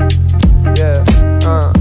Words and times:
Uh, 0.00 0.06
uh-huh. 1.44 1.72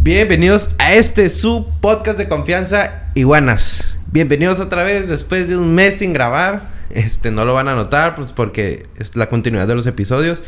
Bienvenidos 0.00 0.70
a 0.78 0.94
este 0.94 1.28
su 1.28 1.68
podcast 1.82 2.16
de 2.16 2.26
confianza 2.26 3.10
Iguanas. 3.14 3.84
Bienvenidos 4.06 4.60
otra 4.60 4.82
vez 4.82 5.08
después 5.08 5.50
de 5.50 5.58
un 5.58 5.74
mes 5.74 5.98
sin 5.98 6.14
grabar. 6.14 6.68
Este 6.88 7.30
no 7.30 7.44
lo 7.44 7.52
van 7.52 7.68
a 7.68 7.74
notar 7.74 8.16
pues 8.16 8.32
porque 8.32 8.86
es 8.96 9.14
la 9.14 9.28
continuidad 9.28 9.68
de 9.68 9.74
los 9.74 9.86
episodios, 9.86 10.42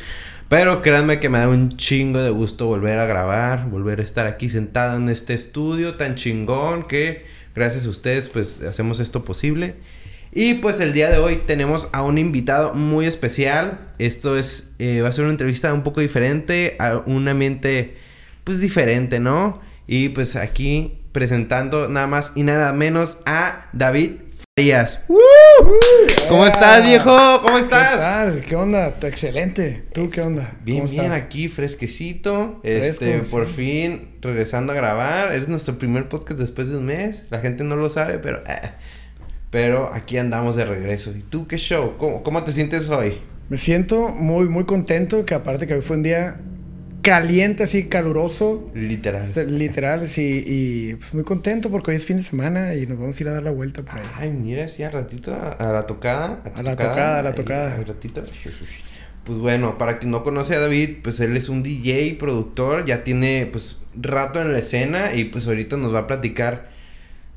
pero 0.50 0.82
créanme 0.82 1.20
que 1.20 1.28
me 1.28 1.38
da 1.38 1.48
un 1.48 1.68
chingo 1.68 2.18
de 2.18 2.30
gusto 2.30 2.66
volver 2.66 2.98
a 2.98 3.06
grabar, 3.06 3.70
volver 3.70 4.00
a 4.00 4.02
estar 4.02 4.26
aquí 4.26 4.48
sentado 4.48 4.96
en 4.96 5.08
este 5.08 5.32
estudio 5.32 5.94
tan 5.94 6.16
chingón 6.16 6.88
que 6.88 7.24
gracias 7.54 7.86
a 7.86 7.88
ustedes 7.88 8.28
pues 8.28 8.60
hacemos 8.62 8.98
esto 8.98 9.24
posible. 9.24 9.76
Y 10.32 10.54
pues 10.54 10.80
el 10.80 10.92
día 10.92 11.08
de 11.08 11.18
hoy 11.18 11.36
tenemos 11.46 11.88
a 11.92 12.02
un 12.02 12.18
invitado 12.18 12.74
muy 12.74 13.06
especial. 13.06 13.92
Esto 14.00 14.36
es 14.36 14.72
eh, 14.80 15.02
va 15.02 15.10
a 15.10 15.12
ser 15.12 15.22
una 15.22 15.30
entrevista 15.30 15.72
un 15.72 15.84
poco 15.84 16.00
diferente, 16.00 16.74
a 16.80 16.96
un 16.96 17.28
ambiente 17.28 17.96
pues 18.42 18.58
diferente, 18.58 19.20
¿no? 19.20 19.60
Y 19.86 20.08
pues 20.08 20.34
aquí 20.34 20.98
presentando 21.12 21.88
nada 21.88 22.08
más 22.08 22.32
y 22.34 22.42
nada 22.42 22.72
menos 22.72 23.18
a 23.24 23.68
David 23.72 24.14
¿Cómo 26.28 26.46
estás, 26.46 26.84
viejo? 26.84 27.40
¿Cómo 27.42 27.56
¿Qué 27.56 27.62
estás? 27.62 27.98
tal? 27.98 28.42
¿Qué 28.42 28.56
onda? 28.56 28.94
Excelente. 29.02 29.84
¿Tú 29.94 30.10
qué 30.10 30.20
onda? 30.20 30.52
Bien, 30.62 30.80
¿Cómo 30.80 30.90
bien, 30.90 31.04
estás? 31.04 31.22
aquí 31.22 31.48
fresquecito. 31.48 32.60
Fresco, 32.62 33.04
este, 33.04 33.24
sí. 33.24 33.30
por 33.30 33.46
fin 33.46 34.16
regresando 34.20 34.72
a 34.72 34.76
grabar. 34.76 35.32
Es 35.34 35.48
nuestro 35.48 35.78
primer 35.78 36.10
podcast 36.10 36.38
después 36.38 36.68
de 36.68 36.76
un 36.76 36.84
mes. 36.84 37.24
La 37.30 37.38
gente 37.38 37.64
no 37.64 37.76
lo 37.76 37.88
sabe, 37.88 38.18
pero 38.18 38.42
eh, 38.46 38.72
pero 39.50 39.90
aquí 39.94 40.18
andamos 40.18 40.56
de 40.56 40.66
regreso. 40.66 41.10
¿Y 41.16 41.22
tú 41.22 41.46
qué 41.46 41.56
show? 41.56 41.94
¿Cómo, 41.96 42.22
cómo 42.22 42.44
te 42.44 42.52
sientes 42.52 42.90
hoy? 42.90 43.14
Me 43.48 43.56
siento 43.56 44.08
muy, 44.10 44.46
muy 44.46 44.64
contento, 44.64 45.24
que 45.24 45.34
aparte 45.34 45.66
que 45.66 45.72
hoy 45.74 45.82
fue 45.82 45.96
un 45.96 46.02
día 46.02 46.36
caliente, 47.02 47.62
así, 47.64 47.84
caluroso, 47.88 48.70
Literal. 48.74 49.22
este, 49.22 49.46
literal, 49.46 50.08
sí, 50.08 50.42
y 50.46 50.94
pues 50.96 51.14
muy 51.14 51.24
contento 51.24 51.70
porque 51.70 51.90
hoy 51.92 51.96
es 51.96 52.04
fin 52.04 52.18
de 52.18 52.22
semana 52.22 52.74
y 52.74 52.86
nos 52.86 52.98
vamos 52.98 53.18
a 53.18 53.22
ir 53.22 53.28
a 53.28 53.32
dar 53.32 53.42
la 53.42 53.50
vuelta 53.50 53.82
por 53.82 53.98
ahí. 53.98 54.06
Ay, 54.16 54.30
mira, 54.30 54.68
sí, 54.68 54.82
al 54.82 54.92
ratito, 54.92 55.34
a, 55.34 55.50
a 55.52 55.72
la 55.72 55.86
tocada. 55.86 56.42
A 56.54 56.62
la 56.62 56.76
tocada, 56.76 57.18
a 57.20 57.22
la 57.22 57.34
tocada. 57.34 57.74
Al 57.74 57.86
ratito. 57.86 58.22
Pues 59.24 59.38
bueno, 59.38 59.78
para 59.78 59.98
quien 59.98 60.10
no 60.10 60.24
conoce 60.24 60.56
a 60.56 60.60
David, 60.60 60.98
pues 61.02 61.20
él 61.20 61.36
es 61.36 61.48
un 61.48 61.62
DJ, 61.62 62.16
productor, 62.18 62.84
ya 62.86 63.04
tiene 63.04 63.46
pues 63.50 63.76
rato 63.94 64.40
en 64.40 64.52
la 64.52 64.58
escena 64.58 65.14
y 65.14 65.24
pues 65.24 65.46
ahorita 65.46 65.76
nos 65.76 65.94
va 65.94 66.00
a 66.00 66.06
platicar 66.06 66.70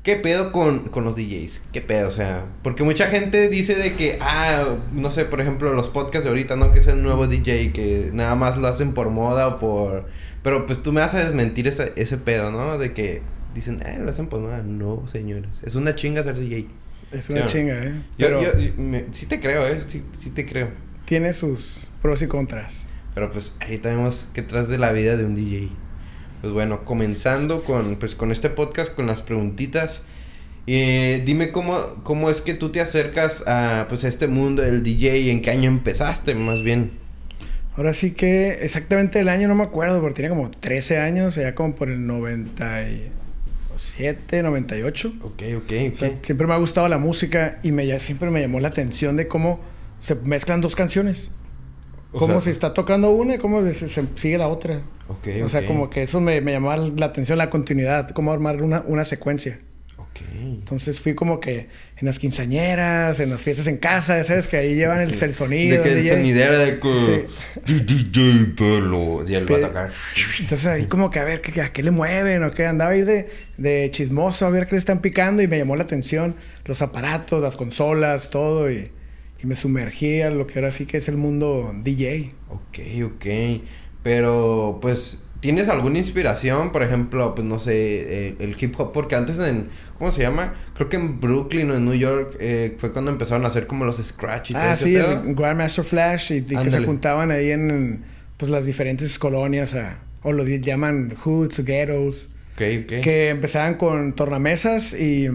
qué 0.04 0.14
pedo 0.16 0.52
con, 0.52 0.80
con 0.90 1.02
los 1.02 1.16
DJs, 1.16 1.60
qué 1.72 1.80
pedo, 1.80 2.06
o 2.08 2.12
sea, 2.12 2.44
porque 2.62 2.84
mucha 2.84 3.08
gente 3.08 3.48
dice 3.48 3.74
de 3.74 3.94
que, 3.94 4.18
ah, 4.20 4.76
no 4.92 5.10
sé, 5.10 5.24
por 5.24 5.40
ejemplo, 5.40 5.72
los 5.72 5.88
podcasts 5.88 6.22
de 6.24 6.28
ahorita, 6.30 6.54
¿no? 6.54 6.70
Que 6.70 6.78
es 6.78 6.86
el 6.86 7.02
nuevo 7.02 7.26
DJ, 7.26 7.72
que 7.72 8.10
nada 8.12 8.36
más 8.36 8.56
lo 8.58 8.68
hacen 8.68 8.92
por 8.92 9.10
moda 9.10 9.48
o 9.48 9.58
por... 9.58 10.06
Pero 10.42 10.66
pues 10.66 10.82
tú 10.82 10.92
me 10.92 11.00
vas 11.00 11.14
a 11.14 11.24
desmentir 11.24 11.66
ese, 11.66 11.92
ese 11.96 12.18
pedo, 12.18 12.52
¿no? 12.52 12.76
De 12.78 12.92
que 12.92 13.22
dicen, 13.54 13.80
eh, 13.84 13.98
lo 13.98 14.10
hacen 14.10 14.26
por 14.28 14.40
moda. 14.40 14.62
No, 14.62 15.08
señores, 15.08 15.60
es 15.64 15.74
una 15.74 15.94
chinga 15.94 16.22
ser 16.22 16.38
DJ. 16.38 16.66
Es 17.10 17.30
una 17.30 17.46
chinga, 17.46 17.82
¿eh? 17.82 17.94
Yo, 18.18 18.26
Pero 18.26 18.42
yo, 18.42 18.58
yo- 18.58 18.72
me- 18.76 19.06
sí 19.12 19.24
te 19.26 19.40
creo, 19.40 19.66
¿eh? 19.66 19.80
Sí, 19.86 20.04
sí 20.12 20.30
te 20.30 20.44
creo. 20.46 20.68
tiene 21.06 21.32
sus 21.32 21.88
pros 22.02 22.20
y 22.22 22.26
contras. 22.26 22.84
Pero 23.14 23.30
pues 23.30 23.54
ahorita 23.62 23.88
vemos 23.88 24.28
qué 24.34 24.42
tras 24.42 24.68
de 24.68 24.76
la 24.76 24.92
vida 24.92 25.16
de 25.16 25.24
un 25.24 25.34
DJ. 25.34 25.70
Pues 26.44 26.52
bueno, 26.52 26.84
comenzando 26.84 27.62
con, 27.62 27.96
pues, 27.96 28.14
con 28.14 28.30
este 28.30 28.50
podcast, 28.50 28.94
con 28.94 29.06
las 29.06 29.22
preguntitas. 29.22 30.02
Eh, 30.66 31.22
dime 31.24 31.52
cómo, 31.52 31.80
cómo 32.02 32.28
es 32.28 32.42
que 32.42 32.52
tú 32.52 32.68
te 32.70 32.82
acercas 32.82 33.44
a, 33.46 33.86
pues, 33.88 34.04
a 34.04 34.08
este 34.08 34.26
mundo 34.26 34.62
del 34.62 34.82
DJ. 34.82 35.30
¿En 35.30 35.40
qué 35.40 35.50
año 35.52 35.70
empezaste, 35.70 36.34
más 36.34 36.62
bien? 36.62 36.90
Ahora 37.78 37.94
sí 37.94 38.10
que 38.10 38.58
exactamente 38.60 39.20
el 39.20 39.30
año 39.30 39.48
no 39.48 39.54
me 39.54 39.64
acuerdo, 39.64 40.02
pero 40.02 40.12
tenía 40.12 40.28
como 40.28 40.50
13 40.50 40.98
años, 40.98 41.36
ya 41.36 41.54
como 41.54 41.74
por 41.74 41.88
el 41.88 42.06
97, 42.06 44.42
98. 44.42 45.14
Ok, 45.22 45.42
ok, 45.56 45.56
O 45.56 45.58
ok. 45.88 45.94
sea, 45.94 46.12
siempre 46.20 46.46
me 46.46 46.52
ha 46.52 46.58
gustado 46.58 46.86
la 46.90 46.98
música 46.98 47.58
y 47.62 47.72
me, 47.72 47.86
ya- 47.86 47.98
siempre 48.00 48.28
me 48.28 48.42
llamó 48.42 48.60
la 48.60 48.68
atención 48.68 49.16
de 49.16 49.28
cómo 49.28 49.60
se 49.98 50.14
mezclan 50.14 50.60
dos 50.60 50.76
canciones. 50.76 51.30
Cómo 52.18 52.34
sea- 52.34 52.40
se 52.42 52.50
está 52.50 52.72
tocando 52.74 53.10
una 53.10 53.34
y 53.34 53.38
cómo 53.38 53.62
se, 53.62 53.74
se 53.74 54.04
sigue 54.16 54.38
la 54.38 54.48
otra. 54.48 54.82
Ok, 55.08 55.28
O 55.44 55.48
sea, 55.48 55.66
como 55.66 55.90
que 55.90 56.02
eso 56.02 56.20
me, 56.20 56.40
me 56.40 56.52
llamaba 56.52 56.76
la 56.78 57.06
atención, 57.06 57.36
la 57.38 57.50
continuidad, 57.50 58.10
cómo 58.10 58.32
armar 58.32 58.62
una, 58.62 58.82
una 58.86 59.04
secuencia. 59.04 59.60
Ok. 59.98 60.20
Entonces 60.32 61.00
fui 61.00 61.14
como 61.14 61.40
que 61.40 61.68
en 61.98 62.06
las 62.06 62.18
quinceañeras, 62.20 63.18
en 63.20 63.30
las 63.30 63.42
fiestas 63.42 63.66
en 63.66 63.78
casa, 63.78 64.22
sabes 64.24 64.46
que 64.48 64.56
ahí 64.56 64.74
llevan 64.76 65.00
el, 65.00 65.14
Sí. 65.14 65.24
el 65.24 65.34
sonido. 65.34 65.76
De 65.76 65.82
que 65.82 65.88
el 65.92 66.02
DJ. 66.02 66.14
sonidero 66.14 66.58
de 66.58 66.78
que... 66.80 67.26
DJ 67.66 68.44
Pelo. 68.56 69.24
Y 69.28 69.34
él 69.34 69.50
va 69.52 69.56
a 69.56 69.60
tocar. 69.60 69.90
Entonces 70.40 70.66
ahí 70.66 70.84
como 70.86 71.10
que 71.10 71.18
a 71.18 71.24
ver 71.24 71.40
¿qué, 71.40 71.60
a 71.60 71.72
qué 71.72 71.82
le 71.82 71.90
mueven 71.90 72.44
o 72.44 72.50
qué 72.50 72.66
andaba 72.66 72.92
ahí 72.92 73.02
de, 73.02 73.28
de 73.58 73.90
chismoso 73.90 74.46
a 74.46 74.50
ver 74.50 74.66
qué 74.66 74.72
le 74.72 74.78
están 74.78 75.00
picando 75.00 75.42
y 75.42 75.48
me 75.48 75.58
llamó 75.58 75.76
la 75.76 75.82
atención 75.84 76.36
los 76.64 76.80
aparatos, 76.82 77.42
las 77.42 77.56
consolas, 77.56 78.30
todo 78.30 78.70
y, 78.70 78.90
y 79.44 79.46
me 79.46 79.56
sumergí 79.56 80.22
a 80.22 80.30
lo 80.30 80.46
que 80.46 80.58
ahora 80.58 80.72
sí 80.72 80.86
que 80.86 80.96
es 80.96 81.08
el 81.08 81.16
mundo 81.18 81.72
DJ. 81.84 82.32
Ok, 82.48 82.78
ok. 83.04 83.26
Pero, 84.02 84.78
pues, 84.82 85.18
¿tienes 85.40 85.68
alguna 85.68 85.98
inspiración? 85.98 86.72
Por 86.72 86.82
ejemplo, 86.82 87.34
pues, 87.34 87.46
no 87.46 87.58
sé, 87.58 87.72
eh, 88.28 88.36
el 88.38 88.56
hip 88.58 88.74
hop. 88.78 88.92
Porque 88.92 89.16
antes 89.16 89.38
en, 89.38 89.68
¿cómo 89.98 90.10
se 90.10 90.22
llama? 90.22 90.54
Creo 90.74 90.88
que 90.88 90.96
en 90.96 91.20
Brooklyn 91.20 91.70
o 91.70 91.74
en 91.76 91.84
New 91.84 91.94
York 91.94 92.36
eh, 92.40 92.74
fue 92.78 92.92
cuando 92.92 93.10
empezaron 93.10 93.44
a 93.44 93.48
hacer 93.48 93.66
como 93.66 93.84
los 93.84 93.96
scratch 94.02 94.50
y 94.50 94.54
todo 94.54 94.62
Ah, 94.62 94.76
sí, 94.76 94.92
pedo. 94.94 95.22
el 95.22 95.34
Grandmaster 95.34 95.84
Flash 95.84 96.32
y, 96.32 96.36
y 96.36 96.42
que 96.44 96.70
se 96.70 96.80
juntaban 96.84 97.30
ahí 97.30 97.50
en 97.50 98.02
pues 98.36 98.50
las 98.50 98.66
diferentes 98.66 99.18
colonias 99.18 99.74
a- 99.74 99.98
o 100.22 100.32
los 100.32 100.48
llaman 100.48 101.14
hoods, 101.22 101.64
ghettos, 101.64 102.28
Ok, 102.54 102.62
ok. 102.84 103.00
que 103.02 103.28
empezaban 103.28 103.74
con 103.76 104.14
tornamesas 104.14 104.92
y 104.94 105.28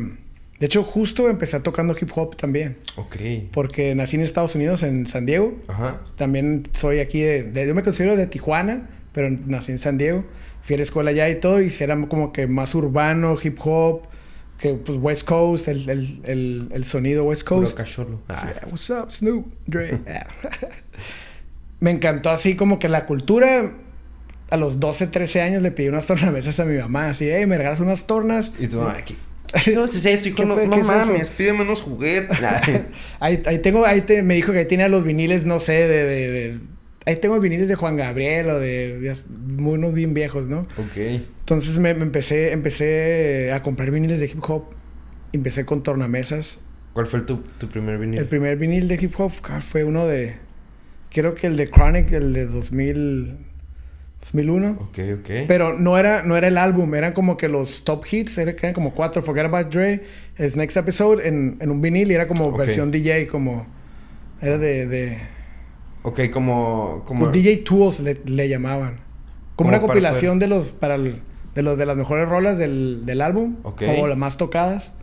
de 0.59 0.65
hecho 0.65 0.83
justo 0.83 1.29
empecé 1.29 1.59
tocando 1.61 1.95
hip 1.99 2.09
hop 2.15 2.35
también. 2.35 2.77
Ok. 2.97 3.15
Porque 3.51 3.95
nací 3.95 4.15
en 4.17 4.21
Estados 4.23 4.55
Unidos, 4.55 4.83
en 4.83 5.05
San 5.07 5.25
Diego. 5.25 5.57
Ajá. 5.67 6.01
También 6.17 6.63
soy 6.73 6.99
aquí 6.99 7.21
de, 7.21 7.43
de- 7.43 7.67
Yo 7.67 7.73
me 7.75 7.83
considero 7.83 8.15
de 8.15 8.27
Tijuana, 8.27 8.89
pero 9.13 9.29
nací 9.29 9.71
en 9.71 9.79
San 9.79 9.97
Diego. 9.97 10.25
Fui 10.61 10.75
a 10.75 10.77
la 10.77 10.83
escuela 10.83 11.11
allá 11.11 11.29
y 11.29 11.39
todo, 11.39 11.61
y 11.61 11.69
si 11.69 11.83
era 11.83 11.99
como 12.07 12.33
que 12.33 12.45
más 12.47 12.75
urbano, 12.75 13.35
hip 13.41 13.57
hop, 13.63 14.01
que 14.57 14.73
pues 14.73 14.97
West 15.01 15.25
Coast, 15.25 15.69
el, 15.69 15.89
el, 15.89 16.21
el, 16.25 16.69
el 16.73 16.83
sonido 16.85 17.23
West 17.23 17.43
Coast. 17.47 17.77
cachorro. 17.77 18.19
Ah, 18.27 18.53
what's 18.67 18.89
up, 18.89 19.09
Snoop, 19.11 19.47
Dre. 19.67 19.97
Me 21.79 21.91
encantó 21.91 22.29
así 22.29 22.55
como 22.55 22.77
que 22.79 22.89
la 22.89 23.05
cultura. 23.05 23.71
A 24.51 24.57
los 24.57 24.79
12, 24.79 25.05
13 25.07 25.41
años 25.43 25.61
le 25.61 25.69
pedí 25.71 25.89
unas 25.89 26.07
tornamesas 26.07 26.59
a 26.59 26.65
mi 26.65 26.75
mamá, 26.75 27.09
así, 27.09 27.29
hey, 27.31 27.45
me 27.45 27.55
regalas 27.55 27.79
unas 27.81 28.07
tornas. 28.07 28.51
Y 28.59 28.67
tú, 28.67 28.81
ay, 28.81 29.03
¿qué? 29.05 29.13
¿Qué 29.63 29.71
es 29.83 30.05
eso, 30.05 30.27
hijo? 30.29 30.37
¿Qué 30.37 30.45
No, 30.45 30.55
no 30.55 30.75
eso? 30.75 30.85
mames, 30.85 31.29
pídeme 31.29 31.63
unos 31.63 31.81
juguetes. 31.81 32.37
Ahí, 33.19 33.41
ahí 33.45 33.59
tengo, 33.59 33.85
ahí 33.85 34.01
te- 34.01 34.23
me 34.23 34.35
dijo 34.35 34.51
que 34.51 34.59
ahí 34.59 34.65
tenía 34.65 34.87
los 34.89 35.03
viniles, 35.03 35.45
no 35.45 35.59
sé, 35.59 35.73
de, 35.87 36.03
de- 36.05 36.31
de- 36.31 36.59
ahí 37.05 37.15
tengo 37.15 37.39
viniles 37.39 37.67
de 37.67 37.75
Juan 37.75 37.97
Gabriel 37.97 38.49
o 38.49 38.59
de, 38.59 38.99
de 38.99 39.15
unos 39.57 39.93
bien 39.93 40.13
viejos, 40.13 40.47
¿no? 40.47 40.61
ok. 40.77 41.21
Entonces 41.39 41.79
me, 41.79 41.93
me 41.95 42.03
empecé, 42.03 42.51
empecé 42.51 43.51
a 43.51 43.63
comprar 43.63 43.89
viniles 43.91 44.19
de 44.19 44.27
hip 44.27 44.43
hop. 44.47 44.65
Empecé 45.33 45.65
con 45.65 45.81
tornamesas. 45.83 46.59
¿Cuál 46.93 47.07
fue 47.07 47.19
el 47.19 47.25
tu, 47.25 47.37
tu 47.57 47.67
primer 47.67 47.97
vinil? 47.97 48.19
El 48.19 48.25
primer 48.27 48.57
vinil 48.57 48.87
de 48.87 48.95
hip 48.95 49.13
hop 49.19 49.31
¿cuál 49.45 49.61
fue 49.63 49.83
uno 49.83 50.05
de, 50.05 50.35
creo 51.11 51.33
que 51.35 51.47
el 51.47 51.55
de 51.57 51.69
Chronic, 51.69 52.11
el 52.13 52.33
de 52.33 52.45
2000, 52.45 53.37
2001. 54.21 54.71
Ok, 54.81 54.99
ok. 55.19 55.29
Pero 55.47 55.77
no 55.77 55.97
era, 55.97 56.23
no 56.23 56.35
era 56.35 56.47
el 56.47 56.57
álbum, 56.57 56.93
eran 56.95 57.13
como 57.13 57.37
que 57.37 57.47
los 57.47 57.83
top 57.83 58.05
hits, 58.11 58.37
era- 58.37 58.51
eran 58.51 58.73
como 58.73 58.93
cuatro. 58.93 59.21
Forget 59.21 59.45
About 59.45 59.73
Dre, 59.73 60.03
es 60.37 60.55
Next 60.55 60.75
Episode, 60.77 61.27
en, 61.27 61.57
en 61.61 61.71
un 61.71 61.81
vinil 61.81 62.11
y 62.11 62.13
era 62.15 62.27
como 62.27 62.51
versión 62.51 62.91
DJ, 62.91 63.27
como... 63.27 63.65
Era 64.41 64.57
de... 64.57 64.85
de 64.87 65.17
Ok, 66.03 66.21
como... 66.31 67.03
como... 67.05 67.27
DJ 67.29 67.57
Tools 67.57 67.99
le, 68.01 68.21
le 68.25 68.47
llamaban. 68.49 68.95
Como, 69.55 69.55
Como 69.55 69.69
una 69.69 69.79
compilación 69.81 70.39
de 70.39 70.47
los... 70.47 70.71
Para 70.71 70.95
el- 70.95 71.21
de, 71.55 71.63
los, 71.63 71.77
de 71.77 71.85
las 71.85 71.97
mejores 71.97 72.29
rolas 72.29 72.57
del, 72.57 73.05
del 73.05 73.21
álbum. 73.21 73.57
Ok. 73.63 73.83
Como 73.85 74.07
las 74.07 74.17
más 74.17 74.37
tocadas. 74.37 74.93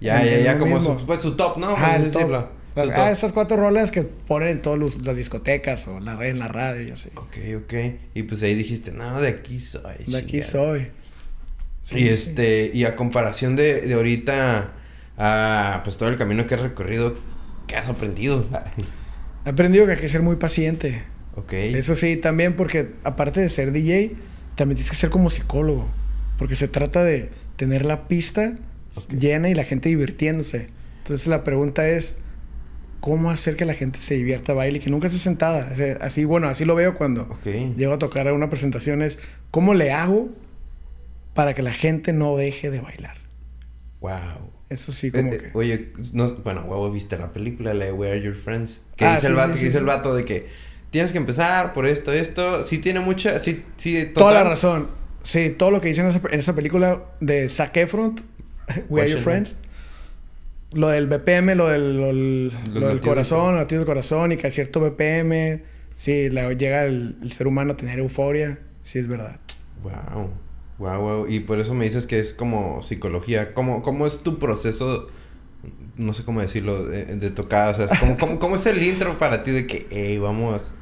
Ya, 0.00 0.22
en- 0.22 0.28
ya, 0.28 0.38
en 0.38 0.44
ya, 0.44 0.58
como 0.58 0.74
mismo. 0.74 0.98
su, 0.98 1.06
pues, 1.06 1.20
su 1.20 1.36
top, 1.36 1.56
¿no? 1.56 1.70
Ajá, 1.70 1.96
el 1.96 2.02
top. 2.04 2.12
decirlo. 2.12 2.48
Las- 2.76 3.18
Su 3.18 3.26
ah, 3.26 3.30
cuatro 3.32 3.56
rolas 3.56 3.90
que 3.90 4.02
ponen 4.02 4.48
en 4.48 4.62
todas 4.62 4.98
las 5.04 5.16
discotecas 5.16 5.88
o 5.88 5.98
la, 6.00 6.26
en 6.28 6.38
la 6.38 6.48
radio 6.48 6.86
y 6.86 6.90
así. 6.90 7.08
Ok, 7.16 7.36
ok. 7.64 7.74
Y 8.14 8.22
pues 8.24 8.42
ahí 8.42 8.54
dijiste, 8.54 8.92
no, 8.92 9.20
de 9.20 9.28
aquí 9.28 9.58
soy. 9.58 9.82
De 10.06 10.16
aquí 10.18 10.40
chingada". 10.42 10.50
soy. 10.50 10.86
Sí, 11.82 11.94
y 11.96 11.98
sí. 12.00 12.08
este, 12.08 12.70
y 12.74 12.84
a 12.84 12.96
comparación 12.96 13.56
de, 13.56 13.80
de 13.82 13.94
ahorita, 13.94 14.72
a 15.16 15.80
pues 15.84 15.96
todo 15.96 16.08
el 16.08 16.16
camino 16.16 16.46
que 16.46 16.54
has 16.56 16.60
recorrido, 16.60 17.16
¿qué 17.66 17.76
has 17.76 17.88
aprendido? 17.88 18.46
He 19.44 19.50
aprendido 19.50 19.86
que 19.86 19.92
hay 19.92 19.98
que 20.00 20.08
ser 20.08 20.22
muy 20.22 20.36
paciente. 20.36 21.04
ok. 21.36 21.52
Eso 21.52 21.94
sí, 21.96 22.16
también 22.16 22.54
porque 22.56 22.90
aparte 23.04 23.40
de 23.40 23.48
ser 23.48 23.72
DJ, 23.72 24.16
también 24.56 24.76
tienes 24.76 24.90
que 24.90 24.96
ser 24.96 25.10
como 25.10 25.30
psicólogo. 25.30 25.88
Porque 26.38 26.56
se 26.56 26.68
trata 26.68 27.02
de 27.04 27.30
tener 27.56 27.86
la 27.86 28.08
pista 28.08 28.58
llena 29.10 29.48
y 29.48 29.54
la 29.54 29.64
gente 29.64 29.88
divirtiéndose. 29.88 30.68
Entonces 30.98 31.26
la 31.28 31.44
pregunta 31.44 31.88
es, 31.88 32.16
¿cómo 33.06 33.30
hacer 33.30 33.54
que 33.56 33.64
la 33.64 33.74
gente 33.74 34.00
se 34.00 34.14
divierta, 34.14 34.52
baile 34.52 34.78
y 34.78 34.80
que 34.80 34.90
nunca 34.90 35.06
esté 35.06 35.20
sentada? 35.20 35.72
Así, 36.00 36.24
bueno, 36.24 36.48
así 36.48 36.64
lo 36.64 36.74
veo 36.74 36.96
cuando 36.98 37.22
Ok. 37.22 37.46
llego 37.76 37.92
a 37.92 37.98
tocar 38.00 38.26
a 38.26 38.34
una 38.34 38.50
presentación 38.50 39.00
es, 39.00 39.20
¿cómo 39.52 39.74
le 39.74 39.92
hago 39.92 40.30
para 41.34 41.54
que 41.54 41.62
la 41.62 41.72
gente 41.72 42.12
no 42.12 42.36
deje 42.36 42.70
de 42.70 42.80
bailar? 42.80 43.18
Wow. 44.00 44.50
Eso 44.68 44.90
sí, 44.92 45.12
como 45.12 45.32
Eh, 45.32 45.38
que... 45.38 45.50
Oye, 45.54 45.92
no, 46.12 46.26
bueno, 46.42 46.62
huevo, 46.62 46.90
viste 46.90 47.16
la 47.16 47.32
película, 47.32 47.72
la 47.74 47.84
de 47.86 47.92
We 47.92 48.10
Are 48.10 48.20
Your 48.20 48.34
Friends. 48.34 48.82
Que 48.96 49.04
Ah, 49.04 49.12
dice 49.14 49.28
el 49.28 49.32
sí, 49.32 49.36
vato, 49.36 49.52
sí, 49.52 49.52
que 49.54 49.58
sí, 49.60 49.64
dice 49.66 49.78
el 49.78 49.84
vato 49.84 50.14
de 50.14 50.24
que 50.24 50.48
tienes 50.90 51.12
que 51.12 51.18
empezar 51.18 51.72
por 51.72 51.86
esto, 51.86 52.12
esto. 52.12 52.64
Sí 52.64 52.78
tiene 52.78 53.00
mucha, 53.00 53.38
sí, 53.38 53.62
sí, 53.76 54.10
Toda 54.12 54.32
la 54.32 54.38
total. 54.40 54.50
razón. 54.50 54.88
Sí, 55.22 55.50
todo 55.50 55.70
lo 55.70 55.80
que 55.80 55.88
dicen 55.88 56.06
en 56.06 56.10
esa, 56.16 56.20
en 56.30 56.38
esa 56.40 56.54
película 56.54 57.04
de 57.20 57.48
Zac 57.48 57.76
Efron, 57.76 58.16
We 58.88 59.02
Are 59.02 59.10
Your. 59.10 59.20
Friends. 59.20 59.56
Lo 60.74 60.88
del 60.88 61.06
BPM, 61.06 61.54
lo 61.54 61.68
del, 61.68 61.96
lo, 61.96 62.12
Los 62.12 62.68
lo 62.74 62.88
del 62.88 63.00
corazón, 63.00 63.56
latidos 63.56 63.80
del 63.82 63.86
corazón 63.86 64.32
y 64.32 64.36
que 64.36 64.46
a 64.48 64.50
cierto 64.50 64.80
BPM, 64.80 65.62
sí, 65.94 66.28
le 66.30 66.56
llega 66.56 66.84
el, 66.84 67.16
el 67.22 67.32
ser 67.32 67.46
humano 67.46 67.72
a 67.72 67.76
tener 67.76 67.98
euforia. 67.98 68.58
Sí, 68.82 68.98
es 68.98 69.06
verdad. 69.08 69.38
Wow. 69.82 70.30
Wow, 70.78 71.00
wow. 71.00 71.26
Y 71.28 71.40
por 71.40 71.58
eso 71.60 71.72
me 71.72 71.84
dices 71.84 72.06
que 72.06 72.18
es 72.18 72.34
como 72.34 72.82
psicología. 72.82 73.54
¿Cómo, 73.54 73.80
cómo 73.82 74.06
es 74.06 74.18
tu 74.18 74.38
proceso? 74.38 75.08
No 75.96 76.12
sé 76.12 76.24
cómo 76.24 76.40
decirlo, 76.42 76.84
de, 76.84 77.04
de 77.16 77.30
tocar. 77.30 77.72
O 77.72 77.74
sea, 77.74 77.86
es 77.86 77.98
como, 77.98 78.18
¿cómo, 78.18 78.38
cómo 78.38 78.56
es 78.56 78.66
el 78.66 78.82
intro 78.82 79.18
para 79.18 79.42
ti 79.44 79.52
de 79.52 79.66
que, 79.66 79.86
hey, 79.90 80.18
vamos 80.18 80.72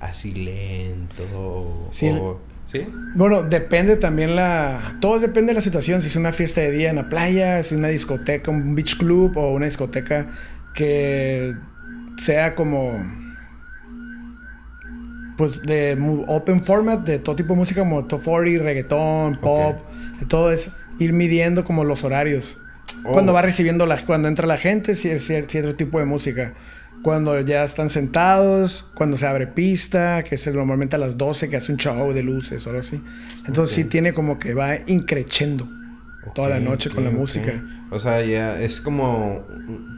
así 0.00 0.32
lento? 0.34 1.88
Sí, 1.92 2.08
o- 2.10 2.40
¿Sí? 2.66 2.86
Bueno, 3.14 3.42
depende 3.44 3.96
también 3.96 4.34
la... 4.34 4.96
Todo 5.00 5.20
depende 5.20 5.50
de 5.50 5.54
la 5.54 5.62
situación. 5.62 6.02
Si 6.02 6.08
es 6.08 6.16
una 6.16 6.32
fiesta 6.32 6.60
de 6.60 6.72
día 6.72 6.90
en 6.90 6.96
la 6.96 7.08
playa, 7.08 7.62
si 7.62 7.74
es 7.74 7.78
una 7.78 7.88
discoteca, 7.88 8.50
un 8.50 8.74
beach 8.74 8.98
club 8.98 9.36
o 9.36 9.54
una 9.54 9.66
discoteca 9.66 10.26
que 10.74 11.54
sea 12.18 12.54
como... 12.54 13.00
Pues 15.36 15.62
de 15.62 15.96
open 16.26 16.62
format, 16.62 17.06
de 17.06 17.18
todo 17.18 17.36
tipo 17.36 17.52
de 17.52 17.58
música 17.60 17.80
como 17.82 18.06
top 18.06 18.22
40, 18.24 18.64
reggaetón, 18.64 19.38
pop, 19.40 19.78
de 20.18 20.24
todo 20.24 20.50
es 20.50 20.70
ir 20.98 21.12
midiendo 21.12 21.62
como 21.62 21.84
los 21.84 22.04
horarios. 22.04 22.58
Oh. 23.04 23.12
Cuando 23.12 23.32
va 23.34 23.42
recibiendo 23.42 23.84
la... 23.86 24.04
Cuando 24.06 24.28
entra 24.28 24.46
la 24.46 24.56
gente, 24.56 24.94
si 24.94 25.08
es 25.10 25.28
cier- 25.28 25.46
cierto 25.46 25.76
tipo 25.76 25.98
de 25.98 26.06
música. 26.06 26.54
Cuando 27.02 27.38
ya 27.40 27.62
están 27.64 27.88
sentados, 27.88 28.90
cuando 28.94 29.16
se 29.16 29.26
abre 29.26 29.46
pista, 29.46 30.24
que 30.24 30.34
es 30.34 30.46
normalmente 30.52 30.96
a 30.96 30.98
las 30.98 31.16
12, 31.16 31.48
que 31.48 31.56
hace 31.56 31.70
un 31.72 31.78
show 31.78 32.12
de 32.12 32.22
luces 32.22 32.66
o 32.66 32.70
algo 32.70 32.80
así. 32.80 33.00
Entonces 33.46 33.74
sí 33.76 33.82
Ok. 33.84 33.88
tiene 33.90 34.12
como 34.12 34.38
que 34.38 34.54
va 34.54 34.76
increchendo 34.86 35.68
toda 36.34 36.48
la 36.48 36.58
noche 36.60 36.90
con 36.90 37.04
la 37.04 37.10
música. 37.10 37.52
O 37.90 38.00
sea, 38.00 38.20
ya 38.24 38.60
es 38.60 38.80
como 38.80 39.46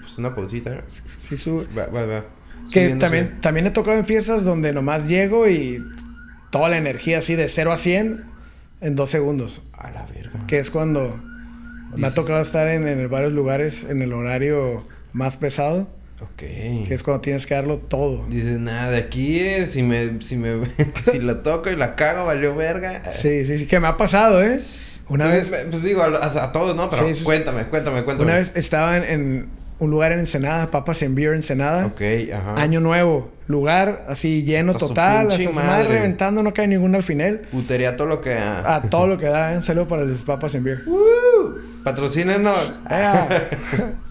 pues 0.03 0.19
una 0.19 0.35
pausita. 0.35 0.83
Sí, 1.17 1.37
su- 1.39 1.67
Va, 1.77 1.87
va, 1.87 2.05
va. 2.05 2.25
Que 2.71 2.81
Subiéndose. 2.85 2.99
también, 2.99 3.41
también 3.41 3.67
he 3.67 3.71
tocado 3.71 3.97
en 3.97 4.05
fiestas 4.05 4.45
donde 4.45 4.75
nomás 4.75 5.09
llego 5.09 5.49
y 5.49 5.83
toda 6.51 6.69
la 6.69 6.77
energía 6.77 7.21
así 7.21 7.35
de 7.35 7.49
0 7.49 7.73
a 7.73 7.79
100 7.79 8.25
en 8.83 8.95
dos 8.95 9.09
segundos. 9.11 9.63
A 9.73 9.91
la 9.91 10.05
verga. 10.05 10.47
Que 10.47 10.59
es 10.59 10.71
cuando 10.71 11.19
me 11.97 12.07
ha 12.07 12.13
tocado 12.13 12.43
estar 12.43 12.69
en, 12.69 12.87
en 12.87 13.09
varios 13.09 13.33
lugares 13.33 13.85
en 13.89 14.03
el 14.03 14.13
horario 14.13 14.87
más 15.15 15.39
pesado, 15.39 15.89
Ok. 16.21 16.37
que 16.37 16.89
es 16.91 17.03
cuando 17.05 17.21
tienes 17.21 17.47
que 17.47 17.55
darlo 17.55 17.79
todo. 17.79 18.27
Dices, 18.27 18.59
nada, 18.59 18.91
de 18.91 18.99
aquí 18.99 19.39
eh, 19.39 19.67
si 19.69 19.83
me, 19.85 20.21
si 20.21 20.37
me, 20.37 20.67
si 21.03 21.21
la 21.21 21.43
toco 21.45 21.71
y 21.71 21.77
la 21.77 21.95
cago, 21.95 22.25
valió 22.27 22.57
verga. 22.57 23.03
Sí, 23.13 23.47
sí, 23.47 23.59
sí, 23.61 23.67
que 23.67 23.79
me 23.79 23.87
ha 23.87 23.97
pasado, 23.97 24.43
¿eh? 24.43 24.59
Una 25.09 25.27
pues, 25.27 25.51
vez... 25.51 25.67
pues 25.71 25.83
digo, 25.85 26.03
a, 26.03 26.07
a- 26.07 26.53
todos, 26.53 26.75
¿no? 26.75 26.91
Pero 26.91 27.15
Sí, 27.15 27.23
cuéntame, 27.23 27.67
cuéntame, 27.67 28.03
cuéntame. 28.05 28.31
Una 28.31 28.39
vez 28.39 28.53
estaba 28.57 28.97
en, 28.97 29.05
en 29.05 29.49
un 29.79 29.91
lugar 29.91 30.11
en 30.11 30.19
Ensenada, 30.19 30.73
Papas 30.73 31.03
en 31.03 31.15
Beer 31.15 31.35
Ensenada. 31.35 31.87
Ok, 31.87 32.03
ajá. 32.35 32.55
Año 32.61 32.81
nuevo, 32.81 33.31
lugar 33.47 34.05
así 34.09 34.43
lleno 34.43 34.73
Hasta 34.73 34.87
total, 34.89 35.31
hasta 35.31 35.51
madre 35.53 35.87
reventando, 35.89 36.43
no 36.43 36.53
cae 36.53 36.67
ninguno 36.67 36.97
al 36.97 37.05
final. 37.05 37.43
Putería 37.53 37.97
todo 37.97 38.09
lo 38.09 38.21
que... 38.21 38.35
A 38.35 38.83
todo 38.91 39.07
lo 39.07 39.19
que 39.21 39.27
da, 39.27 39.53
¿eh? 39.53 39.57
un 39.57 39.63
saludo 39.63 39.87
para 39.87 40.03
los 40.03 40.23
Papas 40.23 40.57
en 40.57 40.65
Beer. 40.65 40.83
Patrocínenos. 41.85 42.73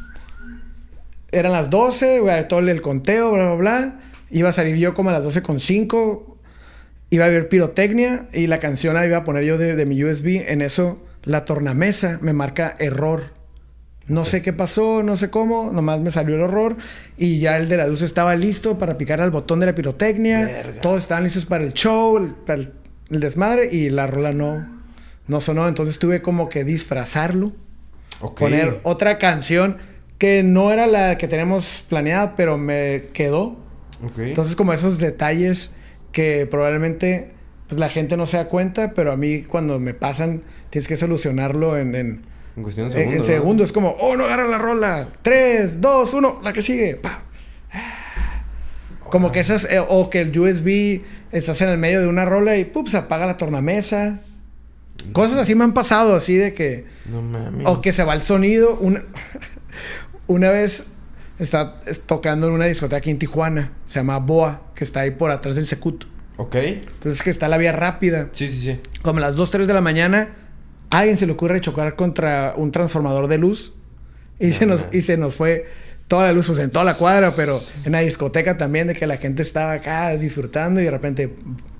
Eran 1.38 1.52
las 1.54 1.70
12, 1.70 2.20
güey, 2.20 2.48
todo 2.48 2.60
el 2.60 2.82
conteo, 2.82 3.32
bla, 3.32 3.46
bla, 3.46 3.56
bla. 3.56 4.00
Iba 4.30 4.50
a 4.50 4.54
salir 4.54 4.76
yo 4.76 4.94
como 4.94 5.10
a 5.10 5.14
las 5.14 5.24
12 5.24 5.42
con 5.42 5.60
5. 5.60 6.38
Iba 7.10 7.24
a 7.26 7.28
haber 7.28 7.48
pirotecnia 7.48 8.28
y 8.34 8.48
la 8.48 8.60
canción 8.60 8.96
la 8.96 9.06
iba 9.06 9.18
a 9.18 9.24
poner 9.24 9.46
yo 9.46 9.58
de, 9.58 9.76
de 9.76 9.86
mi 9.86 10.04
USB. 10.04 10.44
En 10.52 10.62
eso, 10.62 11.02
la 11.24 11.46
tornamesa 11.46 12.20
me 12.22 12.34
marca 12.34 12.76
error. 12.80 13.36
No 14.08 14.24
sé 14.26 14.42
qué 14.42 14.54
pasó, 14.54 15.04
no 15.04 15.18
sé 15.18 15.30
cómo, 15.30 15.70
nomás 15.74 16.00
me 16.02 16.12
salió 16.12 16.36
el 16.36 16.42
error. 16.42 16.78
Y 17.18 17.40
ya 17.40 17.58
el 17.58 17.68
de 17.70 17.78
la 17.78 17.88
luz 17.88 18.02
estaba 18.02 18.36
listo 18.36 18.78
para 18.78 18.98
picar 18.98 19.20
al 19.22 19.32
botón 19.32 19.60
de 19.60 19.66
la 19.66 19.76
pirotecnia. 19.76 20.46
Verga. 20.46 20.82
Todos 20.82 21.02
estaban 21.02 21.24
listos 21.26 21.46
para 21.46 21.64
el 21.64 21.74
show, 21.74 22.18
el, 22.18 22.30
para 22.34 22.60
el- 22.62 22.74
el 23.10 23.20
desmadre. 23.20 23.70
Y 23.74 23.90
la 23.90 24.08
rola 24.08 24.32
no, 24.34 24.66
no 25.28 25.42
sonó. 25.42 25.68
Entonces 25.68 26.00
tuve 26.00 26.22
como 26.22 26.48
que 26.50 26.64
disfrazarlo 26.64 27.54
Ok. 28.22 28.40
poner 28.40 28.80
otra 28.84 29.18
canción 29.18 29.78
que 30.18 30.44
no 30.44 30.72
era 30.72 30.88
la 30.88 31.18
que 31.18 31.28
teníamos 31.28 31.84
planeada, 31.90 32.36
pero 32.36 32.58
me 32.58 33.08
quedó. 33.14 33.56
Entonces, 34.18 34.56
como 34.56 34.74
esos 34.74 34.98
detalles 35.00 35.72
que 36.12 36.48
probablemente 36.50 37.34
pues, 37.68 37.80
la 37.80 37.90
gente 37.90 38.16
no 38.18 38.26
se 38.28 38.38
da 38.38 38.46
cuenta, 38.48 38.94
pero 38.96 39.12
a 39.12 39.18
mí 39.18 39.44
cuando 39.44 39.80
me 39.80 39.94
pasan, 39.94 40.44
tienes 40.70 40.88
que 40.88 40.96
solucionarlo 40.96 41.78
en, 41.78 41.96
en, 41.96 42.26
en 42.56 42.64
cuestión 42.64 42.90
de 42.90 42.94
en- 42.94 43.00
segundos. 43.00 43.14
en 43.14 43.18
¿no? 43.18 43.24
segundos. 43.40 43.66
Es 43.68 43.72
como, 43.74 43.90
oh, 44.00 44.16
no 44.16 44.26
agarra 44.26 44.48
la 44.48 44.58
rola. 44.58 45.10
3, 45.22 45.82
2, 45.82 46.14
1, 46.14 46.40
la 46.44 46.54
que 46.54 46.62
sigue. 46.62 46.96
Pa. 46.96 47.24
Como 49.10 49.32
que 49.32 49.40
esas, 49.40 49.72
eh, 49.72 49.80
o 49.88 50.10
que 50.10 50.22
el 50.22 50.38
USB 50.38 51.02
estás 51.32 51.62
en 51.62 51.70
el 51.70 51.78
medio 51.78 52.02
de 52.02 52.08
una 52.08 52.26
rola 52.26 52.58
y 52.58 52.72
se 52.88 52.98
apaga 52.98 53.26
la 53.26 53.38
tornamesa. 53.38 54.22
Cosas 55.14 55.38
así 55.38 55.56
me 55.56 55.64
han 55.64 55.74
pasado, 55.74 56.16
así 56.16 56.36
de 56.36 56.54
que. 56.54 56.86
No 57.06 57.22
mames. 57.22 57.66
O 57.68 57.82
que 57.82 57.94
se 57.94 58.04
va 58.04 58.14
el 58.14 58.22
sonido. 58.22 58.78
Una, 58.80 59.04
una 60.28 60.50
vez 60.50 60.86
estaba 61.40 61.82
tocando 62.06 62.48
en 62.48 62.54
una 62.54 62.66
discoteca 62.66 62.98
aquí 62.98 63.10
en 63.10 63.20
Tijuana. 63.20 63.72
Se 63.86 64.00
llama 64.00 64.20
Boa, 64.20 64.62
que 64.76 64.84
está 64.84 65.02
ahí 65.02 65.12
por 65.12 65.32
atrás 65.32 65.56
del 65.56 65.68
Secut. 65.68 66.06
Ok. 66.38 66.56
Entonces 66.56 67.24
que 67.24 67.30
está 67.30 67.48
la 67.48 67.58
vía 67.58 67.72
rápida. 67.72 68.30
Sí, 68.32 68.48
sí, 68.48 68.60
sí. 68.62 68.80
Como 69.02 69.20
a 69.20 69.22
las 69.22 69.36
2, 69.36 69.52
3 69.52 69.68
de 69.68 69.74
la 69.74 69.82
mañana, 69.82 70.30
a 70.90 71.00
alguien 71.00 71.18
se 71.18 71.26
le 71.26 71.34
ocurre 71.34 71.60
chocar 71.62 71.96
contra 71.96 72.54
un 72.58 72.72
transformador 72.72 73.28
de 73.28 73.38
luz. 73.38 73.74
Y, 74.40 74.52
se, 74.52 74.68
nos, 74.68 74.86
y 74.92 75.02
se 75.02 75.18
nos 75.18 75.34
fue 75.34 75.66
toda 76.08 76.26
la 76.26 76.34
luz, 76.34 76.48
pues 76.48 76.60
en 76.60 76.70
toda 76.70 76.86
la 76.86 76.94
cuadra, 76.94 77.32
pero 77.36 77.60
en 77.86 77.92
la 77.92 78.00
discoteca 78.00 78.58
también, 78.58 78.88
de 78.88 78.94
que 78.94 79.08
la 79.08 79.18
gente 79.18 79.42
estaba 79.42 79.74
acá 79.74 80.16
disfrutando 80.16 80.80
y 80.80 80.84
de 80.84 80.92
repente 80.92 81.36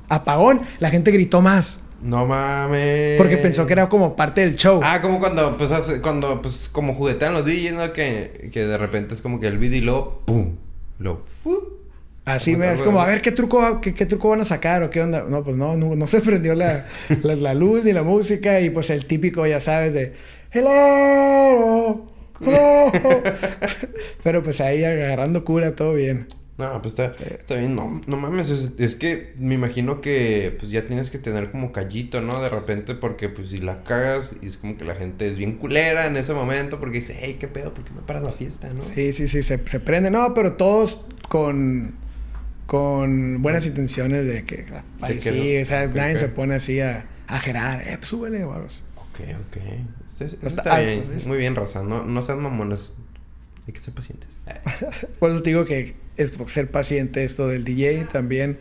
apagón, 0.10 0.62
la 0.80 0.90
gente 0.90 1.12
gritó 1.12 1.42
más. 1.42 1.80
No 2.02 2.26
mames. 2.26 3.18
Porque 3.18 3.38
pensó 3.38 3.66
que 3.66 3.74
era 3.74 3.90
como 3.90 4.16
parte 4.16 4.42
del 4.42 4.56
show. 4.56 4.80
Ah, 4.84 5.02
como 5.02 5.20
cuando, 5.20 5.58
pues, 5.58 5.72
hace, 5.72 6.02
cuando, 6.02 6.42
pues, 6.42 6.70
como 6.72 6.94
juguetean 6.94 7.34
los 7.34 7.46
DJs, 7.46 7.74
¿no? 7.74 7.94
Que, 7.94 8.50
que 8.52 8.66
de 8.66 8.78
repente 8.78 9.14
es 9.14 9.22
como 9.22 9.40
que 9.40 9.48
el 9.48 9.58
video 9.58 9.78
y 9.80 9.82
luego, 9.82 10.22
¡pum! 10.26 10.56
Lo, 11.00 11.24
¡fu! 11.26 11.78
Así 12.26 12.58
me, 12.58 12.72
es 12.72 12.82
como, 12.82 13.00
a 13.00 13.06
ver, 13.06 13.22
¿qué 13.22 13.32
truco, 13.32 13.80
qué, 13.80 13.94
qué 13.94 14.06
truco 14.06 14.30
van 14.30 14.42
a 14.42 14.46
sacar 14.46 14.84
o 14.84 14.90
qué 14.90 15.02
onda? 15.02 15.24
No, 15.30 15.46
pues 15.46 15.56
no, 15.56 15.78
no, 15.78 15.96
no 15.96 16.08
se 16.08 16.20
prendió 16.20 16.56
la, 16.56 16.86
la, 17.24 17.36
la 17.36 17.54
luz 17.54 17.86
ni 17.86 17.94
la 17.94 18.04
música 18.04 18.60
y 18.60 18.70
pues 18.70 18.90
el 18.90 19.06
típico, 19.06 19.48
ya 19.48 19.62
sabes, 19.62 19.94
de 19.94 20.14
¡Hello! 20.52 22.06
¡Hello! 22.42 22.92
Pero 24.24 24.44
pues 24.44 24.60
ahí 24.60 24.84
agarrando 24.84 25.46
cura, 25.46 25.76
todo 25.76 25.94
bien. 25.94 26.28
No, 26.58 26.82
pues 26.82 26.94
está, 27.00 27.14
está 27.36 27.56
bien. 27.56 27.76
No, 27.76 28.02
no 28.08 28.18
mames, 28.18 28.50
es, 28.50 28.72
es 28.80 28.96
que 28.96 29.36
me 29.38 29.54
imagino 29.54 30.02
que 30.02 30.56
pues 30.60 30.72
ya 30.72 30.88
tienes 30.88 31.12
que 31.12 31.20
tener 31.20 31.52
como 31.52 31.72
callito, 31.72 32.20
¿no? 32.22 32.42
De 32.42 32.50
repente, 32.50 32.96
porque 32.96 33.30
pues 33.30 33.50
si 33.50 33.58
la 33.60 33.84
cagas 33.84 34.36
y 34.42 34.48
es 34.48 34.58
como 34.58 34.76
que 34.76 34.84
la 34.84 34.96
gente 34.96 35.28
es 35.28 35.38
bien 35.38 35.58
culera 35.58 36.08
en 36.08 36.18
ese 36.18 36.34
momento 36.34 36.80
porque 36.80 36.98
dice, 37.00 37.16
hey, 37.20 37.38
qué 37.40 37.48
pedo, 37.48 37.76
¿por 37.76 37.84
qué 37.86 37.92
me 37.94 38.02
paras 38.02 38.24
la 38.24 38.32
fiesta, 38.34 38.70
no? 38.74 38.82
Sí, 38.82 39.14
sí, 39.14 39.28
sí, 39.28 39.44
se, 39.44 39.68
se 39.68 39.80
prende. 39.80 40.10
No, 40.10 40.34
pero 40.34 40.54
todos 40.54 41.02
con, 41.30 41.94
con 42.66 43.42
buenas 43.44 43.66
intenciones 43.68 44.26
de 44.26 44.44
que, 44.44 44.66
ah, 45.02 45.08
De 45.08 45.18
que 45.20 45.22
sí, 45.32 45.56
no. 45.58 45.62
o 45.62 45.66
sea, 45.66 45.86
Ok, 45.90 45.96
nadie 45.96 46.14
ok. 46.16 46.20
se 46.20 46.28
pone 46.30 46.56
así 46.56 46.80
a, 46.80 47.06
a 47.28 47.40
gerar, 47.40 47.82
eh, 47.82 47.98
pues 47.98 48.10
súbele 48.10 48.42
así. 48.42 48.82
Ok, 48.96 49.20
ok. 49.48 49.58
Este- 50.08 50.26
este 50.26 50.48
Está- 50.48 50.62
está, 50.62 50.80
bien. 50.80 51.04
Muy 51.28 51.38
bien, 51.38 51.56
raza. 51.56 51.84
No, 51.84 52.04
no 52.04 52.22
sean 52.24 52.42
mamones. 52.42 52.94
Hay 53.68 53.74
que 53.74 53.80
ser 53.80 53.94
pacientes. 53.94 54.40
Por 55.20 55.30
eso 55.30 55.42
te 55.44 55.50
digo 55.52 55.64
que 55.66 56.07
es 56.18 56.32
por 56.32 56.50
ser 56.50 56.70
paciente 56.72 57.24
esto 57.24 57.48
del 57.48 57.64
DJ 57.64 58.06
también 58.12 58.58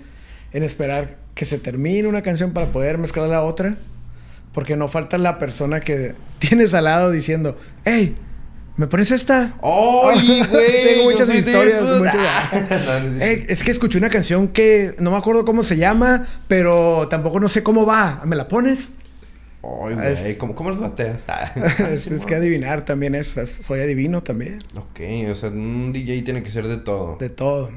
en 0.53 0.63
esperar 0.63 1.17
que 1.35 1.45
se 1.45 1.59
termine 1.59 2.09
una 2.09 2.23
canción 2.23 2.53
para 2.53 2.69
poder 2.73 2.99
mezclar 2.99 3.29
la 3.29 3.43
otra. 3.43 3.77
Porque 4.53 4.77
no 4.77 4.89
falta 4.89 5.19
la 5.19 5.39
persona 5.39 5.81
que 5.81 6.15
tienes 6.39 6.73
al 6.75 6.85
lado 6.85 7.11
diciendo, 7.11 7.59
hey, 7.85 8.17
¿Me 8.79 8.87
pones 8.87 9.11
esta? 9.11 9.55
¡Ay, 9.63 10.43
güey! 10.51 10.85
Tengo 10.85 11.11
muchas 11.11 11.31
historias. 11.35 11.83
muchas- 11.83 12.15
Ah, 12.19 12.51
no, 12.71 13.01
no 13.09 13.23
es 13.23 13.23
Eh, 13.23 13.47
es 13.49 13.65
que 13.65 13.71
escuché 13.71 13.97
una 13.97 14.11
canción 14.11 14.49
que 14.49 14.95
no 14.99 15.11
me 15.11 15.17
acuerdo 15.17 15.47
cómo 15.47 15.65
se 15.65 15.79
llama, 15.79 16.27
pero 16.47 17.09
tampoco 17.09 17.41
no 17.41 17.49
sé 17.49 17.63
cómo 17.63 17.87
va. 17.87 18.21
¿Me 18.27 18.37
la 18.37 18.49
pones? 18.49 18.91
Ay, 19.85 19.97
Es- 20.13 20.21
güey, 20.21 20.37
¿cómo, 20.39 20.55
¿cómo 20.55 20.71
los 20.71 20.81
bateas? 20.81 21.25
Ah, 21.29 21.53
es, 21.93 22.03
sí, 22.03 22.11
es 22.15 22.25
que 22.27 22.35
adivinar 22.35 22.85
también 22.85 23.15
es, 23.15 23.37
es- 23.37 23.51
Soy 23.51 23.81
adivino 23.81 24.23
también. 24.23 24.59
Ok, 24.77 25.01
o 25.31 25.35
sea, 25.35 25.51
un 25.51 25.93
DJ 25.93 26.23
tiene 26.23 26.43
que 26.43 26.51
ser 26.51 26.67
de 26.69 26.77
todo. 26.79 27.17
De 27.19 27.29
todo. 27.31 27.71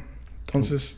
Entonces, 0.47 0.97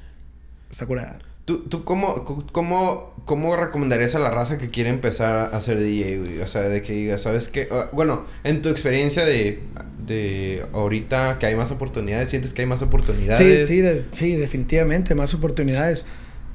está 0.69 0.85
curada. 0.85 1.19
¿Tú, 1.45 1.63
tú 1.67 1.83
cómo, 1.83 2.23
cómo, 2.51 3.13
cómo 3.25 3.55
recomendarías 3.55 4.13
a 4.15 4.19
la 4.19 4.29
raza 4.29 4.57
que 4.57 4.69
quiere 4.69 4.89
empezar 4.89 5.49
a 5.53 5.59
ser 5.61 5.79
DJ, 5.79 6.19
güey? 6.19 6.39
O 6.39 6.47
sea, 6.47 6.61
de 6.61 6.81
que 6.83 6.93
diga, 6.93 7.17
¿sabes 7.17 7.47
qué? 7.49 7.67
Ah, 7.71 7.89
bueno, 7.91 8.25
en 8.43 8.61
tu 8.61 8.69
experiencia 8.69 9.25
de, 9.25 9.59
de 10.05 10.63
ahorita 10.71 11.37
que 11.39 11.47
hay 11.47 11.55
más 11.55 11.71
oportunidades, 11.71 12.29
¿sientes 12.29 12.53
que 12.53 12.61
hay 12.61 12.67
más 12.67 12.79
Sí, 12.79 12.85
oportunidades? 12.85 13.67
sí, 13.67 13.81
de- 13.81 14.05
sí, 14.13 14.35
definitivamente, 14.35 15.15
más 15.15 15.33
oportunidades. 15.33 16.05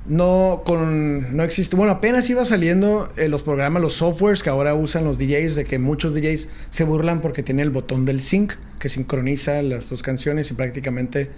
No, 0.08 0.62
con, 0.64 1.36
no 1.36 1.42
existe, 1.42 1.74
bueno, 1.74 1.92
apenas 1.92 2.30
iba 2.30 2.44
saliendo 2.44 3.08
eh, 3.16 3.28
los 3.28 3.42
programas, 3.42 3.82
los 3.82 3.94
softwares 3.94 4.42
que 4.44 4.50
ahora 4.50 4.74
usan 4.74 5.04
los 5.04 5.18
DJs, 5.18 5.56
de 5.56 5.64
que 5.64 5.78
muchos 5.80 6.14
DJs 6.14 6.48
se 6.70 6.84
burlan 6.84 7.20
porque 7.20 7.42
tiene 7.42 7.62
el 7.62 7.70
botón 7.70 8.04
del 8.04 8.20
sync, 8.20 8.52
que 8.78 8.88
sincroniza 8.88 9.62
las 9.62 9.90
dos 9.90 10.02
canciones 10.04 10.48
y 10.52 10.54
prácticamente, 10.54 11.30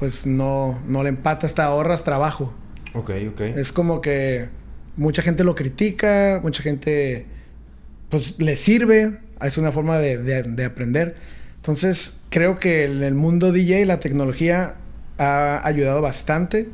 pues 0.00 0.26
no, 0.26 0.80
no 0.88 1.04
le 1.04 1.10
empatas, 1.10 1.54
te 1.54 1.62
ahorras 1.62 2.02
trabajo. 2.02 2.52
Ok, 2.94 3.10
ok. 3.30 3.40
Es 3.40 3.70
como 3.72 4.00
que 4.00 4.48
mucha 4.96 5.22
gente 5.22 5.44
lo 5.44 5.54
critica, 5.54 6.40
mucha 6.42 6.62
gente 6.62 7.26
pues 8.10 8.34
le 8.38 8.56
sirve, 8.56 9.20
es 9.40 9.58
una 9.58 9.70
forma 9.70 9.98
de, 9.98 10.18
de- 10.18 10.42
de 10.42 10.64
aprender. 10.64 11.14
Entonces 11.56 12.16
creo 12.30 12.58
que 12.58 12.84
en 12.84 13.04
el 13.04 13.14
mundo 13.14 13.52
DJ 13.52 13.86
la 13.86 14.00
tecnología 14.00 14.74
ha 15.18 15.64
ayudado 15.64 16.02
bastante, 16.02 16.68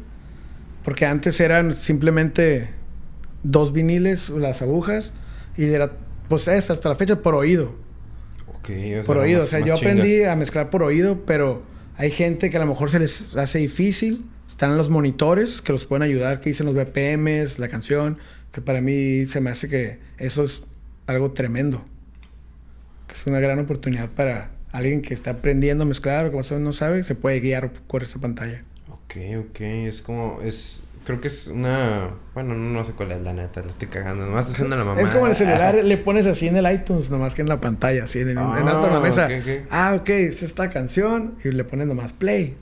porque 0.88 1.04
antes 1.04 1.38
eran 1.38 1.74
simplemente 1.74 2.70
dos 3.42 3.74
viniles, 3.74 4.30
las 4.30 4.62
agujas, 4.62 5.12
y 5.54 5.64
era 5.66 5.92
pues 6.30 6.48
esta 6.48 6.72
hasta 6.72 6.88
la 6.88 6.94
fecha 6.94 7.16
por 7.20 7.34
oído, 7.34 7.74
Ok, 8.48 8.70
o 8.70 8.72
sea, 8.72 9.02
por 9.02 9.16
más- 9.18 9.24
oído. 9.26 9.44
O 9.44 9.46
sea, 9.46 9.58
yo 9.58 9.76
chinga. 9.76 9.90
aprendí 9.92 10.22
a 10.24 10.34
mezclar 10.34 10.70
por 10.70 10.82
oído, 10.82 11.26
pero 11.26 11.62
hay 11.98 12.10
gente 12.10 12.48
que 12.48 12.56
a 12.56 12.60
lo 12.60 12.64
mejor 12.66 12.90
se 12.90 13.00
les 13.00 13.36
hace 13.36 13.58
difícil. 13.58 14.24
Están 14.48 14.78
los 14.78 14.88
monitores 14.88 15.60
que 15.60 15.72
los 15.72 15.84
pueden 15.84 16.04
ayudar, 16.04 16.40
que 16.40 16.48
dicen 16.48 16.64
los 16.64 16.74
BPMs, 16.74 17.58
la 17.58 17.68
canción, 17.68 18.16
que 18.50 18.62
para 18.62 18.80
mí 18.80 19.26
se 19.26 19.42
me 19.42 19.50
hace 19.50 19.68
que 19.68 19.98
eso 20.16 20.42
es 20.42 20.64
algo 21.06 21.32
tremendo. 21.32 21.84
Que 23.08 23.12
es 23.14 23.26
una 23.26 23.40
gran 23.40 23.58
oportunidad 23.58 24.08
para 24.08 24.52
alguien 24.72 25.02
que 25.02 25.12
está 25.12 25.32
aprendiendo 25.32 25.84
a 25.84 25.86
mezclar 25.86 26.24
o 26.26 26.30
que 26.30 26.36
más 26.38 26.50
o 26.50 26.54
menos 26.54 26.64
no 26.66 26.72
sabe, 26.72 27.04
se 27.04 27.14
puede 27.14 27.40
guiar 27.40 27.72
por 27.72 28.02
esa 28.02 28.20
pantalla. 28.20 28.64
Ok, 29.10 29.16
ok, 29.48 29.60
es 29.60 30.02
como, 30.02 30.40
es, 30.42 30.82
creo 31.06 31.18
que 31.18 31.28
es 31.28 31.46
una, 31.46 32.10
bueno, 32.34 32.52
no, 32.54 32.70
no 32.74 32.84
sé 32.84 32.92
cuál 32.92 33.12
es 33.12 33.22
la 33.22 33.32
neta, 33.32 33.62
la 33.62 33.70
estoy 33.70 33.88
cagando, 33.88 34.26
nomás 34.26 34.50
haciendo 34.50 34.76
la 34.76 34.84
mamá. 34.84 35.00
Es 35.00 35.10
como 35.10 35.26
el 35.26 35.34
celular, 35.34 35.74
le 35.82 35.96
pones 35.96 36.26
así 36.26 36.46
en 36.46 36.58
el 36.58 36.70
iTunes, 36.70 37.08
nomás 37.08 37.34
que 37.34 37.40
en 37.40 37.48
la 37.48 37.58
pantalla, 37.58 38.04
así 38.04 38.20
en, 38.20 38.28
en, 38.30 38.38
en 38.38 38.44
Ah, 38.44 38.56
alta 38.58 38.90
la 38.90 39.00
mesa. 39.00 39.24
ok, 39.24 39.32
ok. 39.40 39.66
Ah, 39.70 39.94
ok, 39.98 40.08
esta 40.10 40.44
es 40.44 40.50
esta 40.50 40.68
canción 40.68 41.36
y 41.42 41.48
le 41.52 41.64
pones 41.64 41.86
nomás 41.86 42.12
play. 42.12 42.56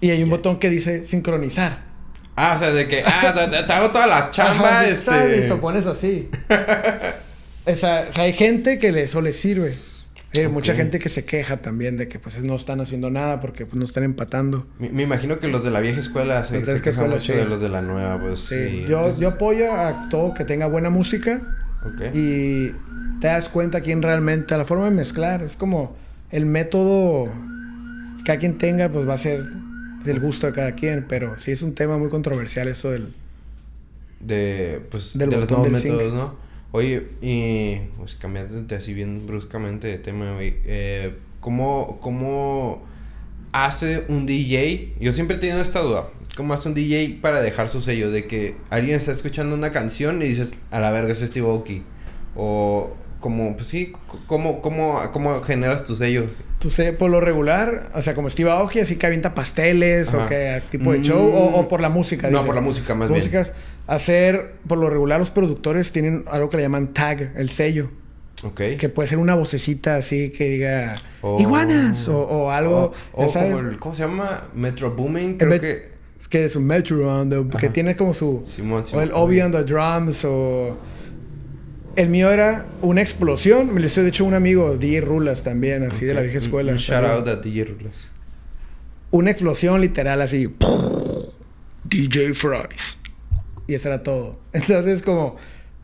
Y 0.00 0.10
hay 0.10 0.24
un 0.24 0.30
botón 0.30 0.58
que 0.58 0.70
dice 0.70 1.04
sincronizar. 1.06 1.84
Ah, 2.34 2.54
o 2.56 2.58
sea, 2.58 2.72
de 2.72 2.88
que, 2.88 3.04
ah, 3.06 3.32
te 3.48 3.72
hago 3.72 3.90
toda 3.90 4.08
la 4.08 4.32
chamba, 4.32 4.80
Ajá, 4.80 4.88
este... 4.88 5.46
Y 5.46 5.48
te 5.48 5.54
pones 5.54 5.86
así. 5.86 6.28
o 7.66 7.76
sea, 7.76 8.08
hay 8.16 8.32
gente 8.32 8.80
que 8.80 8.90
le, 8.90 9.04
eso 9.04 9.20
le 9.20 9.32
sirve. 9.32 9.76
Mucha 10.50 10.74
gente 10.74 10.98
que 10.98 11.08
se 11.08 11.24
queja 11.24 11.58
también 11.58 11.96
de 11.96 12.08
que 12.08 12.18
pues 12.18 12.42
no 12.42 12.56
están 12.56 12.80
haciendo 12.80 13.10
nada 13.10 13.40
porque 13.40 13.66
pues 13.66 13.76
no 13.76 13.84
están 13.84 14.02
empatando. 14.04 14.66
Me, 14.78 14.88
me 14.90 15.02
imagino 15.04 15.38
que 15.38 15.48
los 15.48 15.62
de 15.62 15.70
la 15.70 15.80
vieja 15.80 16.00
escuela 16.00 16.44
se, 16.44 16.62
quejan 16.62 17.08
mucho 17.10 17.20
sí. 17.20 17.32
de 17.32 17.44
los 17.44 17.60
de 17.60 17.68
la 17.68 17.82
nueva, 17.82 18.20
pues 18.20 18.40
Sí. 18.40 18.68
sí. 18.68 18.84
Yo, 18.88 19.16
yo 19.18 19.28
apoyo 19.28 19.72
a 19.72 20.08
todo 20.08 20.34
que 20.34 20.44
tenga 20.44 20.66
buena 20.66 20.90
música 20.90 21.40
y 22.12 22.70
te 23.20 23.28
das 23.28 23.48
cuenta 23.48 23.80
quién 23.80 24.02
realmente, 24.02 24.56
la 24.56 24.64
forma 24.64 24.86
de 24.86 24.90
mezclar, 24.90 25.42
es 25.42 25.56
como 25.56 25.96
el 26.30 26.46
método 26.46 27.26
que 28.18 28.24
cada 28.24 28.38
quien 28.38 28.58
tenga, 28.58 28.88
pues 28.88 29.08
va 29.08 29.14
a 29.14 29.18
ser 29.18 29.44
del 30.04 30.20
gusto 30.20 30.46
de 30.46 30.52
cada 30.52 30.72
quien, 30.72 31.06
pero 31.08 31.38
sí 31.38 31.52
es 31.52 31.62
un 31.62 31.74
tema 31.74 31.98
muy 31.98 32.08
controversial 32.08 32.68
eso 32.68 32.90
del... 32.90 33.14
De, 34.20 34.80
pues, 34.90 35.16
Del 35.16 35.30
de 35.30 35.36
los 35.36 35.50
nuevos 35.50 35.70
métodos, 35.70 36.12
¿no? 36.12 36.43
Oye, 36.76 37.06
y 37.22 37.76
pues 37.98 38.16
cambiándote 38.16 38.74
así 38.74 38.94
bien 38.94 39.28
bruscamente 39.28 39.86
de 39.86 39.96
tema, 39.98 40.32
güey. 40.32 40.56
Eh, 40.64 41.14
¿cómo, 41.38 42.00
¿Cómo 42.00 42.82
hace 43.52 44.02
un 44.08 44.26
DJ? 44.26 44.94
Yo 44.98 45.12
siempre 45.12 45.36
he 45.36 45.38
tenido 45.38 45.60
esta 45.60 45.78
duda. 45.78 46.08
¿Cómo 46.36 46.52
hace 46.52 46.66
un 46.68 46.74
DJ 46.74 47.20
para 47.22 47.40
dejar 47.42 47.68
su 47.68 47.80
sello? 47.80 48.10
De 48.10 48.26
que 48.26 48.56
alguien 48.70 48.96
está 48.96 49.12
escuchando 49.12 49.54
una 49.54 49.70
canción 49.70 50.20
y 50.20 50.24
dices, 50.24 50.52
a 50.72 50.80
la 50.80 50.90
verga, 50.90 51.12
es 51.12 51.20
Steve 51.20 51.46
Aoki. 51.46 51.84
O 52.34 52.90
como, 53.20 53.54
pues 53.54 53.68
sí, 53.68 53.92
¿cómo, 54.26 54.60
cómo, 54.60 55.00
cómo 55.12 55.40
generas 55.42 55.84
tu 55.84 55.94
sello? 55.94 56.26
Tú 56.58 56.70
sé, 56.70 56.92
por 56.92 57.08
lo 57.08 57.20
regular, 57.20 57.90
o 57.94 58.02
sea, 58.02 58.16
como 58.16 58.28
Steve 58.28 58.50
Aoki, 58.50 58.80
así 58.80 58.96
que 58.96 59.06
avienta 59.06 59.32
pasteles 59.32 60.12
o 60.12 60.26
que 60.26 60.60
tipo 60.70 60.90
de 60.92 60.98
Mm. 60.98 61.02
show, 61.04 61.24
o, 61.32 61.60
o 61.60 61.68
por 61.68 61.80
la 61.80 61.88
música. 61.88 62.26
No, 62.28 62.38
dices. 62.38 62.46
por 62.46 62.54
la 62.56 62.60
música, 62.60 62.94
más 62.96 63.08
bien. 63.08 63.20
Hacer, 63.86 64.54
por 64.66 64.78
lo 64.78 64.88
regular, 64.88 65.20
los 65.20 65.30
productores 65.30 65.92
tienen 65.92 66.24
algo 66.30 66.48
que 66.48 66.56
le 66.56 66.62
llaman 66.62 66.94
tag, 66.94 67.32
el 67.36 67.50
sello, 67.50 67.90
que 68.56 68.88
puede 68.88 69.08
ser 69.08 69.18
una 69.18 69.34
vocecita 69.34 69.96
así 69.96 70.30
que 70.30 70.44
diga 70.50 70.96
Oh. 71.22 71.38
iguanas 71.40 72.06
o, 72.08 72.18
o 72.20 72.50
algo. 72.50 72.92
O, 73.12 73.20
ya 73.22 73.26
o 73.26 73.28
sabes. 73.30 73.54
como 73.56 73.68
el, 73.70 73.78
¿cómo 73.78 73.94
se 73.94 74.02
llama? 74.02 74.48
Metro 74.54 74.90
Booming, 74.94 75.38
creo 75.38 75.50
Met- 75.52 75.60
que... 75.60 75.94
Es 76.20 76.28
que 76.28 76.44
es 76.46 76.56
un 76.56 76.64
Metro 76.66 77.10
on 77.20 77.28
the- 77.30 77.58
que 77.58 77.68
tiene 77.68 77.96
como 77.96 78.14
su. 78.14 78.42
Simón, 78.46 78.82
o 78.82 78.84
Simón. 78.86 79.04
el 79.04 79.12
Obi 79.12 79.40
on 79.42 79.52
the 79.52 79.62
drums 79.64 80.24
o. 80.24 80.76
El 81.96 82.08
mío 82.08 82.30
era 82.30 82.66
una 82.82 83.02
explosión. 83.02 83.72
Me 83.74 83.80
lo 83.80 83.86
hizo 83.86 84.02
de 84.02 84.08
hecho 84.08 84.24
un 84.24 84.32
amigo, 84.34 84.76
DJ 84.76 85.02
Rulas 85.02 85.42
también, 85.44 85.82
así 85.84 86.04
de 86.06 86.14
la 86.14 86.22
vieja 86.22 86.38
escuela. 86.38 86.72
Un 86.72 86.78
shout 86.78 87.04
out 87.04 87.28
a 87.28 87.36
DJ 87.36 87.64
Rulas. 87.66 88.08
una 89.10 89.30
explosión 89.30 89.80
literal 89.82 90.20
así. 90.22 90.48
DJ 91.84 92.32
Fries. 92.34 92.98
Y 93.66 93.74
eso 93.74 93.88
era 93.88 94.02
todo. 94.02 94.38
Entonces, 94.52 95.02
como 95.02 95.36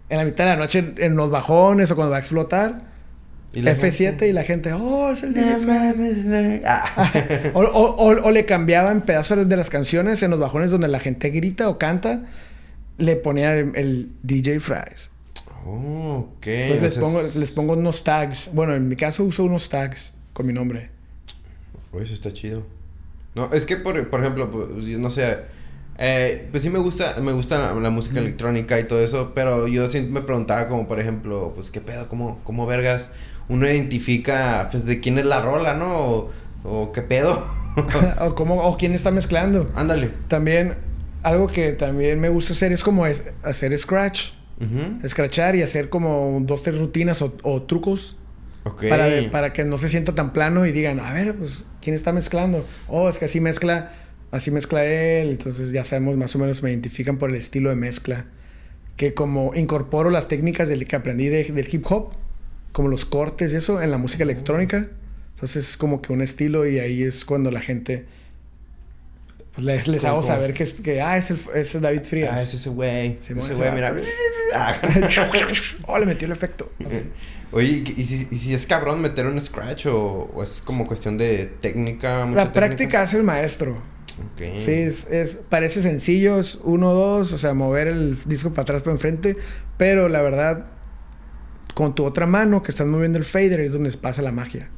en 0.08 0.18
la 0.18 0.24
mitad 0.24 0.44
de 0.44 0.50
la 0.50 0.56
noche, 0.56 0.94
en 0.98 1.16
los 1.16 1.30
bajones 1.30 1.90
o 1.90 1.94
cuando 1.96 2.10
va 2.10 2.16
a 2.16 2.20
explotar, 2.20 2.88
¿Y 3.52 3.62
la 3.62 3.72
F7 3.76 3.90
gente? 3.92 4.28
y 4.28 4.32
la 4.32 4.44
gente, 4.44 4.72
oh, 4.72 5.10
es 5.12 5.22
el 5.24 5.34
DJ 5.34 5.46
No 5.52 5.58
Fries. 5.58 5.66
mames, 5.66 6.24
no. 6.24 6.60
Ah. 6.66 7.12
O, 7.54 7.60
o- 7.62 7.96
o- 7.96 8.22
o 8.26 8.30
le 8.30 8.44
cambiaban 8.46 9.02
pedazos 9.02 9.48
de 9.48 9.56
las 9.56 9.70
canciones 9.70 10.22
en 10.22 10.30
los 10.30 10.38
bajones 10.38 10.70
donde 10.70 10.86
la 10.88 11.00
gente 11.00 11.30
grita 11.30 11.68
o 11.68 11.76
canta, 11.78 12.22
le 12.98 13.16
ponía 13.16 13.54
el, 13.56 13.72
el 13.74 14.12
DJ 14.22 14.60
Fries. 14.60 15.10
Oh, 15.66 16.28
ok. 16.36 16.46
Entonces 16.46 16.82
les 16.82 16.98
pongo, 16.98 17.20
es- 17.20 17.36
les 17.36 17.50
pongo 17.50 17.72
unos 17.74 18.04
tags. 18.04 18.50
Bueno, 18.52 18.74
en 18.74 18.86
mi 18.88 18.94
caso 18.96 19.24
uso 19.24 19.42
unos 19.44 19.68
tags 19.68 20.14
con 20.32 20.46
mi 20.46 20.52
nombre. 20.52 20.90
Uy, 21.92 22.02
eso 22.04 22.14
está 22.14 22.32
chido. 22.32 22.62
No, 23.34 23.52
es 23.52 23.64
que, 23.66 23.76
por, 23.76 24.08
por 24.10 24.20
ejemplo, 24.20 24.50
pues, 24.50 24.86
no 24.98 25.10
sé... 25.10 25.38
eh, 25.98 26.48
pues 26.50 26.62
sí 26.62 26.70
me 26.70 26.78
gusta, 26.78 27.16
me 27.20 27.32
gusta 27.32 27.58
la, 27.58 27.74
la 27.74 27.90
música 27.90 28.18
electrónica 28.20 28.78
y 28.80 28.84
todo 28.84 29.02
eso, 29.04 29.32
pero 29.34 29.68
yo 29.68 29.88
siempre 29.88 30.12
me 30.12 30.22
preguntaba 30.22 30.66
como, 30.66 30.88
por 30.88 30.98
ejemplo, 31.00 31.52
pues, 31.54 31.70
¿qué 31.70 31.80
pedo? 31.80 32.08
¿Cómo, 32.08 32.40
cómo 32.44 32.66
vergas 32.66 33.10
uno 33.48 33.66
identifica, 33.68 34.68
pues, 34.70 34.86
de 34.86 35.00
quién 35.00 35.18
es 35.18 35.26
la 35.26 35.40
rola, 35.42 35.74
no? 35.74 35.92
O, 35.98 36.30
o 36.64 36.92
¿qué 36.92 37.02
pedo? 37.02 37.44
o, 38.20 38.34
cómo, 38.34 38.62
o 38.62 38.76
quién 38.76 38.92
está 38.92 39.10
mezclando. 39.10 39.70
Ándale. 39.74 40.10
También, 40.28 40.74
algo 41.22 41.48
que 41.48 41.72
también 41.72 42.20
me 42.20 42.28
gusta 42.28 42.52
hacer 42.52 42.72
es 42.72 42.82
como 42.82 43.06
es- 43.06 43.30
hacer 43.42 43.76
scratch. 43.76 44.30
Ujú. 44.60 45.06
Scratchar 45.08 45.56
y 45.56 45.62
hacer 45.62 45.88
como 45.88 46.38
dos, 46.42 46.62
tres 46.62 46.78
rutinas 46.78 47.22
o, 47.22 47.34
o 47.42 47.62
trucos. 47.62 48.16
Para, 48.88 49.06
para 49.32 49.52
que 49.54 49.64
no 49.64 49.78
se 49.78 49.88
sienta 49.88 50.14
tan 50.14 50.32
plano 50.32 50.66
y 50.66 50.70
digan, 50.72 51.00
a 51.00 51.12
ver, 51.14 51.34
pues, 51.34 51.64
¿quién 51.80 51.96
está 51.96 52.12
mezclando? 52.12 52.66
Oh, 52.88 53.08
es 53.08 53.18
que 53.18 53.24
así 53.24 53.40
mezcla, 53.40 53.90
así 54.32 54.50
mezcla 54.50 54.84
él. 54.84 55.30
Entonces 55.30 55.72
ya 55.72 55.84
sabemos, 55.84 56.16
más 56.16 56.34
o 56.36 56.38
menos 56.38 56.62
me 56.62 56.70
identifican 56.70 57.18
por 57.18 57.30
el 57.30 57.36
estilo 57.36 57.70
de 57.70 57.76
mezcla. 57.76 58.26
Que 58.96 59.14
como 59.14 59.52
incorporo 59.54 60.10
las 60.10 60.28
técnicas 60.28 60.68
del, 60.68 60.84
que 60.86 60.96
aprendí 60.96 61.28
de- 61.28 61.44
del 61.44 61.68
hip 61.74 61.84
hop, 61.90 62.12
como 62.72 62.88
los 62.88 63.04
cortes 63.06 63.52
eso, 63.52 63.80
en 63.82 63.90
la 63.90 63.98
música 63.98 64.22
electrónica. 64.24 64.88
Entonces 65.34 65.70
es 65.70 65.76
como 65.76 66.02
que 66.02 66.12
un 66.12 66.20
estilo 66.20 66.66
y 66.68 66.78
ahí 66.78 67.02
es 67.02 67.24
cuando 67.24 67.50
la 67.50 67.60
gente... 67.60 68.04
Pues 69.54 69.64
les, 69.64 69.88
les 69.88 70.02
¿Cómo, 70.02 70.12
hago 70.12 70.22
saber 70.22 70.52
que 70.54 70.62
es, 70.62 70.74
que, 70.74 71.00
ah, 71.02 71.16
es, 71.16 71.30
el, 71.30 71.38
es 71.54 71.80
David 71.80 72.02
Frías. 72.02 72.30
Ah, 72.32 72.40
es 72.42 72.54
ese 72.54 72.68
güey. 72.68 73.18
Ese 73.20 73.34
güey, 73.34 73.72
mira. 73.72 73.94
oh, 75.86 75.98
le 75.98 76.06
metió 76.06 76.26
el 76.26 76.32
efecto. 76.32 76.70
Así. 76.84 77.02
Oye, 77.52 77.82
¿y, 77.84 78.00
y 78.00 78.04
si, 78.06 78.28
y 78.30 78.38
si 78.38 78.54
es 78.54 78.64
cabrón 78.66 79.00
meter 79.00 79.26
un 79.26 79.40
scratch 79.40 79.86
o, 79.86 80.30
o 80.32 80.42
es 80.42 80.62
como 80.64 80.86
cuestión 80.86 81.18
de 81.18 81.46
técnica? 81.60 82.24
mucha 82.26 82.36
La 82.44 82.52
técnica? 82.52 82.52
práctica 82.52 83.02
hace 83.02 83.16
el 83.16 83.24
maestro. 83.24 83.82
Ok. 84.20 84.58
Sí, 84.58 84.70
es, 84.72 85.06
es- 85.10 85.38
parece 85.48 85.82
sencillo, 85.82 86.38
es 86.40 86.58
uno, 86.62 86.92
dos, 86.92 87.32
o 87.32 87.38
sea, 87.38 87.54
mover 87.54 87.88
el 87.88 88.16
disco 88.26 88.50
para 88.50 88.62
atrás, 88.62 88.82
para 88.82 88.92
enfrente, 88.92 89.36
pero 89.76 90.08
la 90.08 90.22
verdad, 90.22 90.66
con 91.74 91.94
tu 91.94 92.04
otra 92.04 92.26
mano 92.26 92.62
que 92.62 92.70
estás 92.70 92.86
moviendo 92.86 93.18
el 93.18 93.24
fader 93.24 93.60
es 93.60 93.72
donde 93.72 93.90
pasa 93.92 94.22
la 94.22 94.32
magia. 94.32 94.68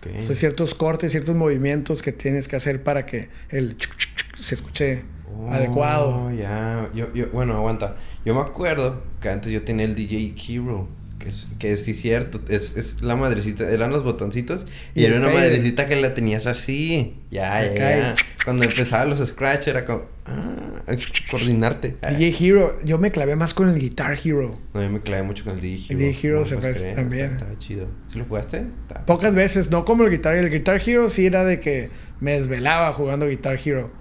Ok. 0.00 0.14
O 0.16 0.20
sea, 0.20 0.34
ciertos 0.36 0.74
cortes, 0.74 1.12
ciertos 1.12 1.34
movimientos 1.34 2.02
que 2.02 2.12
tienes 2.12 2.48
que 2.48 2.56
hacer 2.56 2.82
para 2.82 3.06
que 3.06 3.28
el 3.50 3.76
chuc, 3.76 3.96
chuc, 3.96 4.14
chuc 4.16 4.36
se 4.36 4.54
escuche 4.54 5.04
Oh, 5.32 5.48
adecuado. 5.52 6.32
ya. 6.32 6.90
Yo, 6.92 7.12
yo, 7.14 7.28
bueno, 7.30 7.54
aguanta. 7.54 7.96
Yo 8.24 8.34
me 8.34 8.40
acuerdo 8.40 9.02
que 9.20 9.28
antes 9.28 9.52
yo 9.52 9.62
tenía 9.62 9.86
el 9.86 9.94
DJ 9.94 10.34
Hero. 10.48 10.88
Que 11.20 11.28
es, 11.28 11.46
que 11.58 11.76
sí 11.76 11.92
es 11.92 12.00
cierto. 12.00 12.40
Es, 12.48 12.76
es 12.76 13.02
la 13.02 13.14
madrecita. 13.14 13.70
Eran 13.70 13.92
los 13.92 14.02
botoncitos. 14.02 14.66
Y, 14.94 15.02
Y 15.02 15.04
era 15.04 15.18
una 15.18 15.28
fader. 15.28 15.50
madrecita 15.52 15.86
que 15.86 15.94
la 15.96 16.14
tenías 16.14 16.46
así. 16.46 17.14
Ya, 17.30 17.62
ya, 17.64 17.74
ya. 17.74 18.14
Cuando 18.44 18.64
empezaba 18.64 19.04
los 19.04 19.18
scratch 19.24 19.68
era 19.68 19.84
como... 19.84 20.04
Ah, 20.24 20.94
coordinarte. 21.30 21.96
DJ 22.18 22.34
Hero, 22.48 22.78
yo 22.84 22.98
me 22.98 23.10
clavé 23.12 23.36
más 23.36 23.52
con 23.54 23.68
el 23.68 23.78
Guitar 23.78 24.18
Hero. 24.24 24.58
No, 24.74 24.82
yo 24.82 24.88
me 24.90 25.00
clavé 25.02 25.22
mucho 25.22 25.44
con 25.44 25.54
el 25.54 25.60
DJ 25.60 25.76
Hero. 25.76 25.86
El 25.90 25.98
DJ 25.98 26.26
Hero 26.28 26.40
No 26.40 26.46
se 26.46 26.56
puedes 26.56 26.80
fue 26.80 26.92
también. 26.94 27.32
Estaba 27.32 27.58
chido. 27.58 27.86
¿Sí 28.10 28.18
lo 28.18 28.24
jugaste? 28.24 28.64
Estaba- 28.88 29.04
Pocas 29.06 29.34
veces, 29.34 29.70
no 29.70 29.84
como 29.84 30.04
el 30.04 30.10
Guitar 30.10 30.34
Hero. 30.36 30.46
El 30.46 30.52
Guitar 30.52 30.80
Hero 30.84 31.10
sí 31.10 31.26
era 31.26 31.44
de 31.44 31.60
que 31.60 31.90
me 32.20 32.32
desvelaba 32.38 32.92
jugando 32.94 33.28
Guitar 33.28 33.60
Hero. 33.62 33.92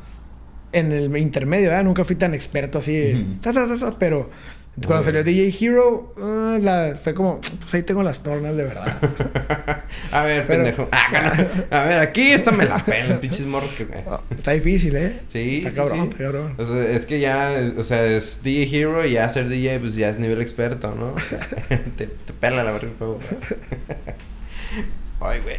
En 0.72 0.92
el 0.92 1.16
intermedio. 1.18 1.72
Nunca 1.84 2.04
fui 2.06 2.16
tan 2.16 2.34
experto 2.34 2.78
así. 2.78 3.14
Ujú. 3.14 3.42
ta, 3.42 3.52
ta, 3.52 3.68
ta, 3.68 3.78
ta, 3.78 4.00
pero 4.00 4.30
cuando 4.86 5.04
salió 5.04 5.24
DJ 5.24 5.54
Hero, 5.60 6.14
ah, 6.18 6.58
la- 6.62 6.96
fue 7.04 7.14
como, 7.14 7.42
pues 7.42 7.74
ahí 7.74 7.84
tengo 7.84 8.02
las 8.02 8.24
tornas 8.24 8.56
de 8.56 8.64
verdad. 8.64 8.98
A 10.12 10.24
ver, 10.24 10.46
Pero- 10.48 10.64
pendejo. 10.64 10.90
Ah, 10.92 11.46
a 11.72 11.84
ver, 11.84 12.00
aquí 12.00 12.32
esta 12.32 12.52
me 12.52 12.66
la 12.66 12.84
pela, 12.86 13.20
pinches 13.20 13.46
morros 13.46 13.74
que... 13.74 13.86
Ah, 14.08 14.22
Está 14.36 14.52
difícil, 14.52 14.96
¿eh? 14.96 15.20
Sí, 15.28 15.58
Está 15.58 15.70
sí, 15.72 15.76
cabrón, 15.76 16.00
sí. 16.00 16.08
está 16.12 16.24
cabrón. 16.24 16.56
O 16.58 16.66
sea, 16.66 16.82
es 16.90 17.06
que 17.06 17.20
ya, 17.20 17.52
o 17.78 17.84
sea, 17.84 18.06
es 18.06 18.42
DJ 18.44 18.80
Hero 18.82 19.06
y 19.06 19.12
ya 19.14 19.28
ser 19.30 19.50
DJ, 19.50 19.80
pues 19.80 19.96
ya 19.96 20.10
es 20.10 20.18
nivel 20.20 20.42
experto, 20.42 20.94
¿no? 20.96 21.14
te, 21.98 22.08
te 22.08 22.34
pela 22.34 22.64
la 22.64 22.72
verga 22.72 22.88
el 22.88 22.96
juego. 22.98 23.20
Ay, 25.20 25.40
güey. 25.44 25.58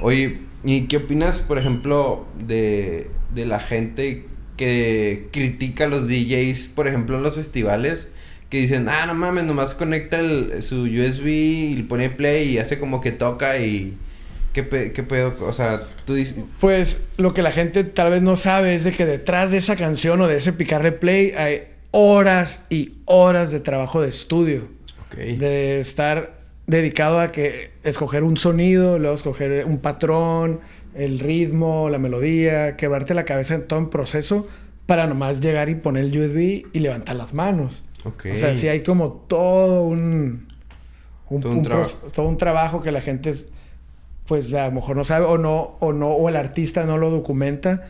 Oye, 0.00 0.38
¿y 0.64 0.86
qué 0.86 0.98
opinas, 0.98 1.38
por 1.38 1.58
ejemplo, 1.58 2.26
de, 2.38 3.10
de 3.34 3.46
la 3.46 3.60
gente 3.60 4.26
que 4.56 5.28
critica 5.32 5.84
a 5.84 5.88
los 5.88 6.06
DJs, 6.08 6.68
por 6.74 6.86
ejemplo, 6.86 7.16
en 7.16 7.22
los 7.22 7.34
festivales? 7.36 8.10
Que 8.50 8.58
dicen, 8.58 8.88
ah, 8.88 9.06
no 9.06 9.14
mames, 9.14 9.44
nomás 9.44 9.74
conecta 9.74 10.18
el, 10.18 10.60
su 10.62 10.82
USB 10.82 11.26
y 11.28 11.74
le 11.76 11.84
pone 11.84 12.10
play 12.10 12.50
y 12.50 12.58
hace 12.58 12.78
como 12.78 13.00
que 13.00 13.12
toca 13.12 13.58
y... 13.58 13.96
¿Qué, 14.52 14.64
pe- 14.64 14.92
qué 14.92 15.04
pedo? 15.04 15.36
O 15.46 15.52
sea, 15.52 15.86
tú 16.04 16.14
dices... 16.14 16.44
Pues 16.58 17.02
lo 17.16 17.32
que 17.32 17.42
la 17.42 17.52
gente 17.52 17.84
tal 17.84 18.10
vez 18.10 18.20
no 18.22 18.34
sabe 18.34 18.74
es 18.74 18.82
de 18.82 18.90
que 18.90 19.06
detrás 19.06 19.52
de 19.52 19.58
esa 19.58 19.76
canción 19.76 20.20
o 20.20 20.26
de 20.26 20.38
ese 20.38 20.52
picarle 20.52 20.90
play 20.90 21.30
hay 21.36 21.62
horas 21.92 22.64
y 22.68 22.94
horas 23.04 23.52
de 23.52 23.60
trabajo 23.60 24.02
de 24.02 24.08
estudio. 24.08 24.68
Ok. 25.06 25.18
De 25.38 25.78
estar 25.78 26.40
dedicado 26.66 27.20
a 27.20 27.30
que 27.30 27.70
escoger 27.84 28.24
un 28.24 28.36
sonido, 28.36 28.98
luego 28.98 29.14
escoger 29.14 29.64
un 29.66 29.78
patrón, 29.78 30.58
el 30.96 31.20
ritmo, 31.20 31.88
la 31.88 31.98
melodía, 32.00 32.76
quebrarte 32.76 33.14
la 33.14 33.24
cabeza 33.24 33.54
en 33.54 33.68
todo 33.68 33.78
un 33.78 33.90
proceso 33.90 34.48
para 34.86 35.06
nomás 35.06 35.40
llegar 35.40 35.68
y 35.68 35.76
poner 35.76 36.06
el 36.06 36.18
USB 36.18 36.66
y 36.72 36.78
levantar 36.80 37.14
las 37.14 37.34
manos. 37.34 37.84
Ok. 38.04 38.26
O 38.32 38.36
sea, 38.36 38.56
sí 38.56 38.68
hay 38.68 38.82
como 38.82 39.12
todo 39.12 39.82
un, 39.84 40.48
un, 41.28 41.40
Todo 41.40 41.52
un 41.52 41.58
un 41.58 41.64
todo 42.12 42.28
un 42.28 42.36
trabajo 42.36 42.82
que 42.82 42.92
la 42.92 43.00
gente 43.02 43.34
pues 44.26 44.52
a 44.54 44.66
lo 44.68 44.72
mejor 44.72 44.96
no 44.96 45.04
sabe 45.04 45.26
o 45.26 45.38
no 45.38 45.76
o 45.80 45.92
no 45.92 46.08
o 46.08 46.28
el 46.28 46.36
artista 46.36 46.84
no 46.84 46.98
lo 46.98 47.10
documenta 47.10 47.88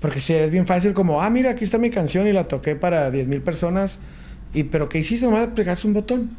porque 0.00 0.20
si 0.20 0.34
es 0.34 0.50
bien 0.50 0.66
fácil 0.66 0.92
como 0.94 1.22
ah 1.22 1.30
mira 1.30 1.50
aquí 1.50 1.64
está 1.64 1.78
mi 1.78 1.90
canción 1.90 2.26
y 2.26 2.32
la 2.32 2.48
toqué 2.48 2.76
para 2.76 3.10
10 3.10 3.28
mil 3.28 3.42
personas 3.42 4.00
y 4.52 4.64
pero 4.64 4.88
qué 4.88 4.98
hiciste 4.98 5.26
nomás 5.26 5.48
pegaste 5.48 5.86
un 5.86 5.94
botón 5.94 6.30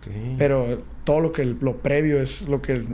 Ok. 0.00 0.12
pero 0.38 0.84
todo 1.04 1.20
lo 1.20 1.32
que 1.32 1.44
lo 1.44 1.78
previo 1.82 2.20
es 2.20 2.42
lo 2.42 2.62
que 2.62 2.84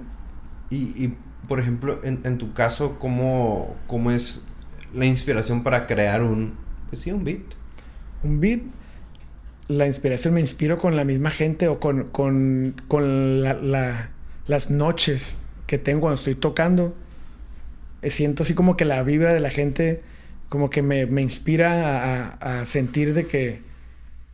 Y, 0.71 1.05
y, 1.05 1.15
por 1.49 1.61
ejemplo, 1.61 2.01
en, 2.05 2.21
en 2.25 2.39
tu 2.39 2.53
caso, 2.55 2.99
¿cómo, 2.99 3.77
¿cómo 3.87 4.11
es 4.11 4.41
la 4.95 5.05
inspiración 5.07 5.63
para 5.63 5.87
crear 5.87 6.23
un, 6.23 6.55
pues 6.89 7.03
sí, 7.03 7.13
un 7.13 7.25
beat? 7.25 7.43
un 8.23 8.41
beat 8.41 8.63
la 9.79 9.87
inspiración 9.87 10.35
me 10.35 10.41
inspiro 10.41 10.79
con 10.79 10.97
la 10.97 11.05
misma 11.05 11.31
gente 11.31 11.69
o 11.69 11.81
con, 11.81 12.05
con, 12.11 12.75
con 12.89 13.43
la- 13.43 13.55
la- 13.55 14.11
las 14.47 14.71
noches 14.71 15.37
que 15.67 15.79
tengo 15.79 16.03
cuando 16.03 16.19
estoy 16.19 16.35
tocando. 16.35 16.95
Eh, 18.03 18.11
Siento 18.11 18.43
así 18.43 18.55
como 18.55 18.77
que 18.77 18.85
la 18.85 19.03
vibra 19.03 19.33
de 19.33 19.41
la 19.41 19.51
gente 19.51 20.03
como 20.49 20.69
que 20.69 20.83
me, 20.83 21.07
me 21.07 21.23
inspira 21.23 22.35
a, 22.35 22.67
sentir 22.67 23.15
de 23.15 23.27
que 23.27 23.63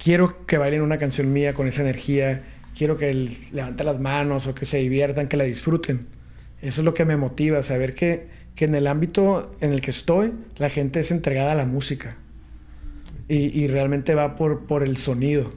quiero 0.02 0.46
que 0.46 0.58
bailen 0.58 0.82
una 0.82 0.98
canción 0.98 1.32
mía 1.32 1.54
con 1.54 1.68
esa 1.68 1.82
energía, 1.82 2.42
quiero 2.76 2.96
que 2.96 3.12
levanten 3.52 3.86
las 3.86 4.00
manos 4.00 4.46
o 4.48 4.54
que 4.54 4.64
se 4.64 4.78
diviertan, 4.78 5.28
que 5.28 5.36
la 5.36 5.44
disfruten. 5.44 6.06
Eso 6.60 6.80
es 6.80 6.84
lo 6.84 6.92
que 6.92 7.04
me 7.04 7.16
motiva, 7.16 7.62
saber 7.62 7.94
que, 7.94 8.26
que 8.56 8.64
en 8.64 8.74
el 8.74 8.88
ámbito 8.88 9.54
en 9.60 9.72
el 9.72 9.80
que 9.80 9.90
estoy, 9.92 10.32
la 10.56 10.70
gente 10.70 10.98
es 10.98 11.12
entregada 11.12 11.52
a 11.52 11.54
la 11.54 11.66
música. 11.66 12.16
Y, 13.28 13.60
y 13.60 13.68
realmente 13.68 14.14
va 14.14 14.36
por, 14.36 14.66
por 14.66 14.82
el 14.82 14.96
sonido. 14.96 15.52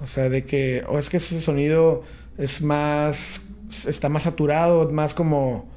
O 0.00 0.06
sea, 0.06 0.28
de 0.28 0.44
que, 0.44 0.84
o 0.88 0.98
es 0.98 1.10
que 1.10 1.18
ese 1.18 1.40
sonido 1.40 2.04
es 2.38 2.62
más, 2.62 3.42
está 3.86 4.08
más 4.08 4.24
saturado, 4.24 4.90
más 4.90 5.14
como 5.14 5.68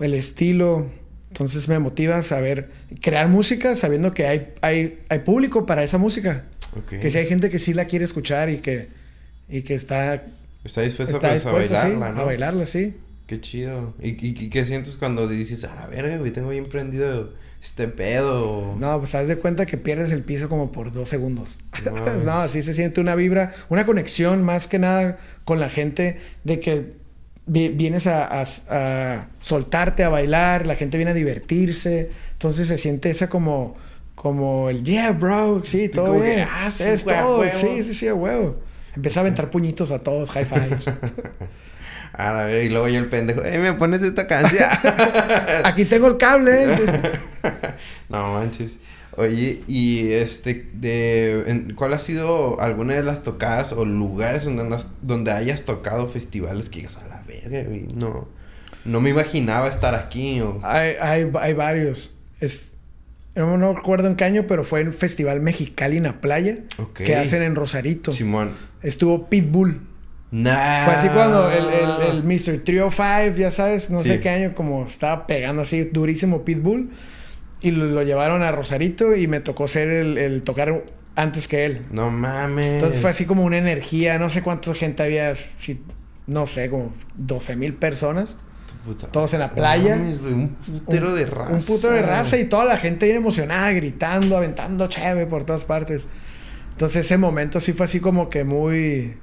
el 0.00 0.14
estilo. 0.14 0.90
Entonces 1.28 1.68
me 1.68 1.78
motiva 1.78 2.16
a 2.16 2.22
saber, 2.22 2.70
crear 3.00 3.28
música 3.28 3.74
sabiendo 3.74 4.14
que 4.14 4.26
hay, 4.26 4.52
hay, 4.60 5.00
hay 5.08 5.18
público 5.20 5.66
para 5.66 5.82
esa 5.82 5.98
música. 5.98 6.44
Ok. 6.76 7.00
Que 7.00 7.10
si 7.10 7.18
hay 7.18 7.26
gente 7.26 7.50
que 7.50 7.58
sí 7.58 7.74
la 7.74 7.86
quiere 7.86 8.04
escuchar 8.04 8.50
y 8.50 8.58
que, 8.58 8.88
y 9.48 9.62
que 9.62 9.74
está, 9.74 10.22
Está 10.64 10.80
dispuesto, 10.80 11.16
está 11.16 11.28
pues, 11.28 11.44
dispuesto, 11.44 11.76
a 11.76 11.82
sí, 11.82 11.88
bailarla, 11.88 12.12
¿no? 12.12 12.20
a 12.20 12.24
bailarla, 12.24 12.66
sí. 12.66 12.96
Qué 13.26 13.40
chido. 13.40 13.94
¿Y, 14.02 14.08
y, 14.26 14.50
qué 14.50 14.64
sientes 14.64 14.96
cuando 14.96 15.26
dices, 15.28 15.64
a 15.64 15.74
la 15.74 15.86
verga, 15.86 16.16
güey, 16.18 16.30
tengo 16.30 16.50
bien 16.50 16.66
prendido 16.66 17.32
este 17.62 17.88
pedo? 17.88 18.76
No, 18.78 18.98
pues 18.98 19.14
haz 19.14 19.28
de 19.28 19.36
cuenta 19.36 19.64
que 19.64 19.78
pierdes 19.78 20.12
el 20.12 20.22
piso 20.22 20.48
como 20.50 20.70
por 20.72 20.92
dos 20.92 21.08
segundos. 21.08 21.58
No, 21.84 21.92
No, 22.24 22.32
así 22.32 22.62
se 22.62 22.74
siente 22.74 23.00
una 23.00 23.14
vibra, 23.14 23.54
una 23.70 23.86
conexión 23.86 24.42
más 24.42 24.66
que 24.66 24.78
nada 24.78 25.18
con 25.44 25.58
la 25.58 25.70
gente 25.70 26.18
de 26.44 26.60
que 26.60 26.92
vi- 27.46 27.68
vienes 27.68 28.06
a, 28.06 28.26
a- 28.26 28.44
a 28.68 29.28
soltarte, 29.40 30.04
a 30.04 30.10
bailar, 30.10 30.66
la 30.66 30.76
gente 30.76 30.98
viene 30.98 31.12
a 31.12 31.14
divertirse, 31.14 32.10
entonces 32.32 32.68
se 32.68 32.76
siente 32.76 33.08
esa 33.08 33.30
como, 33.30 33.74
como 34.14 34.68
el 34.68 34.84
yeah, 34.84 35.12
bro, 35.12 35.62
sí, 35.64 35.88
todo 35.88 36.08
como 36.08 36.20
bien, 36.20 36.46
ah, 36.50 36.70
sí, 36.70 36.84
es 36.84 37.04
todo, 37.04 37.42
sí, 37.58 37.84
sí, 37.84 37.94
sí, 37.94 38.06
a 38.06 38.14
huevo. 38.14 38.60
Empecé 38.94 39.18
a 39.18 39.22
aventar 39.22 39.50
puñitos 39.50 39.90
a 39.90 40.00
todos, 40.00 40.30
high 40.30 40.44
fives. 40.46 40.84
A 42.16 42.32
la 42.32 42.44
verga, 42.44 42.62
y 42.62 42.68
luego 42.68 42.88
yo 42.88 42.98
el 43.00 43.06
pendejo, 43.06 43.44
¡eh, 43.44 43.58
me 43.58 43.72
pones 43.74 44.00
esta 44.02 44.26
canción! 44.26 44.68
Aquí 45.64 45.84
tengo 45.84 46.06
el 46.08 46.16
cable. 46.16 46.64
¿eh? 46.64 46.76
no 48.08 48.32
manches. 48.34 48.76
Oye, 49.16 49.62
y 49.68 50.12
este, 50.12 50.68
de, 50.74 51.44
en- 51.46 51.74
¿cuál 51.74 51.92
ha 51.94 51.98
sido 51.98 52.60
alguna 52.60 52.94
de 52.94 53.02
las 53.04 53.22
tocadas 53.22 53.72
o 53.72 53.84
lugares 53.84 54.44
donde, 54.44 54.62
andas- 54.64 54.88
donde 55.02 55.30
hayas 55.30 55.64
tocado 55.64 56.08
festivales 56.08 56.68
que 56.68 56.80
digas, 56.80 56.96
a 56.98 57.06
la 57.08 57.22
verga, 57.22 57.62
güey, 57.68 57.86
no, 57.94 58.26
no 58.84 59.00
me 59.00 59.10
imaginaba 59.10 59.68
estar 59.68 59.94
aquí 59.94 60.40
o... 60.40 60.58
Hay, 60.64 60.94
hay, 61.00 61.30
hay 61.40 61.52
varios. 61.54 62.12
Es, 62.40 62.72
no, 63.36 63.56
no 63.56 63.72
recuerdo 63.74 64.08
en 64.08 64.16
qué 64.16 64.24
año, 64.24 64.44
pero 64.48 64.64
fue 64.64 64.80
en 64.80 64.92
Festival 64.92 65.40
Mexicali 65.40 65.96
en 65.98 66.04
la 66.04 66.20
playa 66.20 66.58
que 66.94 67.14
hacen 67.16 67.42
en 67.42 67.54
Rosarito. 67.54 68.10
Simón. 68.12 68.52
Estuvo 68.82 69.28
Pitbull. 69.28 69.80
Nah. 70.36 70.84
Fue 70.84 70.94
así 70.94 71.08
cuando 71.10 71.48
el, 71.50 71.68
el, 71.68 71.90
el 72.08 72.24
Mr. 72.24 72.64
Trio 72.64 72.90
5, 72.90 73.36
ya 73.36 73.50
sabes, 73.52 73.88
no 73.90 74.00
Sí. 74.00 74.08
sé 74.08 74.20
qué 74.20 74.30
año, 74.30 74.54
como 74.54 74.84
estaba 74.84 75.26
pegando 75.28 75.62
así 75.62 75.84
durísimo 75.84 76.44
Pitbull. 76.44 76.90
Y 77.60 77.70
lo, 77.70 77.86
lo 77.86 78.02
llevaron 78.02 78.42
a 78.42 78.50
Rosarito 78.50 79.14
y 79.14 79.28
me 79.28 79.38
tocó 79.40 79.68
ser 79.68 79.88
el, 79.88 80.18
el 80.18 80.42
tocar 80.42 80.84
antes 81.14 81.46
que 81.46 81.64
él. 81.66 81.82
No 81.92 82.10
mames. 82.10 82.74
Entonces 82.74 83.00
fue 83.00 83.10
así 83.10 83.26
como 83.26 83.44
una 83.44 83.58
energía, 83.58 84.18
no 84.18 84.28
sé 84.28 84.42
cuánta 84.42 84.74
gente 84.74 85.02
había, 85.04 85.34
si- 85.36 85.80
no 86.26 86.46
sé, 86.46 86.68
como 86.68 86.92
12 87.16 87.54
mil 87.56 87.74
personas. 87.74 88.36
Puta. 88.84 89.06
todos 89.06 89.32
en 89.32 89.40
la 89.40 89.48
playa. 89.50 89.96
Mames, 89.96 90.18
un 90.20 90.48
putero 90.56 91.10
un, 91.12 91.16
de 91.16 91.24
raza. 91.26 91.52
Un 91.54 91.62
putero 91.62 91.94
de 91.94 92.02
raza 92.02 92.36
y 92.38 92.44
toda 92.46 92.66
la 92.66 92.76
gente 92.76 93.06
bien 93.06 93.16
emocionada, 93.16 93.70
gritando, 93.72 94.36
aventando 94.36 94.88
cheve 94.88 95.24
por 95.26 95.44
todas 95.44 95.64
partes. 95.64 96.06
Entonces 96.72 97.06
ese 97.06 97.16
momento 97.18 97.60
sí 97.60 97.72
fue 97.72 97.86
así 97.86 98.00
como 98.00 98.28
que 98.28 98.44
muy... 98.44 99.14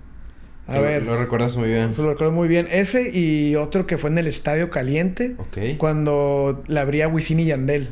A 0.68 0.76
Lo- 0.76 0.82
ver, 0.84 1.04
Lo 1.04 1.18
recuerdas 1.18 1.58
muy 1.58 1.68
bien. 1.70 1.92
lo 1.98 2.10
recuerdo 2.12 2.32
muy 2.32 2.48
bien. 2.48 2.68
Ese 2.72 3.12
y 3.18 3.56
otro 3.56 3.86
que 3.88 3.98
fue 3.98 4.10
en 4.10 4.18
el 4.20 4.28
Estadio 4.28 4.70
Caliente, 4.70 5.36
Ok. 5.38 5.78
cuando 5.78 6.64
la 6.68 6.82
abría 6.82 7.08
Wisin 7.08 7.40
y 7.40 7.46
Yandel. 7.46 7.90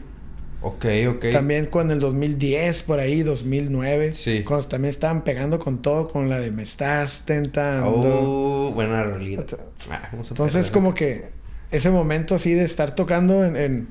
Ok, 0.61 0.85
ok. 1.09 1.25
También 1.31 1.65
cuando 1.67 1.93
en 1.93 1.97
el 1.97 2.01
2010, 2.01 2.83
por 2.83 2.99
ahí, 2.99 3.23
2009. 3.23 4.13
Sí. 4.13 4.43
Cuando 4.43 4.67
también 4.67 4.89
estaban 4.89 5.23
pegando 5.23 5.57
con 5.57 5.81
todo, 5.81 6.09
con 6.09 6.29
la 6.29 6.39
de 6.39 6.51
Me 6.51 6.63
estás 6.63 7.23
tentando. 7.25 7.91
Oh, 7.93 8.71
buena 8.73 9.03
rolita. 9.03 9.43
Ah, 9.89 10.09
Entonces, 10.13 10.69
como 10.69 10.93
que 10.93 11.29
ese 11.71 11.89
momento 11.91 12.35
así 12.35 12.53
de 12.53 12.63
estar 12.65 12.93
tocando 12.93 13.45
en, 13.45 13.55
en, 13.55 13.87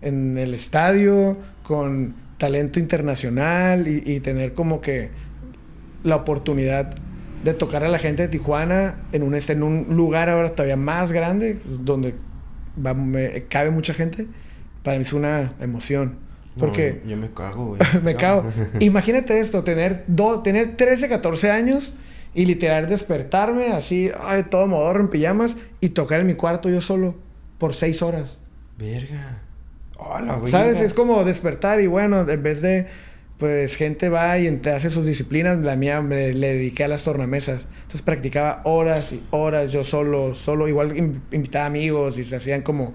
en 0.00 0.38
el 0.38 0.54
estadio 0.54 1.36
con 1.62 2.14
talento 2.38 2.80
internacional 2.80 3.86
y, 3.86 4.02
y 4.06 4.20
tener 4.20 4.54
como 4.54 4.80
que 4.80 5.10
la 6.02 6.16
oportunidad 6.16 6.94
de 7.44 7.54
tocar 7.54 7.84
a 7.84 7.88
la 7.88 7.98
gente 7.98 8.22
de 8.22 8.28
Tijuana 8.28 8.96
en 9.12 9.22
un, 9.22 9.34
este, 9.34 9.52
en 9.54 9.62
un 9.62 9.86
lugar 9.90 10.28
ahora 10.28 10.50
todavía 10.50 10.76
más 10.76 11.12
grande, 11.12 11.58
donde 11.66 12.14
va- 12.84 12.94
me- 12.94 13.44
cabe 13.48 13.70
mucha 13.70 13.94
gente, 13.94 14.26
para 14.82 14.96
mí 14.98 15.02
es 15.04 15.12
una 15.12 15.52
emoción. 15.60 16.16
Porque 16.58 17.00
No, 17.04 17.10
yo 17.10 17.16
me 17.16 17.30
cago, 17.30 17.66
güey. 17.68 17.80
me 18.02 18.14
cago. 18.16 18.44
Imagínate 18.80 19.38
esto, 19.40 19.62
tener, 19.64 20.04
do- 20.06 20.40
tener 20.42 20.76
13, 20.76 21.08
14 21.08 21.50
años 21.50 21.94
y 22.34 22.44
literal 22.46 22.88
despertarme 22.88 23.68
así, 23.68 24.10
ay, 24.26 24.44
todo 24.50 24.66
modorro 24.66 25.00
en 25.00 25.08
pijamas 25.08 25.56
y 25.80 25.90
tocar 25.90 26.20
en 26.20 26.26
mi 26.26 26.34
cuarto 26.34 26.68
yo 26.68 26.82
solo 26.82 27.16
por 27.58 27.74
6 27.74 28.02
horas. 28.02 28.38
Verga. 28.78 29.38
Hola, 29.96 30.36
güey. 30.36 30.50
¿Sabes? 30.50 30.80
Es 30.80 30.94
como 30.94 31.24
despertar 31.24 31.80
y 31.80 31.86
bueno, 31.86 32.28
en 32.28 32.42
vez 32.42 32.62
de, 32.62 32.86
pues 33.40 33.74
gente 33.76 34.08
va 34.10 34.38
y 34.38 34.46
hace 34.72 34.90
sus 34.90 35.06
disciplinas, 35.06 35.58
la 35.58 35.74
mía 35.74 36.00
me 36.02 36.32
le 36.32 36.54
dediqué 36.54 36.84
a 36.84 36.88
las 36.88 37.02
tornamesas. 37.02 37.66
Entonces 37.78 38.02
practicaba 38.02 38.60
horas 38.64 39.12
y 39.12 39.22
horas 39.30 39.72
yo 39.72 39.82
solo, 39.82 40.34
solo, 40.34 40.68
igual 40.68 40.96
in- 40.96 41.22
invitaba 41.32 41.66
amigos 41.66 42.18
y 42.18 42.24
se 42.24 42.36
hacían 42.36 42.62
como 42.62 42.94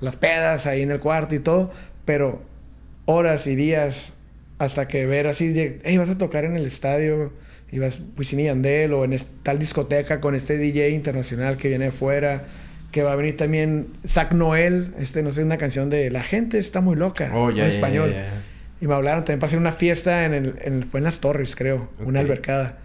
las 0.00 0.14
pedas 0.16 0.66
ahí 0.66 0.82
en 0.82 0.90
el 0.92 1.00
cuarto 1.00 1.34
y 1.34 1.38
todo, 1.40 1.72
pero 2.04 2.42
horas 3.06 3.46
y 3.46 3.56
días 3.56 4.12
hasta 4.58 4.86
que 4.86 5.06
ver 5.06 5.26
así, 5.26 5.48
de, 5.48 5.80
hey, 5.84 5.96
vas 5.98 6.10
a 6.10 6.16
tocar 6.18 6.44
en 6.44 6.56
el 6.56 6.66
estadio, 6.66 7.32
y 7.72 7.78
vas 7.78 8.00
Wisin 8.16 8.40
y 8.40 8.44
Yandel 8.44 8.92
o 8.92 9.04
en 9.04 9.16
tal 9.42 9.58
discoteca 9.58 10.20
con 10.20 10.34
este 10.34 10.56
DJ 10.56 10.90
internacional 10.90 11.56
que 11.56 11.68
viene 11.68 11.86
de 11.86 11.90
fuera. 11.90 12.44
Que 12.92 13.02
va 13.02 13.12
a 13.12 13.16
venir 13.16 13.36
también 13.36 13.88
Zach 14.06 14.32
Noel, 14.32 14.94
este, 14.98 15.22
no 15.22 15.30
sé, 15.32 15.42
una 15.42 15.58
canción 15.58 15.90
de 15.90 16.10
La 16.10 16.22
gente 16.22 16.58
está 16.58 16.80
muy 16.80 16.96
loca, 16.96 17.30
Oh, 17.34 17.50
en 17.50 17.58
español. 17.66 18.14
Y 18.80 18.86
me 18.86 18.94
hablaron 18.94 19.20
también 19.24 19.40
para 19.40 19.48
hacer 19.48 19.58
una 19.58 19.72
fiesta 19.72 20.24
en 20.24 20.34
el, 20.34 20.54
en 20.60 20.74
el- 20.74 20.84
fue 20.84 21.00
en 21.00 21.04
las 21.04 21.18
Torres, 21.20 21.56
creo, 21.56 21.88
una 22.04 22.20
albercada. 22.20 22.78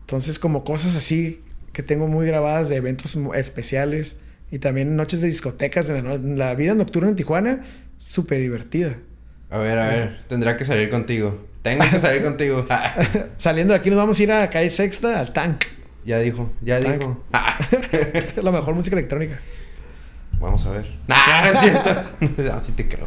Entonces, 0.00 0.38
como 0.38 0.64
cosas 0.64 0.96
así 0.96 1.42
que 1.72 1.82
tengo 1.82 2.08
muy 2.08 2.26
grabadas 2.26 2.68
de 2.68 2.76
eventos 2.76 3.16
especiales 3.34 4.16
y 4.50 4.58
también 4.58 4.96
noches 4.96 5.20
de 5.20 5.28
discotecas. 5.28 5.86
De 5.86 5.94
la, 5.94 6.02
no- 6.02 6.36
la 6.36 6.54
vida 6.54 6.74
nocturna 6.74 7.08
en 7.10 7.16
Tijuana, 7.16 7.60
súper 7.98 8.40
divertida. 8.40 8.94
A 9.50 9.58
ver, 9.58 9.78
a 9.78 9.88
ver. 9.88 10.18
Tendrá 10.28 10.56
que 10.56 10.64
salir 10.64 10.90
contigo. 10.90 11.46
Tengo 11.62 11.84
que 11.90 11.98
salir 12.00 12.22
contigo. 12.22 12.66
Saliendo 13.38 13.72
de 13.74 13.80
aquí 13.80 13.90
nos 13.90 13.96
vamos 13.98 14.18
a 14.18 14.22
ir 14.22 14.32
a 14.32 14.50
calle 14.50 14.70
Sexta 14.70 15.18
al 15.20 15.32
Tank. 15.32 15.64
ya 16.04 16.18
dijo, 16.20 16.52
ya 16.62 16.80
Tank. 16.80 16.98
dijo. 16.98 17.24
la 18.42 18.50
mejor 18.52 18.74
música 18.74 18.96
electrónica. 18.96 19.40
Vamos 20.40 20.64
a 20.66 20.70
ver. 20.72 20.86
Nah, 21.08 21.16
no 21.44 21.50
es 21.52 21.58
cierto. 21.60 22.52
Así 22.52 22.72
te 22.72 22.86
creo. 22.88 23.06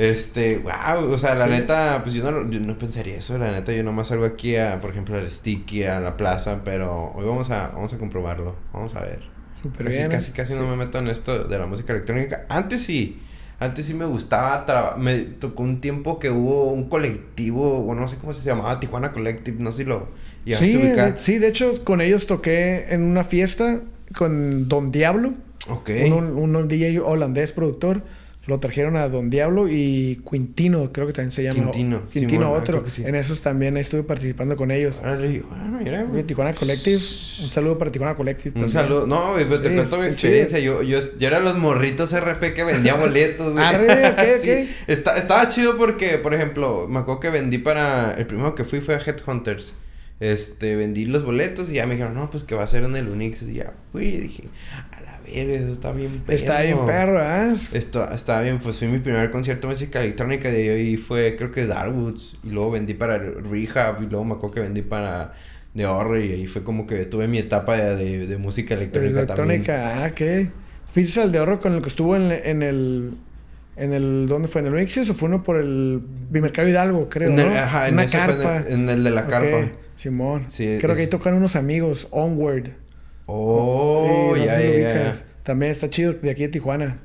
Este, 0.00 0.58
wow, 0.58 1.12
o 1.12 1.18
sea, 1.18 1.34
la 1.34 1.44
Sí. 1.44 1.50
neta, 1.50 2.00
pues 2.02 2.14
yo 2.14 2.30
no, 2.30 2.50
yo 2.50 2.58
no 2.60 2.78
pensaría 2.78 3.16
eso, 3.18 3.36
la 3.36 3.50
neta, 3.52 3.70
yo 3.72 3.82
nomás 3.84 4.08
salgo 4.08 4.24
aquí 4.24 4.56
a, 4.56 4.80
por 4.80 4.90
ejemplo, 4.92 5.16
al 5.16 5.30
Sticky, 5.30 5.84
a 5.84 6.00
la 6.00 6.16
plaza, 6.16 6.60
pero 6.64 7.12
hoy 7.14 7.26
vamos 7.26 7.50
a, 7.50 7.68
vamos 7.68 7.92
a 7.92 7.98
comprobarlo, 7.98 8.56
vamos 8.72 8.94
a 8.94 9.00
ver. 9.00 9.20
Súper 9.60 9.86
Casi, 9.86 9.98
bien. 9.98 10.10
casi, 10.10 10.32
casi 10.32 10.52
Sí. 10.54 10.58
no 10.58 10.66
me 10.66 10.76
meto 10.76 10.98
en 10.98 11.08
esto 11.08 11.44
de 11.44 11.58
la 11.58 11.66
música 11.66 11.92
electrónica. 11.92 12.46
Antes 12.48 12.80
sí, 12.82 13.20
antes 13.58 13.84
sí 13.84 13.92
me 13.92 14.06
gustaba, 14.06 14.96
me 14.96 15.18
tocó 15.18 15.62
un 15.64 15.82
tiempo 15.82 16.18
que 16.18 16.30
hubo 16.30 16.72
un 16.72 16.88
colectivo, 16.88 17.82
bueno, 17.82 18.00
no 18.00 18.08
sé 18.08 18.16
cómo 18.16 18.32
se 18.32 18.42
llamaba, 18.42 18.80
Tijuana 18.80 19.12
Collective, 19.12 19.58
no 19.62 19.70
sé 19.72 19.78
si 19.78 19.84
lo 19.84 20.08
Sí, 20.46 20.72
de, 20.78 21.18
sí, 21.18 21.36
de 21.38 21.48
hecho, 21.48 21.84
con 21.84 22.00
ellos 22.00 22.26
toqué 22.26 22.86
en 22.88 23.02
una 23.02 23.22
fiesta 23.24 23.80
con 24.16 24.66
Don 24.66 24.90
Diablo, 24.90 25.34
Ok. 25.68 25.90
un, 26.06 26.14
un 26.56 26.68
DJ 26.68 27.00
holandés 27.00 27.52
productor. 27.52 28.02
Lo 28.50 28.58
trajeron 28.58 28.96
a 28.96 29.08
Don 29.08 29.30
Diablo 29.30 29.68
y 29.68 30.20
Quintino, 30.28 30.90
creo 30.92 31.06
que 31.06 31.12
también 31.12 31.30
se 31.30 31.44
llama. 31.44 31.70
Quintino, 31.70 32.02
Quintino, 32.12 32.46
ah, 32.46 32.50
otro. 32.58 32.84
sí. 32.90 33.04
En 33.06 33.14
esos 33.14 33.42
también 33.42 33.76
estuve 33.76 34.02
participando 34.02 34.56
con 34.56 34.72
ellos. 34.72 34.98
Órale, 35.00 35.40
bueno, 35.48 35.78
mira, 35.78 36.02
güey. 36.02 36.24
Tijuana 36.24 36.52
Collective. 36.52 37.00
Un 37.42 37.48
saludo 37.48 37.78
para 37.78 37.92
Tijuana 37.92 38.16
Collective. 38.16 38.50
Un 38.56 38.62
también. 38.62 38.72
saludo. 38.82 39.06
No, 39.06 39.34
güey, 39.34 39.46
pues 39.46 39.62
te 39.62 39.68
Sí, 39.68 39.74
cuento 39.76 39.98
mi 39.98 40.06
experiencia. 40.06 40.58
Yo, 40.58 40.82
yo, 40.82 40.98
yo 41.16 41.28
era 41.28 41.38
los 41.38 41.56
morritos 41.56 42.12
RP 42.12 42.52
que 42.54 42.64
vendía 42.64 42.94
boletos, 42.94 43.52
güey. 43.52 43.64
Arre, 43.64 44.08
ok, 44.08 44.18
Sí, 44.42 44.50
ok. 44.50 44.68
está- 44.88 45.16
estaba 45.16 45.48
chido 45.48 45.76
porque, 45.76 46.18
por 46.18 46.34
ejemplo, 46.34 46.88
me 46.88 46.98
acuerdo 46.98 47.20
que 47.20 47.30
vendí 47.30 47.58
para. 47.58 48.14
El 48.18 48.26
primero 48.26 48.56
que 48.56 48.64
fui 48.64 48.80
fue 48.80 48.96
a 48.96 48.98
Headhunters. 48.98 49.74
Este, 50.20 50.76
vendí 50.76 51.06
los 51.06 51.24
boletos 51.24 51.70
y 51.70 51.74
ya 51.76 51.86
me 51.86 51.94
dijeron, 51.94 52.14
no, 52.14 52.30
pues 52.30 52.44
que 52.44 52.54
va 52.54 52.62
a 52.62 52.66
ser 52.66 52.84
en 52.84 52.94
el 52.94 53.08
Unix. 53.08 53.42
Y 53.42 53.54
ya, 53.54 53.72
y 53.94 53.98
dije, 54.18 54.44
a 54.92 55.00
la 55.00 55.18
verga, 55.20 55.54
eso 55.54 55.72
está 55.72 55.92
bien 55.92 56.20
perro. 56.26 56.36
Está 56.38 56.60
bien 56.60 56.84
perro, 56.86 57.18
¿ah? 57.20 57.54
Esto, 57.72 58.06
estaba 58.12 58.42
bien, 58.42 58.58
pues 58.58 58.78
fue 58.78 58.88
mi 58.88 58.98
primer 58.98 59.30
concierto 59.30 59.66
de 59.68 59.74
música 59.74 60.00
electrónica 60.00 60.50
de 60.50 60.70
ahí 60.70 60.96
fue 60.98 61.36
creo 61.36 61.50
que 61.50 61.66
Darwoods 61.66 62.36
y 62.44 62.50
luego 62.50 62.72
vendí 62.72 62.92
para 62.94 63.16
Rehab 63.18 64.02
y 64.02 64.06
luego 64.06 64.24
me 64.26 64.34
acuerdo 64.34 64.54
que 64.56 64.60
vendí 64.60 64.82
para 64.82 65.32
The 65.74 65.86
Horror 65.86 66.20
y 66.20 66.32
ahí 66.32 66.46
fue 66.46 66.62
como 66.64 66.86
que 66.86 67.04
tuve 67.06 67.26
mi 67.28 67.38
etapa 67.38 67.76
de, 67.76 67.96
de- 67.96 68.26
de 68.26 68.36
música 68.38 68.74
electrónica, 68.74 69.20
Electrónica, 69.20 70.04
ah, 70.04 70.10
¿qué? 70.14 70.48
¿Fuiste 70.92 71.20
al 71.22 71.32
de 71.32 71.38
ahorro 71.38 71.60
con 71.60 71.74
el 71.74 71.80
que 71.82 71.88
estuvo 71.88 72.14
en, 72.16 72.30
en 72.32 72.62
el... 72.62 73.14
En 73.76 73.94
el... 73.94 74.26
¿Dónde 74.28 74.48
fue? 74.48 74.60
¿En 74.60 74.66
el 74.66 74.74
Unixis 74.74 75.08
o 75.08 75.14
fue 75.14 75.28
uno 75.28 75.42
por 75.42 75.56
el 75.56 76.02
Bimercado 76.28 76.68
Hidalgo, 76.68 77.08
creo, 77.08 77.30
En 77.30 77.38
el, 77.38 77.48
no? 77.48 77.54
ajá, 77.56 77.88
en 77.88 77.94
Una 77.94 78.02
ese 78.04 78.18
fue 78.20 78.34
en 78.34 78.40
carpa. 78.40 78.56
el, 78.68 78.72
en 78.74 78.88
el 78.90 79.04
de 79.04 79.10
la 79.10 79.26
carpa. 79.26 79.70
Simón. 80.00 80.46
Sí, 80.48 80.78
creo 80.80 80.94
que 80.94 81.02
ahí 81.02 81.06
tocan 81.08 81.34
unos 81.34 81.56
amigos, 81.56 82.08
Onward. 82.10 82.70
Oh, 83.26 84.32
Sí, 84.34 84.40
no 84.40 84.44
ya, 84.46 84.54
sé 84.56 84.82
ya. 84.82 85.12
También 85.42 85.72
está 85.72 85.88
chido, 85.90 86.14
de 86.14 86.30
aquí 86.30 86.42
de 86.42 86.48
Tijuana. 86.48 86.98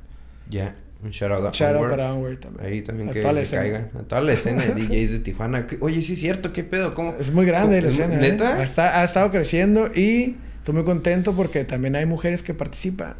Ya, 0.48 0.74
un 1.02 1.10
shout 1.10 1.30
out 1.32 1.46
a 1.46 1.50
Shout 1.52 1.76
out 1.76 1.90
para 1.90 2.14
Onward 2.14 2.38
también. 2.38 2.66
Ahí 2.66 2.82
también 2.82 3.08
A 3.08 3.12
que 3.12 3.20
le 3.32 3.44
caigan. 3.44 3.90
A 3.98 4.02
toda 4.02 4.20
la 4.22 4.32
escena 4.32 4.64
de 4.64 4.72
DJs 4.82 5.10
de 5.12 5.18
Tijuana. 5.20 5.66
¿Qué- 5.66 5.76
Oye, 5.80 6.00
sí 6.02 6.14
es 6.14 6.20
cierto, 6.20 6.52
¿qué 6.52 6.64
pedo? 6.64 6.94
¿Cómo? 6.94 7.14
Es 7.20 7.32
muy 7.32 7.44
grande 7.46 7.80
la 7.82 7.88
¿Es- 7.88 7.98
escena. 7.98 8.14
¿eh? 8.14 8.18
¿Neta? 8.32 8.56
Ha 9.00 9.04
estado 9.04 9.30
creciendo 9.30 9.90
y 9.94 10.36
estoy 10.58 10.74
muy 10.74 10.84
contento 10.84 11.34
porque 11.36 11.64
también 11.64 11.96
hay 11.96 12.06
mujeres 12.06 12.42
que 12.42 12.54
participan. 12.54 13.14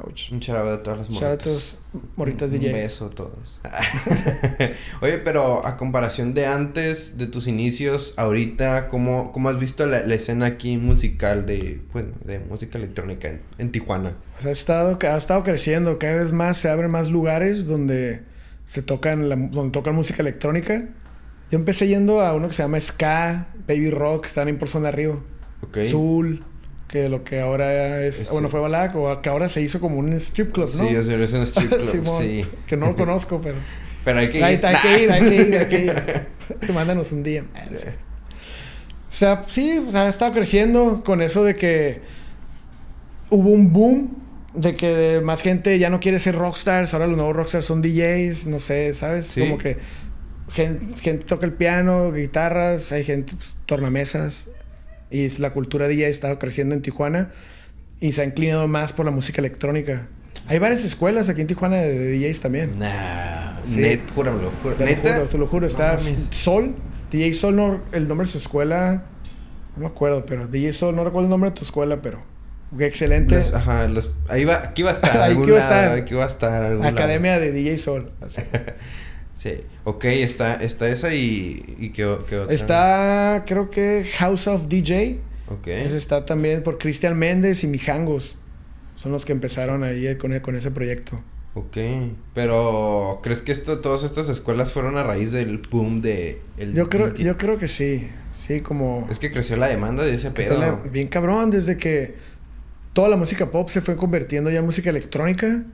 Ouch. 0.00 0.30
Un 0.30 0.40
out 0.56 0.68
a 0.68 0.82
todas 0.82 0.98
las 1.00 1.10
morritas. 1.10 1.38
todas 1.42 1.78
morritas 2.16 2.50
Un 2.50 2.60
DJs. 2.60 2.72
beso 2.72 3.06
a 3.06 3.10
todos. 3.10 3.60
Oye, 5.00 5.18
pero 5.18 5.66
a 5.66 5.76
comparación 5.76 6.34
de 6.34 6.46
antes, 6.46 7.18
de 7.18 7.26
tus 7.26 7.46
inicios, 7.48 8.14
ahorita, 8.16 8.88
¿cómo, 8.88 9.32
cómo 9.32 9.48
has 9.48 9.58
visto 9.58 9.86
la, 9.86 10.06
la 10.06 10.14
escena 10.14 10.46
aquí 10.46 10.76
musical 10.76 11.46
de, 11.46 11.82
bueno, 11.92 12.10
de 12.24 12.38
música 12.38 12.78
electrónica 12.78 13.28
en, 13.28 13.42
en 13.58 13.72
Tijuana? 13.72 14.16
O 14.38 14.42
sea, 14.42 14.50
ha 14.50 14.52
estado, 14.52 14.98
ha 15.02 15.16
estado 15.16 15.42
creciendo. 15.42 15.98
Cada 15.98 16.22
vez 16.22 16.32
más 16.32 16.56
se 16.56 16.68
abren 16.68 16.90
más 16.90 17.08
lugares 17.10 17.66
donde 17.66 18.22
se 18.66 18.82
tocan, 18.82 19.28
la, 19.28 19.36
donde 19.36 19.72
tocan 19.72 19.94
música 19.94 20.22
electrónica. 20.22 20.88
Yo 21.50 21.58
empecé 21.58 21.88
yendo 21.88 22.20
a 22.20 22.32
uno 22.34 22.46
que 22.48 22.54
se 22.54 22.62
llama 22.62 22.78
Ska, 22.80 23.48
Baby 23.66 23.90
Rock, 23.90 24.26
están 24.26 24.46
ahí 24.46 24.54
por 24.54 24.68
Zona 24.68 24.90
Río. 24.90 25.22
Ok. 25.62 25.78
Zul, 25.90 26.44
que 26.92 27.08
lo 27.08 27.24
que 27.24 27.40
ahora 27.40 28.04
es... 28.04 28.30
Bueno, 28.30 28.50
fue 28.50 28.60
Balac, 28.60 28.94
o 28.94 29.22
que 29.22 29.30
ahora 29.30 29.48
se 29.48 29.62
hizo 29.62 29.80
como 29.80 29.96
un 29.96 30.12
strip 30.12 30.52
club, 30.52 30.68
¿no? 30.76 30.86
Sí, 30.86 31.02
sea, 31.02 31.14
eres 31.14 31.32
en 31.32 31.42
strip 31.44 31.70
club, 31.70 31.88
Simón, 31.90 32.22
sí. 32.22 32.44
Que 32.66 32.76
no 32.76 32.86
lo 32.86 32.96
conozco, 32.96 33.40
pero... 33.42 33.56
Pero 34.04 34.18
hay 34.18 34.30
que 34.30 34.38
ir. 34.38 34.44
Hay, 34.44 34.60
hay 34.60 34.76
que 34.82 35.02
ir, 35.04 35.12
hay 35.12 35.20
que 35.20 35.34
ir, 35.36 35.56
hay 35.56 35.66
que 35.68 35.84
ir. 35.84 35.94
Mándanos 36.74 37.12
un 37.12 37.22
día. 37.22 37.44
O 37.44 39.14
sea, 39.14 39.44
sí, 39.46 39.78
o 39.78 39.92
sea, 39.92 40.06
ha 40.06 40.08
estado 40.08 40.32
creciendo 40.32 41.04
con 41.04 41.22
eso 41.22 41.44
de 41.44 41.54
que 41.54 42.00
hubo 43.30 43.50
un 43.50 43.72
boom 43.72 44.16
de 44.54 44.74
que 44.74 45.20
más 45.22 45.40
gente 45.40 45.78
ya 45.78 45.88
no 45.88 46.00
quiere 46.00 46.18
ser 46.18 46.34
rockstars, 46.34 46.94
ahora 46.94 47.06
los 47.06 47.16
nuevos 47.16 47.36
rockstars 47.36 47.64
son 47.64 47.80
DJs, 47.80 48.46
no 48.46 48.58
sé, 48.58 48.92
¿sabes? 48.94 49.26
Sí. 49.26 49.42
Como 49.42 49.56
que 49.56 49.78
gente, 50.50 51.00
gente 51.00 51.24
toca 51.24 51.46
el 51.46 51.52
piano, 51.52 52.10
guitarras, 52.10 52.90
hay 52.90 53.04
gente, 53.04 53.34
pues, 53.36 53.54
tornamesas, 53.66 54.48
y 55.12 55.24
es- 55.26 55.38
la 55.38 55.52
cultura 55.52 55.86
DJ 55.88 56.06
ha 56.06 56.08
estado 56.08 56.38
creciendo 56.38 56.74
en 56.74 56.82
Tijuana 56.82 57.30
y 58.00 58.12
se 58.12 58.22
ha 58.22 58.24
inclinado 58.24 58.66
más 58.68 58.92
por 58.92 59.04
la 59.04 59.12
música 59.12 59.40
electrónica. 59.40 60.08
Hay 60.48 60.58
varias 60.58 60.84
escuelas 60.84 61.28
aquí 61.28 61.40
en 61.42 61.46
Tijuana 61.46 61.76
de, 61.76 61.98
de 61.98 62.12
DJs 62.18 62.40
también. 62.40 62.78
Nah, 62.78 63.60
Sí. 63.64 63.76
net, 63.78 64.00
júramelo. 64.14 64.50
juro- 64.62 64.74
Te 64.74 64.84
lo 64.86 64.96
juro, 64.96 65.28
te 65.28 65.38
lo 65.38 65.46
juro. 65.46 65.60
No 65.62 65.66
Está 65.68 65.96
mames. 65.96 66.28
Sol, 66.30 66.74
DJ 67.12 67.32
Sol, 67.34 67.54
no, 67.54 67.80
el 67.92 68.08
nombre 68.08 68.26
de 68.26 68.32
su 68.32 68.38
escuela, 68.38 69.04
no 69.76 69.82
me 69.82 69.86
acuerdo, 69.86 70.26
pero 70.26 70.48
DJ 70.48 70.72
Sol, 70.72 70.96
no 70.96 71.04
recuerdo 71.04 71.26
el 71.26 71.30
nombre 71.30 71.50
de 71.50 71.56
tu 71.56 71.64
escuela, 71.64 72.02
pero 72.02 72.22
excelente. 72.80 73.36
Los- 73.36 73.54
ajá, 73.54 73.86
los, 73.86 74.10
ahí 74.28 74.44
va, 74.44 74.56
aquí 74.64 74.82
va 74.82 74.90
a 74.90 74.94
estar. 74.94 75.16
Ahí 75.20 75.36
que 75.36 75.46
iba 75.46 75.56
a 75.58 75.60
estar. 75.60 75.90
Aquí 75.92 76.14
va 76.14 76.24
a 76.24 76.26
estar. 76.26 76.62
algún 76.64 76.82
lado. 76.84 76.96
Academia 76.96 77.38
de 77.38 77.52
DJ 77.52 77.78
Sol. 77.78 78.10
así. 78.20 78.42
Sí. 79.42 79.54
Ok, 79.82 80.04
está, 80.04 80.54
está 80.54 80.88
esa 80.88 81.12
y, 81.12 81.74
y 81.78 81.90
qué, 81.90 82.04
otra. 82.04 82.46
Está, 82.48 83.42
creo 83.44 83.70
que 83.70 84.06
House 84.18 84.46
of 84.46 84.68
DJ. 84.68 85.18
Ok. 85.48 85.66
Ese 85.66 85.96
está 85.96 86.24
también 86.24 86.62
por 86.62 86.78
Cristian 86.78 87.18
Méndez 87.18 87.64
y 87.64 87.66
Mijangos. 87.66 88.38
Son 88.94 89.10
los 89.10 89.24
que 89.24 89.32
empezaron 89.32 89.82
ahí 89.82 90.16
con, 90.16 90.38
con 90.38 90.54
ese 90.54 90.70
proyecto. 90.70 91.20
Ok. 91.54 91.76
Pero, 92.34 93.18
¿crees 93.22 93.42
que 93.42 93.50
esto, 93.50 93.80
todas 93.80 94.04
estas 94.04 94.28
escuelas 94.28 94.72
fueron 94.72 94.96
a 94.96 95.02
raíz 95.02 95.32
del 95.32 95.58
boom 95.58 96.00
de 96.02 96.40
el 96.56 96.72
Yo 96.74 96.88
creo, 96.88 97.10
DJ? 97.10 97.24
yo 97.24 97.36
creo 97.36 97.58
que 97.58 97.66
sí. 97.66 98.08
Sí, 98.30 98.60
como... 98.60 99.08
Es 99.10 99.18
que 99.18 99.32
creció 99.32 99.56
la 99.56 99.66
demanda 99.66 100.04
de 100.04 100.14
ese 100.14 100.30
pedo. 100.30 100.58
le- 100.58 100.88
bien 100.90 101.08
cabrón, 101.08 101.50
desde 101.50 101.76
que 101.76 102.14
toda 102.92 103.08
la 103.08 103.16
música 103.16 103.50
pop 103.50 103.68
se 103.70 103.80
fue 103.80 103.96
convirtiendo 103.96 104.50
ya 104.50 104.60
en 104.60 104.66
música 104.66 104.90
electrónica. 104.90 105.64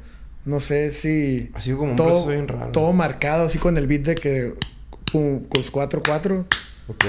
No 0.45 0.61
sé 0.61 0.93
si 0.93 1.51
Ha 1.55 1.61
sido 1.61 1.79
como 1.79 1.91
un 1.93 1.97
todo, 1.97 2.09
proceso 2.09 2.29
bien 2.29 2.49
raro. 2.49 2.71
todo 2.73 2.93
marcado 2.93 3.45
así 3.47 3.59
con 3.59 3.77
el 3.77 3.87
beat 3.87 4.03
de 4.03 4.15
que 4.15 4.55
pum, 5.13 5.43
pues 5.51 5.71
4-4. 5.73 6.45
Ok. 6.89 7.05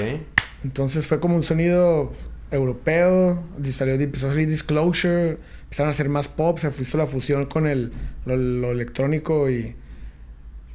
Entonces 0.64 1.06
fue 1.06 1.20
como 1.20 1.36
un 1.36 1.42
sonido 1.42 2.12
europeo, 2.50 3.42
salió, 3.70 3.94
empezó 3.94 4.26
a 4.26 4.30
salir 4.30 4.48
Disclosure, 4.48 5.38
empezaron 5.64 5.88
a 5.88 5.90
hacer 5.92 6.08
más 6.08 6.28
pop, 6.28 6.58
se 6.58 6.70
hizo 6.80 6.98
la 6.98 7.06
fusión 7.06 7.46
con 7.46 7.66
el, 7.66 7.92
lo, 8.26 8.36
lo 8.36 8.70
electrónico 8.72 9.48
y, 9.48 9.74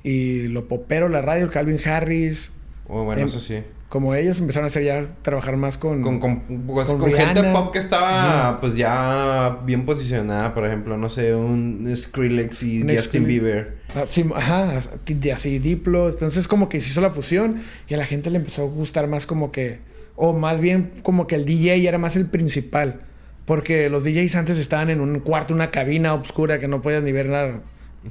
y 0.03 0.47
lo 0.47 0.67
popero, 0.67 1.09
la 1.09 1.21
radio, 1.21 1.49
Calvin 1.49 1.79
Harris, 1.85 2.51
Oh, 2.87 3.03
bueno, 3.03 3.21
Em, 3.21 3.27
eso 3.27 3.39
sí. 3.39 3.63
Como 3.95 4.13
ellos 4.13 4.38
empezaron 4.39 4.65
a 4.65 4.67
hacer 4.67 4.84
ya, 4.84 5.08
trabajar 5.21 5.55
más 5.55 5.77
con... 5.77 6.01
Con, 6.01 6.19
con, 6.19 6.41
pues, 6.67 6.86
con 6.89 6.99
con 6.99 7.13
gente 7.13 7.43
pop 7.53 7.71
que 7.71 7.79
estaba 7.79 8.60
pues 8.60 8.75
ya 8.75 9.60
bien 9.65 9.86
posicionada, 9.86 10.53
por 10.53 10.65
ejemplo, 10.65 10.97
no 10.97 11.10
sé, 11.10 11.34
un 11.34 11.89
Skrillex 11.95 12.62
y 12.63 12.81
Un 12.81 12.89
Justin 12.89 13.23
Skrillex. 13.23 13.25
Bieber. 13.25 13.77
Ah, 13.95 14.03
sí, 14.05 14.29
ajá, 14.36 14.81
de 15.05 15.31
así 15.31 15.60
Diplo. 15.60 16.10
Entonces 16.10 16.45
como 16.45 16.67
que 16.67 16.81
se 16.81 16.89
hizo 16.89 16.99
la 16.99 17.10
fusión 17.10 17.62
y 17.88 17.93
a 17.93 17.97
la 17.97 18.05
gente 18.05 18.29
le 18.29 18.36
empezó 18.36 18.63
a 18.63 18.65
gustar 18.65 19.08
más 19.08 19.25
como 19.25 19.53
que, 19.53 19.79
o 20.17 20.34
más 20.34 20.60
bien 20.60 20.91
como 21.01 21.25
que 21.25 21.36
el 21.36 21.45
DJ 21.45 21.88
era 21.88 21.97
más 21.97 22.17
el 22.17 22.25
principal. 22.25 22.99
Porque 23.45 23.89
los 23.89 24.03
DJs 24.03 24.36
antes 24.36 24.58
estaban 24.58 24.89
en 24.89 24.99
un 24.99 25.21
cuarto, 25.21 25.53
una 25.53 25.71
cabina 25.71 26.15
oscura 26.15 26.60
que 26.60 26.67
no 26.67 26.81
podías 26.81 27.01
ni 27.01 27.13
ver 27.13 27.29
nada. 27.29 27.62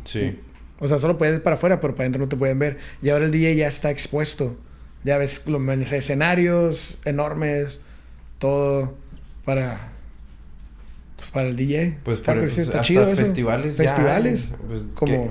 Sí. 0.05 0.38
O 0.81 0.88
sea, 0.88 0.99
solo 0.99 1.18
puedes 1.18 1.40
para 1.40 1.57
afuera, 1.57 1.79
pero 1.79 1.94
para 1.94 2.05
adentro 2.05 2.23
no 2.23 2.29
te 2.31 2.37
pueden 2.37 2.59
ver. 2.59 2.79
Y 3.03 3.11
ahora 3.11 3.27
el 3.27 3.33
DJ 3.33 3.57
ya 3.57 3.68
está 3.68 3.90
expuesto. 3.90 4.57
Ya 5.05 5.19
ves 5.19 5.43
los 5.47 5.61
escenarios 5.93 6.99
enormes, 7.05 7.81
todo 8.38 8.95
para... 9.45 9.90
Pues 11.17 11.31
para 11.31 11.49
el 11.49 11.57
DJ. 11.57 11.99
Pues 12.05 12.19
está, 12.19 12.35
pues, 12.35 12.59
está 12.59 12.73
hasta 12.79 12.83
chido 12.83 13.05
eso. 13.05 13.17
festivales 13.17 13.77
ya 13.77 13.85
Festivales. 13.85 14.51
hay, 14.51 14.57
pues, 14.69 14.87
como 14.95 15.12
que- 15.12 15.31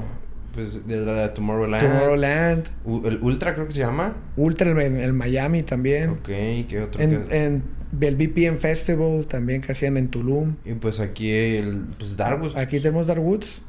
pues 0.53 0.87
de 0.87 0.97
la 0.97 1.13
de 1.13 1.29
Tomorrowland. 1.29 1.83
Tomorrowland. 1.87 2.65
U- 2.85 3.07
el 3.07 3.17
Ultra 3.23 3.55
creo 3.55 3.65
que 3.67 3.73
se 3.73 3.79
llama. 3.79 4.15
Ultra 4.37 4.69
en 4.69 4.99
el 4.99 5.11
Miami 5.13 5.63
también. 5.63 6.11
Ok, 6.11 6.25
¿qué 6.27 6.81
otro? 6.83 7.01
En, 7.01 7.23
qué? 7.27 7.43
en 7.45 7.63
el 7.99 8.15
BPM 8.15 8.57
Festival 8.59 9.25
también 9.27 9.61
que 9.61 9.71
hacían 9.71 9.97
en 9.97 10.09
Tulum. 10.09 10.55
Y 10.63 10.73
pues 10.73 10.99
aquí 10.99 11.31
el 11.31 11.81
pues 11.97 12.15
Darwoods. 12.17 12.55
Aquí 12.55 12.79
tenemos 12.79 13.07
Darwoods. 13.07 13.63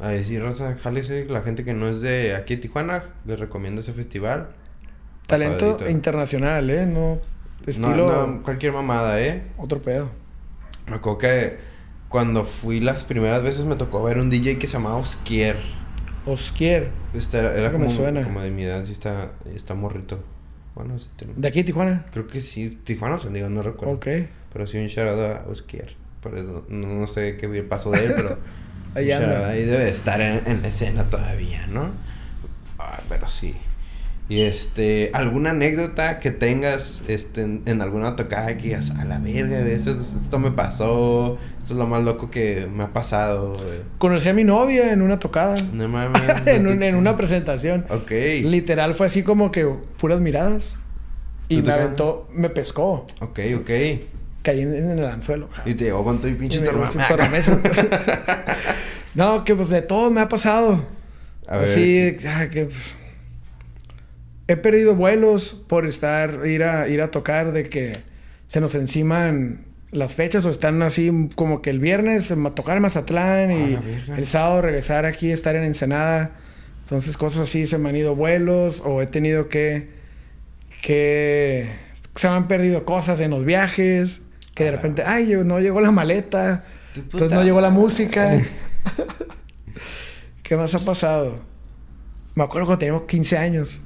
A 0.00 0.08
decir, 0.08 0.42
raza, 0.42 0.74
jálese, 0.74 1.24
la 1.28 1.42
gente 1.42 1.64
que 1.64 1.72
no 1.72 1.88
es 1.88 2.00
de 2.00 2.34
aquí 2.34 2.56
de 2.56 2.62
Tijuana, 2.62 3.04
les 3.24 3.38
recomiendo 3.38 3.80
ese 3.80 3.92
festival. 3.92 4.48
Talento 5.26 5.72
Pasadito. 5.72 5.90
internacional, 5.90 6.70
¿eh? 6.70 6.86
No 6.86 7.18
estilo 7.66 7.96
No, 7.96 8.26
no, 8.26 8.42
cualquier 8.42 8.72
mamada, 8.72 9.20
¿eh? 9.20 9.42
otro 9.56 9.80
pedo. 9.82 10.10
Me 10.86 10.96
acuerdo 10.96 11.18
que 11.18 11.58
cuando 12.08 12.44
fui 12.44 12.80
las 12.80 13.04
primeras 13.04 13.42
veces 13.42 13.64
me 13.64 13.76
tocó 13.76 14.02
ver 14.02 14.18
un 14.18 14.28
DJ 14.30 14.58
que 14.58 14.66
se 14.66 14.74
llamaba 14.74 14.96
Oskier. 14.96 15.56
Osquier, 16.26 16.90
Este 17.14 17.38
era, 17.38 17.54
era 17.56 17.70
que 17.70 17.78
me 17.78 17.84
como, 17.86 17.96
suena. 17.96 18.22
como 18.22 18.40
de 18.42 18.50
mi 18.50 18.64
edad, 18.64 18.84
sí 18.84 18.92
está, 18.92 19.32
está 19.54 19.74
morrito. 19.74 20.22
Bueno, 20.74 20.98
sí 20.98 21.08
de 21.36 21.48
aquí 21.48 21.60
a 21.60 21.64
Tijuana. 21.64 22.06
Creo 22.12 22.26
que 22.26 22.40
sí, 22.40 22.78
Tijuana 22.84 23.16
o 23.16 23.18
San 23.18 23.32
Diego, 23.32 23.48
no 23.48 23.62
recuerdo. 23.62 23.94
Ok. 23.94 24.06
Pero 24.52 24.66
sí 24.66 24.78
un 24.78 24.86
shout 24.86 25.08
out 25.08 25.20
a 25.20 25.48
Oskier. 25.50 25.94
Por 26.20 26.36
eso, 26.36 26.64
no, 26.68 26.86
no 26.88 27.06
sé 27.06 27.36
qué 27.36 27.48
pasó 27.62 27.90
de 27.90 28.04
él, 28.06 28.12
pero... 28.16 28.38
Un 28.96 29.02
shout 29.02 29.22
anda. 29.24 29.48
ahí 29.48 29.64
debe 29.64 29.84
de 29.84 29.90
estar 29.90 30.20
en, 30.20 30.42
en 30.46 30.62
la 30.62 30.68
escena 30.68 31.04
todavía, 31.10 31.66
¿no? 31.66 31.90
Ah, 32.78 33.00
pero 33.08 33.28
sí. 33.28 33.54
Y 34.26 34.40
este, 34.40 35.10
¿alguna 35.12 35.50
anécdota 35.50 36.18
que 36.18 36.30
tengas 36.30 37.02
este, 37.08 37.42
en, 37.42 37.60
en 37.66 37.82
alguna 37.82 38.16
tocada 38.16 38.56
que 38.56 38.62
digas, 38.62 38.90
a 38.98 39.04
la 39.04 39.18
verga, 39.18 39.58
esto, 39.68 39.90
esto 39.90 40.38
me 40.38 40.50
pasó, 40.50 41.36
esto 41.58 41.74
es 41.74 41.78
lo 41.78 41.86
más 41.86 42.02
loco 42.04 42.30
que 42.30 42.66
me 42.74 42.84
ha 42.84 42.92
pasado, 42.94 43.52
güey"? 43.52 43.80
Conocí 43.98 44.26
a 44.30 44.32
mi 44.32 44.44
novia 44.44 44.94
en 44.94 45.02
una 45.02 45.18
tocada. 45.18 45.56
No 45.74 45.86
mames. 45.88 46.22
en, 46.46 46.66
un- 46.66 46.82
en 46.82 46.94
una 46.94 47.18
presentación. 47.18 47.84
Ok. 47.90 48.10
Literal 48.44 48.94
fue 48.94 49.08
así 49.08 49.22
como 49.22 49.52
que 49.52 49.66
puras 49.98 50.20
miradas. 50.20 50.76
Y 51.50 51.60
¿Tú 51.60 51.66
me 51.66 51.72
aventó, 51.74 52.26
me 52.32 52.48
pescó. 52.48 53.06
Ok, 53.20 53.40
ok. 53.56 53.70
Caí 54.42 54.60
en, 54.60 54.74
en 54.74 54.98
el 54.98 55.04
anzuelo. 55.04 55.50
Y 55.66 55.74
te 55.74 55.84
llegó 55.84 56.02
con 56.02 56.16
todo 56.18 56.28
y 56.28 56.34
pinche 56.34 56.60
no, 59.14 59.44
que 59.44 59.54
pues 59.54 59.68
de 59.68 59.82
todo 59.82 60.10
me 60.10 60.22
ha 60.22 60.30
pasado. 60.30 60.82
A 61.46 61.58
ver. 61.58 61.68
Así, 61.68 62.16
que 62.50 62.64
pues, 62.64 62.94
he 64.48 64.56
perdido 64.56 64.94
vuelos 64.94 65.62
por 65.68 65.86
estar, 65.86 66.46
ir 66.46 66.64
a, 66.64 66.88
ir 66.88 67.00
a 67.02 67.10
tocar, 67.10 67.52
de 67.52 67.68
que 67.68 67.92
se 68.46 68.60
nos 68.60 68.74
enciman 68.74 69.64
las 69.90 70.14
fechas 70.14 70.44
o 70.44 70.50
están 70.50 70.82
así 70.82 71.30
como 71.36 71.62
que 71.62 71.70
el 71.70 71.78
viernes 71.78 72.32
tocar 72.54 72.76
en 72.76 72.82
Mazatlán 72.82 73.52
y 73.52 73.78
el 74.16 74.26
sábado 74.26 74.60
regresar 74.62 75.06
aquí, 75.06 75.30
estar 75.30 75.54
en 75.56 75.64
Ensenada. 75.64 76.32
Entonces 76.82 77.16
cosas 77.16 77.42
así, 77.48 77.66
se 77.66 77.78
me 77.78 77.88
han 77.88 77.96
ido 77.96 78.14
vuelos 78.14 78.82
o 78.84 79.00
he 79.00 79.06
tenido 79.06 79.48
que, 79.48 79.88
que 80.82 81.70
se 82.16 82.28
me 82.28 82.34
han 82.34 82.48
perdido 82.48 82.84
cosas 82.84 83.20
en 83.20 83.30
los 83.30 83.44
viajes, 83.44 84.20
que 84.54 84.64
de 84.64 84.70
repente, 84.72 85.02
ay, 85.06 85.28
yo- 85.30 85.44
no 85.44 85.60
llegó 85.60 85.80
la 85.80 85.90
maleta, 85.92 86.64
entonces 86.94 87.30
no 87.32 87.42
llegó 87.42 87.60
la 87.60 87.70
música. 87.70 88.42
¿Qué 90.42 90.56
más 90.56 90.74
ha 90.74 90.80
pasado? 90.84 91.40
Me 92.34 92.42
acuerdo 92.44 92.66
cuando 92.66 92.80
teníamos 92.80 93.04
15 93.04 93.38
años. 93.38 93.80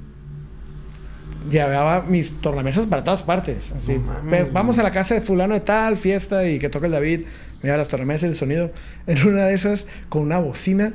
Llevaba 1.49 2.01
mis 2.03 2.41
tornamesas 2.41 2.85
para 2.85 3.03
todas 3.03 3.21
partes. 3.23 3.71
Así, 3.71 3.93
No 3.93 4.01
mames, 4.01 4.25
"Ve, 4.31 4.41
güey. 4.41 4.53
vamos 4.53 4.77
a 4.79 4.83
la 4.83 4.91
casa 4.91 5.15
de 5.15 5.21
fulano 5.21 5.53
de 5.53 5.61
tal, 5.61 5.97
fiesta 5.97 6.47
y 6.47 6.59
que 6.59 6.69
toque 6.69 6.87
el 6.87 6.91
David. 6.91 7.21
Lleva 7.63 7.77
las 7.77 7.87
tornamesas 7.87 8.23
y 8.23 8.27
el 8.27 8.35
sonido. 8.35 8.71
En 9.07 9.27
una 9.27 9.45
de 9.45 9.53
esas, 9.53 9.87
con 10.09 10.21
una 10.23 10.39
bocina, 10.39 10.93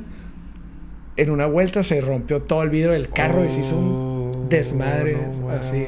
en 1.17 1.31
una 1.31 1.47
vuelta 1.47 1.83
se 1.85 2.01
rompió 2.01 2.43
todo 2.43 2.63
el 2.63 2.71
vidrio 2.71 2.93
del 2.93 3.09
carro 3.09 3.45
y 3.45 3.49
se 3.49 3.61
hizo 3.61 3.77
un 3.79 4.33
Oh, 4.37 4.47
desmadre. 4.49 5.17
no 5.41 5.49
así. 5.51 5.87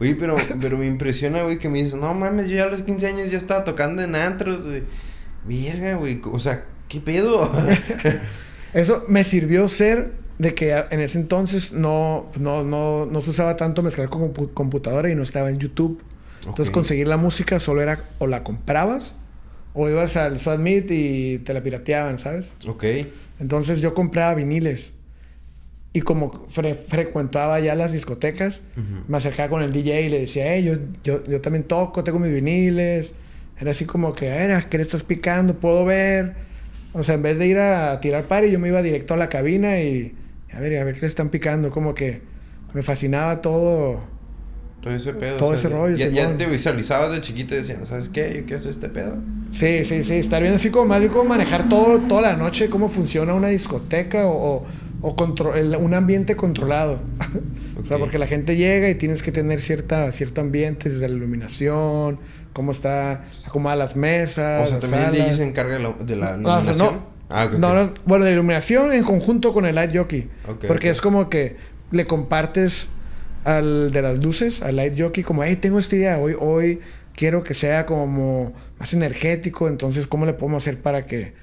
Oye, 0.00 0.14
pero, 0.18 0.34
pero 0.60 0.76
me 0.76 0.86
impresiona, 0.86 1.42
güey, 1.42 1.58
que 1.58 1.68
me 1.68 1.78
dices, 1.78 1.94
no 1.94 2.12
mames, 2.14 2.48
yo 2.48 2.56
ya 2.56 2.64
a 2.64 2.68
los 2.68 2.82
15 2.82 3.06
años 3.06 3.30
ya 3.30 3.38
estaba 3.38 3.64
tocando 3.64 4.02
en 4.02 4.14
antros, 4.16 4.64
güey. 4.64 4.82
Verga, 5.46 5.94
güey. 5.96 6.20
O 6.32 6.38
sea, 6.38 6.64
¿qué 6.88 7.00
pedo? 7.00 7.50
Eso 8.74 9.04
me 9.08 9.24
sirvió 9.24 9.68
ser 9.68 10.12
de 10.38 10.54
que 10.54 10.72
en 10.90 11.00
ese 11.00 11.18
entonces 11.18 11.72
no, 11.72 12.26
no, 12.38 12.62
no, 12.64 13.06
no 13.06 13.20
se 13.22 13.30
usaba 13.30 13.56
tanto 13.56 13.82
mezclar 13.82 14.08
con 14.10 14.32
compu- 14.32 14.52
computadora 14.52 15.10
y 15.10 15.14
no 15.14 15.22
estaba 15.22 15.48
en 15.50 15.58
YouTube. 15.58 16.02
Entonces 16.40 16.70
conseguir 16.70 17.08
la 17.08 17.16
música 17.16 17.58
solo 17.58 17.82
era 17.82 18.04
o 18.18 18.26
la 18.26 18.44
comprabas 18.44 19.16
o 19.74 19.88
ibas 19.88 20.16
al 20.16 20.38
Submit 20.38 20.90
y 20.90 21.38
te 21.38 21.52
la 21.54 21.62
pirateaban, 21.62 22.18
¿sabes? 22.18 22.54
ok. 22.66 22.84
Entonces 23.40 23.80
yo 23.80 23.94
compraba 23.94 24.34
viniles. 24.34 24.92
Y 25.92 26.02
como 26.02 26.46
fre- 26.48 26.76
frecuentaba 26.76 27.58
ya 27.60 27.74
las 27.74 27.92
discotecas, 27.92 28.60
me 29.08 29.16
acercaba 29.16 29.48
con 29.48 29.62
el 29.62 29.72
DJ 29.72 30.02
y 30.02 30.08
le 30.10 30.20
decía, 30.20 30.52
hey, 30.54 30.62
yo, 30.64 30.74
yo, 31.04 31.24
yo 31.24 31.40
también 31.40 31.64
toco, 31.64 32.04
tengo 32.04 32.18
mis 32.18 32.32
viniles. 32.32 33.12
Era 33.58 33.70
así 33.70 33.86
como 33.86 34.12
que, 34.14 34.30
a 34.30 34.36
ver, 34.36 34.68
¿qué 34.68 34.76
le 34.76 34.82
estás 34.82 35.02
picando? 35.02 35.54
¿Puedo 35.54 35.86
ver? 35.86 36.34
O 36.92 37.02
sea, 37.02 37.14
en 37.14 37.22
vez 37.22 37.38
de 37.38 37.46
ir 37.46 37.58
a 37.58 37.98
tirar 38.00 38.24
party, 38.28 38.50
yo 38.50 38.58
me 38.58 38.68
iba 38.68 38.82
directo 38.82 39.14
a 39.14 39.16
la 39.16 39.28
cabina 39.30 39.80
y, 39.80 40.14
a 40.56 40.60
ver, 40.60 40.78
a 40.78 40.84
ver 40.84 40.94
qué 40.94 41.02
le 41.02 41.06
están 41.06 41.28
picando. 41.30 41.70
Como 41.70 41.94
que 41.94 42.22
me 42.74 42.82
fascinaba 42.82 43.40
todo. 43.40 44.00
Todo 44.80 44.94
ese 44.94 45.12
pedo. 45.14 45.36
Todo 45.36 45.54
ese 45.54 45.68
rollo, 45.68 45.96
Ya, 45.96 46.08
ya 46.08 46.34
te 46.34 46.46
visualizabas 46.46 47.12
de 47.12 47.20
chiquito 47.20 47.54
y 47.54 47.58
decías, 47.58 47.88
¿sabes 47.88 48.08
qué? 48.08 48.32
Yo 48.36 48.42
quiero 48.44 48.58
hacer 48.58 48.70
este 48.70 48.88
pedo. 48.88 49.16
Sí, 49.50 49.84
sí, 49.84 50.04
sí. 50.04 50.14
Estar 50.14 50.40
viendo 50.42 50.56
así 50.56 50.70
como 50.70 50.86
más 50.86 51.00
bien 51.00 51.10
cómo 51.12 51.24
manejar 51.24 51.68
todo, 51.68 51.98
toda 52.00 52.22
la 52.22 52.32
noche, 52.36 52.68
cómo 52.70 52.88
funciona 52.88 53.34
una 53.34 53.48
discoteca 53.48 54.26
o, 54.26 54.64
o, 55.00 55.08
o 55.08 55.54
el- 55.54 55.76
un 55.76 55.94
ambiente 55.94 56.36
controlado. 56.36 57.00
o 57.82 57.86
sea, 57.86 57.98
porque 57.98 58.18
la 58.18 58.26
gente 58.28 58.56
llega 58.56 58.88
y 58.88 58.94
tienes 58.94 59.22
que 59.24 59.32
tener 59.32 59.60
cierta, 59.60 60.10
cierto 60.12 60.40
ambiente, 60.40 60.88
desde 60.88 61.08
la 61.08 61.16
iluminación, 61.16 62.20
cómo 62.52 62.70
está 62.70 63.24
acomodada 63.44 63.76
las 63.76 63.96
mesas. 63.96 64.64
O 64.64 64.66
sea, 64.68 64.78
las 64.78 64.90
también 64.90 65.22
salas. 65.22 65.36
se 65.36 65.42
encarga 65.42 65.74
de 65.74 65.80
la, 65.80 65.92
de 65.92 66.16
la 66.16 66.36
No, 66.36 66.48
o 66.48 66.62
sea, 66.62 66.72
iluminación. 66.72 66.94
no. 66.94 67.15
Ah, 67.28 67.48
No, 67.58 67.74
no, 67.74 67.92
bueno, 68.04 68.24
de 68.24 68.32
iluminación 68.32 68.92
en 68.92 69.02
conjunto 69.04 69.52
con 69.52 69.66
el 69.66 69.74
light 69.74 69.96
jockey. 69.96 70.28
Ok, 70.48 70.66
porque 70.66 70.90
es 70.90 71.00
como 71.00 71.28
que 71.28 71.56
le 71.90 72.06
compartes 72.06 72.88
al 73.44 73.90
de 73.90 74.02
las 74.02 74.18
luces, 74.18 74.62
al 74.62 74.76
light 74.76 75.00
jockey, 75.00 75.22
como, 75.22 75.42
hey, 75.44 75.56
tengo 75.56 75.78
esta 75.78 75.96
idea, 75.96 76.18
hoy, 76.18 76.36
hoy 76.38 76.80
quiero 77.14 77.42
que 77.44 77.54
sea 77.54 77.86
como 77.86 78.52
más 78.78 78.92
energético, 78.92 79.68
entonces, 79.68 80.06
¿cómo 80.06 80.26
le 80.26 80.34
podemos 80.34 80.62
hacer 80.62 80.80
para 80.80 81.06
que 81.06 81.34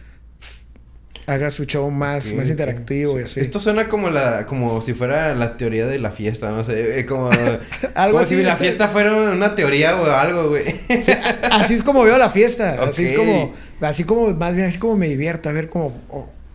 haga 1.25 1.49
su 1.51 1.65
show 1.65 1.89
más, 1.91 2.33
más 2.33 2.49
interactivo 2.49 3.19
y 3.19 3.23
así? 3.23 3.39
Esto 3.39 3.59
suena 3.59 3.87
como 3.87 4.09
la, 4.09 4.45
como 4.45 4.81
si 4.81 4.93
fuera 4.93 5.33
la 5.35 5.57
teoría 5.57 5.85
de 5.85 5.99
la 5.99 6.11
fiesta, 6.11 6.51
no 6.51 6.63
sé, 6.63 6.99
eh, 6.99 7.05
como, 7.05 7.29
Algo 7.95 8.11
como 8.13 8.19
así, 8.19 8.35
si 8.35 8.43
la 8.43 8.53
este- 8.53 8.63
fiesta 8.65 8.87
fuera 8.89 9.13
una 9.13 9.55
teoría 9.55 9.95
o 9.99 10.05
algo, 10.09 10.49
güey. 10.49 10.63
así 11.51 11.75
es 11.75 11.83
como 11.83 12.03
veo 12.03 12.17
la 12.17 12.29
fiesta. 12.29 12.81
Así 12.83 13.05
es 13.05 13.13
como, 13.17 13.53
así 13.81 14.03
como, 14.03 14.33
más 14.33 14.55
bien 14.55 14.67
así 14.67 14.79
como 14.79 14.97
me 14.97 15.07
divierto, 15.07 15.49
a 15.49 15.51
ver 15.51 15.69
como 15.69 15.93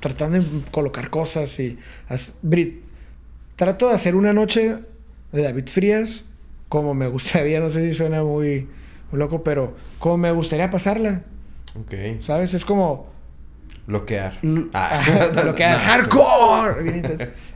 tratando 0.00 0.38
de 0.38 0.44
colocar 0.70 1.11
cosas 1.11 1.59
y 1.61 1.78
as- 2.09 2.33
Brit, 2.42 2.83
trato 3.57 3.88
de 3.88 3.94
hacer 3.94 4.14
una 4.14 4.33
noche 4.33 4.76
de 5.33 5.42
David 5.42 5.66
Frías 5.68 6.24
como 6.68 6.94
me 6.94 7.07
gustaría, 7.09 7.61
no 7.61 7.70
sé 7.70 7.88
si 7.88 7.94
suena 7.94 8.22
muy, 8.22 8.68
muy 9.11 9.18
loco, 9.18 9.42
pero 9.42 9.74
como 9.98 10.18
me 10.18 10.31
gustaría 10.33 10.70
pasarla, 10.70 11.22
ok. 11.81 12.20
¿sabes? 12.20 12.52
Es 12.54 12.64
como 12.64 13.09
Bloquear. 13.88 14.38
l- 14.42 14.66
Ah. 14.72 14.98
ajá, 14.98 15.42
lo 15.44 15.55
que 15.57 15.66
No. 15.68 15.77
hardcore, 15.79 17.03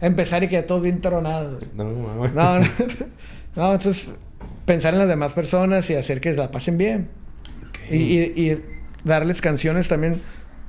empezar 0.01 0.43
y 0.43 0.49
que 0.49 0.63
todos 0.63 0.83
bien 0.83 1.01
tronados. 1.01 1.63
No, 1.75 1.85
mames. 1.85 2.33
No, 2.35 2.59
no, 2.59 2.67
no, 3.57 3.73
entonces 3.75 4.11
pensar 4.67 4.95
en 4.95 4.99
las 5.01 5.09
demás 5.09 5.33
personas 5.35 5.89
y 5.91 5.95
hacer 5.95 6.21
que 6.21 6.33
la 6.33 6.51
pasen 6.51 6.77
bien. 6.79 7.09
Y, 7.91 7.97
y- 7.97 8.33
y 8.51 8.65
darles 9.05 9.41
canciones 9.41 9.89
también. 9.89 10.21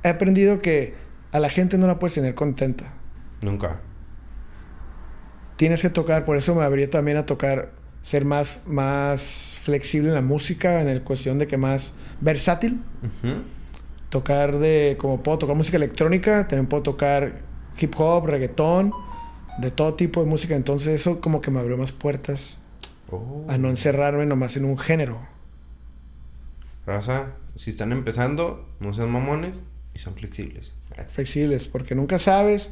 He 0.02 0.08
aprendido 0.08 0.60
que 0.60 0.94
a 1.32 1.40
la 1.40 1.48
gente 1.48 1.78
no 1.78 1.86
la 1.86 1.98
puedes 1.98 2.14
tener 2.14 2.34
contenta. 2.34 2.84
Nunca. 3.40 3.80
Tienes 5.56 5.80
que 5.82 5.88
tocar, 5.90 6.24
por 6.24 6.36
eso 6.36 6.54
me 6.54 6.62
abrí 6.64 6.86
también 6.88 7.16
a 7.16 7.26
tocar, 7.26 7.70
ser 8.02 8.24
más, 8.24 8.60
más 8.66 9.56
flexible 9.62 10.08
en 10.10 10.14
la 10.16 10.20
música, 10.20 10.80
en 10.82 10.88
el 10.88 11.02
cuestión 11.02 11.38
de 11.38 11.46
que 11.46 11.56
más 11.56 11.94
versátil. 12.20 12.82
Ujú. 13.02 13.42
Tocar 14.14 14.60
de, 14.60 14.96
como 14.96 15.24
puedo 15.24 15.38
tocar 15.38 15.56
música 15.56 15.76
electrónica, 15.76 16.46
también 16.46 16.68
puedo 16.68 16.84
tocar 16.84 17.42
hip 17.80 17.94
hop, 17.98 18.26
reggaetón, 18.26 18.92
de 19.58 19.72
todo 19.72 19.94
tipo 19.94 20.22
de 20.22 20.30
música. 20.30 20.54
Entonces 20.54 21.00
eso 21.00 21.20
como 21.20 21.40
que 21.40 21.50
me 21.50 21.58
abrió 21.58 21.76
más 21.76 21.90
puertas 21.90 22.58
Oh. 23.10 23.44
a 23.48 23.58
no 23.58 23.70
encerrarme 23.70 24.24
nomás 24.24 24.56
en 24.56 24.66
un 24.66 24.78
género. 24.78 25.18
Raza, 26.86 27.32
si 27.56 27.70
están 27.70 27.90
empezando, 27.90 28.68
no 28.78 28.92
sean 28.92 29.10
mamones 29.10 29.62
y 29.94 29.98
son 29.98 30.14
flexibles. 30.14 30.74
flexibles, 31.10 31.66
porque 31.66 31.96
nunca 31.96 32.20
sabes 32.20 32.70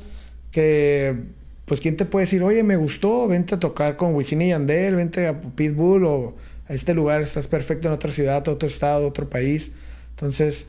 que, 0.52 1.24
pues, 1.64 1.80
quién 1.80 1.96
te 1.96 2.04
puede 2.04 2.26
decir, 2.26 2.42
oye, 2.44 2.62
me 2.62 2.76
gustó, 2.76 3.26
vente 3.26 3.56
a 3.56 3.60
tocar 3.60 3.96
con 3.96 4.14
Wisin 4.14 4.42
y 4.42 4.48
Yandel, 4.50 4.94
vente 4.94 5.26
a 5.26 5.40
Pitbull 5.40 6.04
o 6.04 6.36
a 6.68 6.72
este 6.72 6.94
lugar, 6.94 7.20
estás 7.20 7.48
perfecto 7.48 7.88
en 7.88 7.94
otra 7.94 8.12
ciudad, 8.12 8.46
otro 8.48 8.68
estado, 8.68 9.08
otro 9.08 9.28
país. 9.28 9.72
Entonces, 10.10 10.68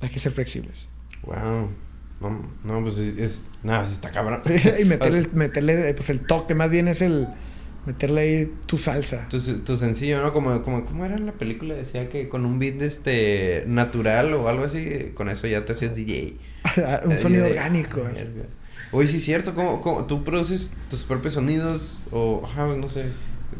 hay 0.00 0.08
que 0.08 0.20
ser 0.20 0.32
flexibles. 0.32 0.88
Wow. 1.22 1.70
No, 2.20 2.40
no, 2.64 2.82
pues 2.82 2.96
es, 2.98 3.18
es- 3.18 3.44
nada, 3.62 3.84
se 3.84 3.92
está 3.94 4.10
cabrón. 4.10 4.40
y 4.80 4.84
meterle, 4.84 5.28
meterle, 5.34 5.92
pues, 5.94 6.08
el 6.10 6.20
toque, 6.20 6.54
más 6.54 6.70
bien 6.70 6.88
es 6.88 7.02
el 7.02 7.28
meterle 7.84 8.20
ahí 8.20 8.52
tu 8.66 8.78
salsa. 8.78 9.28
Tu, 9.28 9.38
tu 9.58 9.76
sencillo, 9.76 10.20
¿no? 10.22 10.32
Como, 10.32 10.60
como, 10.62 10.84
¿cómo 10.84 11.04
era 11.04 11.18
la 11.18 11.32
película? 11.32 11.74
Decía 11.74 12.08
que 12.08 12.28
con 12.28 12.44
un 12.46 12.58
beat 12.58 12.80
este 12.82 13.64
natural 13.66 14.32
o 14.34 14.48
algo 14.48 14.64
así, 14.64 15.12
con 15.14 15.28
eso 15.28 15.46
ya 15.46 15.64
te 15.64 15.72
hacías 15.72 15.94
DJ. 15.94 16.36
un 17.04 17.18
sonido 17.18 17.46
orgánico. 17.46 18.02
Oye, 18.92 19.08
sí 19.08 19.18
es 19.18 19.24
cierto, 19.24 19.54
¿cómo, 19.54 19.80
cómo, 19.82 20.06
tú 20.06 20.24
produces 20.24 20.70
tus 20.90 21.02
propios 21.04 21.34
sonidos? 21.34 22.00
O, 22.10 22.42
ajá, 22.44 22.66
no 22.66 22.88
sé. 22.88 23.06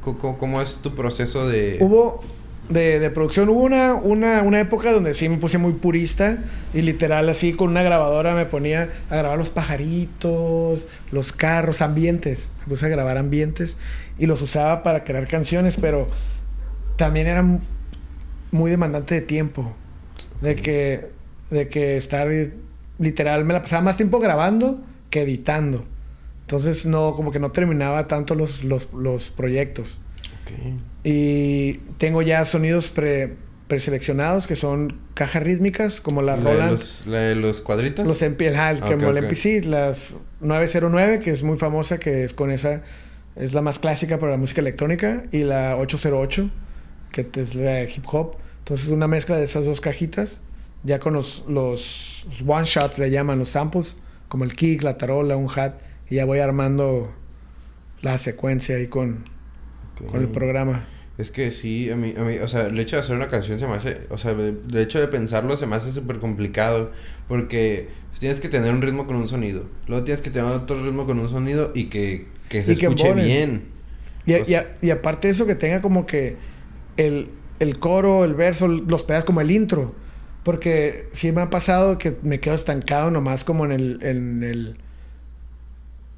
¿Cómo, 0.03 0.19
cómo- 0.19 0.39
cómo 0.39 0.63
es 0.63 0.79
tu 0.79 0.95
proceso 0.95 1.47
de...? 1.49 1.79
Hubo 1.81 2.25
de, 2.69 2.99
de 2.99 3.11
producción, 3.11 3.49
hubo 3.49 3.63
una, 3.63 3.95
una, 3.95 4.43
una 4.43 4.61
época 4.61 4.93
donde 4.93 5.15
sí 5.15 5.29
me 5.29 5.37
puse 5.37 5.59
muy 5.59 5.75
purista 5.75 6.39
y 6.75 6.83
literal 6.83 7.29
así 7.29 7.53
con 7.53 7.71
una 7.71 7.83
grabadora 7.83 8.35
me 8.35 8.45
ponía 8.47 8.91
a 9.09 9.17
grabar 9.17 9.39
los 9.39 9.51
pajaritos, 9.51 10.87
los 11.13 11.33
carros, 11.33 11.81
ambientes. 11.83 12.49
Me 12.61 12.67
puse 12.67 12.87
a 12.87 12.89
grabar 12.89 13.19
ambientes 13.19 13.77
y 14.19 14.27
los 14.27 14.43
usaba 14.43 14.83
para 14.83 15.05
crear 15.05 15.29
canciones, 15.29 15.77
pero 15.81 16.07
también 16.97 17.29
era 17.29 17.43
mu- 17.43 17.61
muy 18.51 18.71
demandante 18.71 19.15
de 19.15 19.21
tiempo. 19.21 19.73
De 20.41 20.57
que, 20.57 21.11
de 21.51 21.69
que 21.69 21.97
estar 21.97 22.29
literal, 22.99 23.45
me 23.45 23.55
la 23.55 23.63
pasaba 23.63 23.83
más 23.83 23.97
tiempo 23.97 24.19
grabando 24.19 24.81
que 25.09 25.23
editando. 25.23 25.85
Entonces 26.43 26.85
no, 26.85 27.15
como 27.15 27.33
que 27.33 27.39
no 27.39 27.53
terminaba 27.53 28.07
tanto 28.07 28.35
los, 28.35 28.65
los, 28.65 28.93
los 28.93 29.31
proyectos. 29.31 30.01
Y 31.05 31.75
tengo 31.99 32.23
ya 32.23 32.45
sonidos 32.45 32.89
pre, 32.89 33.35
preseleccionados 33.69 34.47
que 34.47 34.57
son 34.57 34.99
cajas 35.15 35.43
rítmicas, 35.43 36.01
como 36.01 36.23
la 36.23 36.37
de 36.37 36.43
Roland. 36.43 36.71
los, 36.73 37.07
la 37.07 37.19
de 37.19 37.35
los 37.35 37.61
cuadritos? 37.61 38.07
Los 38.07 38.23
MP, 38.23 38.47
el- 38.49 38.57
Ah, 38.57 38.75
como 38.81 39.09
ok, 39.09 39.17
el. 39.17 39.25
MPC, 39.25 39.65
las 39.67 40.15
909, 40.41 41.21
que 41.21 41.31
es 41.31 41.43
muy 41.43 41.59
famosa, 41.59 41.99
que 41.99 42.25
es 42.25 42.33
con 42.35 42.51
esa, 42.51 42.83
es 43.37 43.55
la 43.55 43.63
más 43.63 43.79
clásica 43.79 44.19
para 44.19 44.33
la 44.33 44.39
música 44.39 44.61
electrónica, 44.61 45.23
y 45.33 45.43
la 45.45 45.77
808, 45.77 46.51
que 47.13 47.27
es 47.35 47.55
la 47.55 47.71
de 47.73 47.91
hip 47.95 48.05
hop. 48.11 48.37
Entonces, 48.59 48.89
una 48.89 49.07
mezcla 49.09 49.37
de 49.39 49.45
esas 49.45 49.65
dos 49.65 49.81
cajitas, 49.81 50.41
ya 50.83 50.99
con 50.99 51.15
los, 51.15 51.45
los 51.49 52.27
one 52.47 52.65
shots 52.67 52.99
le 52.99 53.11
llaman, 53.11 53.39
los 53.39 53.51
samples, 53.51 53.97
como 54.29 54.45
el 54.45 54.55
kick, 54.55 54.83
la 54.83 54.99
tarola, 54.99 55.37
un 55.37 55.49
hat, 55.57 55.75
y 56.11 56.17
ya 56.17 56.25
voy 56.25 56.39
armando 56.41 57.13
la 58.03 58.19
secuencia 58.19 58.77
ahí 58.77 58.87
con, 58.89 59.25
Con 60.05 60.21
el 60.21 60.29
programa. 60.29 60.85
Es 61.19 61.31
que 61.31 61.51
sí, 61.51 61.89
a 61.91 61.97
mí, 61.97 62.13
a 62.17 62.21
mí, 62.23 62.37
o 62.39 62.47
sea, 62.49 62.67
el 62.67 62.79
hecho 62.79 62.97
de 62.97 63.01
hacer 63.01 63.17
una 63.17 63.29
canción 63.29 63.59
se 63.59 63.67
me 63.67 63.75
hace, 63.75 64.03
o 64.11 64.19
sea, 64.19 64.33
el 64.33 64.77
hecho 64.77 65.01
de 65.01 65.09
pensarlo 65.09 65.57
se 65.57 65.67
me 65.67 65.75
hace 65.77 65.91
súper 65.93 66.19
complicado, 66.19 66.93
porque 67.27 67.89
pues, 68.11 68.21
tienes 68.21 68.39
que 68.39 68.51
tener 68.51 68.73
un 68.75 68.83
ritmo 68.83 69.07
con 69.07 69.17
un 69.17 69.27
sonido, 69.27 69.65
luego 69.87 70.05
tienes 70.05 70.21
que 70.21 70.31
tener 70.31 70.51
otro 70.51 70.83
ritmo 70.85 71.07
con 71.07 71.19
un 71.19 71.29
sonido 71.31 71.73
y 71.75 71.85
que, 71.87 72.29
que 72.51 72.63
se 72.63 72.73
Y 72.73 72.75
escuche 72.75 73.13
bien. 73.15 73.65
Y, 74.27 74.33
y 74.51 74.55
a- 74.55 74.77
y 74.83 74.91
aparte 74.91 75.29
de 75.29 75.33
eso, 75.33 75.47
que 75.47 75.55
tenga 75.55 75.81
como 75.81 76.07
que 76.07 76.37
el, 76.97 77.31
el 77.61 77.79
coro, 77.79 78.25
el 78.25 78.35
verso, 78.35 78.69
los 78.69 79.05
pedazos 79.05 79.25
como 79.25 79.41
el 79.41 79.51
intro. 79.51 79.95
Porque 80.43 81.09
sí 81.13 81.33
me 81.33 81.43
ha 81.43 81.51
pasado 81.51 81.99
que 81.99 82.17
me 82.23 82.39
quedo 82.41 82.55
estancado 82.55 83.11
nomás 83.11 83.45
como 83.45 83.65
en 83.65 83.73
el... 83.73 83.99
En, 84.03 84.43
el, 84.45 84.77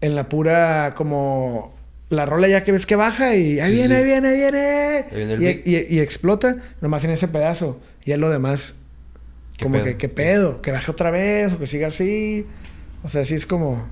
en 0.01 0.15
la 0.15 0.29
pura 0.29 0.95
como... 0.97 1.78
La 2.11 2.25
rola 2.25 2.49
ya 2.49 2.65
que 2.65 2.73
ves 2.73 2.87
que 2.87 2.97
baja 2.97 3.35
y 3.37 3.61
ahí 3.61 3.71
Sí, 3.71 3.77
viene, 3.77 3.95
sí. 3.97 4.01
ahí 4.01 4.05
viene, 4.05 4.29
ahí 4.29 4.37
viene. 4.39 4.59
Ahí 4.59 5.17
viene 5.17 5.33
el 5.35 5.43
y, 5.43 5.47
y- 5.65 5.97
y 5.97 6.01
explota 6.01 6.57
nomás 6.81 7.05
en 7.05 7.11
ese 7.11 7.29
pedazo. 7.29 7.81
Y 8.05 8.13
es 8.13 8.19
lo 8.19 8.31
demás. 8.31 8.75
¿Qué 9.57 9.65
Como 9.65 9.75
pedo? 9.77 9.85
que, 9.85 9.97
¿qué 9.99 10.09
pedo? 10.09 10.63
Que 10.63 10.73
baje 10.73 10.91
otra 10.91 11.11
vez 11.11 11.53
o 11.53 11.59
que 11.59 11.67
siga 11.67 11.89
así. 11.89 12.47
O 13.03 13.09
sea, 13.09 13.25
sí 13.25 13.35
es 13.35 13.45
como... 13.47 13.87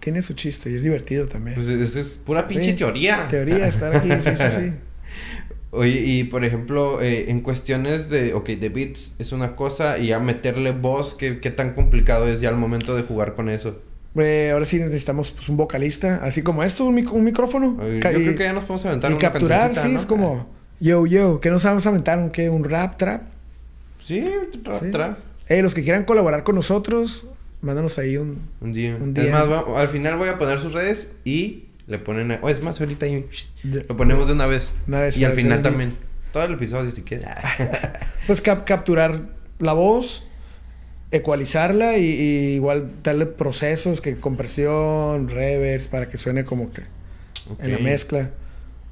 Tiene 0.00 0.22
su 0.22 0.34
chiste 0.34 0.70
y 0.70 0.74
es 0.76 0.82
divertido 0.82 1.26
también. 1.28 1.56
Pues 1.56 1.68
eso 1.68 2.00
es 2.00 2.18
pura 2.24 2.46
pinche 2.48 2.70
Sí, 2.70 2.76
teoría. 2.76 3.26
Teoría, 3.28 3.66
estar 3.68 3.94
aquí, 3.94 4.10
sí, 4.10 4.30
sí, 4.36 4.44
sí. 4.54 4.72
Oye, 5.70 6.00
y 6.04 6.24
por 6.24 6.44
ejemplo, 6.44 7.02
eh, 7.02 7.30
en 7.30 7.40
cuestiones 7.42 8.08
de, 8.08 8.32
ok, 8.32 8.48
de 8.50 8.68
beats 8.70 9.16
es 9.18 9.32
una 9.32 9.54
cosa 9.54 9.98
y 9.98 10.08
ya 10.08 10.18
meterle 10.18 10.72
voz, 10.72 11.12
¿qué, 11.14 11.40
qué 11.40 11.50
tan 11.50 11.74
complicado 11.74 12.26
es 12.26 12.40
ya 12.40 12.48
al 12.48 12.56
momento 12.56 12.96
de 12.96 13.02
jugar 13.02 13.34
con 13.34 13.50
eso? 13.50 13.82
Eh, 14.20 14.50
ahora 14.52 14.64
sí 14.64 14.78
necesitamos 14.78 15.30
pues, 15.30 15.48
un 15.48 15.56
vocalista, 15.56 16.20
así 16.22 16.42
como 16.42 16.62
esto, 16.62 16.84
un, 16.84 16.94
mic- 16.96 17.10
un 17.12 17.24
micrófono. 17.24 17.76
Yo 17.78 18.00
Ca- 18.00 18.10
creo 18.12 18.32
y- 18.32 18.34
que 18.36 18.44
ya 18.44 18.52
nos 18.52 18.64
podemos 18.64 18.84
aventar 18.86 19.10
y 19.10 19.14
una 19.14 19.20
capturar, 19.20 19.74
sí, 19.74 19.92
¿no? 19.92 19.98
es 19.98 20.06
como, 20.06 20.48
yo, 20.80 21.06
yo, 21.06 21.40
¿qué 21.40 21.50
nos 21.50 21.62
vamos 21.64 21.84
a 21.86 21.90
aventar? 21.90 22.18
¿Un 22.18 22.30
qué? 22.30 22.50
¿Un 22.50 22.64
rap, 22.64 22.96
trap? 22.96 23.22
Sí, 24.00 24.24
tra, 24.64 24.78
Sí. 24.78 24.90
tra. 24.90 25.18
Eh, 25.48 25.62
los 25.62 25.74
que 25.74 25.82
quieran 25.82 26.04
colaborar 26.04 26.42
con 26.44 26.54
nosotros, 26.54 27.26
mándanos 27.62 27.98
ahí 27.98 28.16
un... 28.16 28.42
Un 28.60 28.72
día. 28.72 28.96
Un 29.00 29.08
Es 29.16 29.24
día. 29.24 29.32
más, 29.32 29.48
va- 29.50 29.80
al 29.80 29.88
final 29.88 30.16
voy 30.16 30.28
a 30.28 30.38
poner 30.38 30.60
sus 30.60 30.72
redes 30.72 31.12
y 31.24 31.64
le 31.86 31.98
ponen... 31.98 32.32
a- 32.32 32.38
O 32.42 32.48
es 32.48 32.62
más, 32.62 32.80
ahorita 32.80 33.06
De- 33.06 33.84
lo 33.88 33.96
ponemos 33.96 34.26
de 34.28 34.34
una 34.34 34.46
vez. 34.46 34.72
Una 34.86 35.00
vez, 35.00 35.16
y 35.16 35.24
al 35.24 35.32
final 35.32 35.62
también. 35.62 35.96
Todo 36.32 36.44
el 36.44 36.52
episodio, 36.52 36.90
si 36.90 37.02
quieres. 37.02 37.26
Pues 38.26 38.42
cap- 38.42 38.66
capturar 38.66 39.22
la 39.58 39.72
voz, 39.72 40.27
ecualizarla 41.10 41.96
y, 41.96 42.04
y 42.04 42.54
igual 42.54 42.90
darle 43.02 43.26
procesos, 43.26 44.00
que 44.00 44.16
compresión, 44.16 45.28
reverse, 45.28 45.88
para 45.88 46.08
que 46.08 46.16
suene 46.16 46.44
como 46.44 46.72
que 46.72 46.82
en 47.60 47.72
la 47.72 47.78
mezcla. 47.78 48.30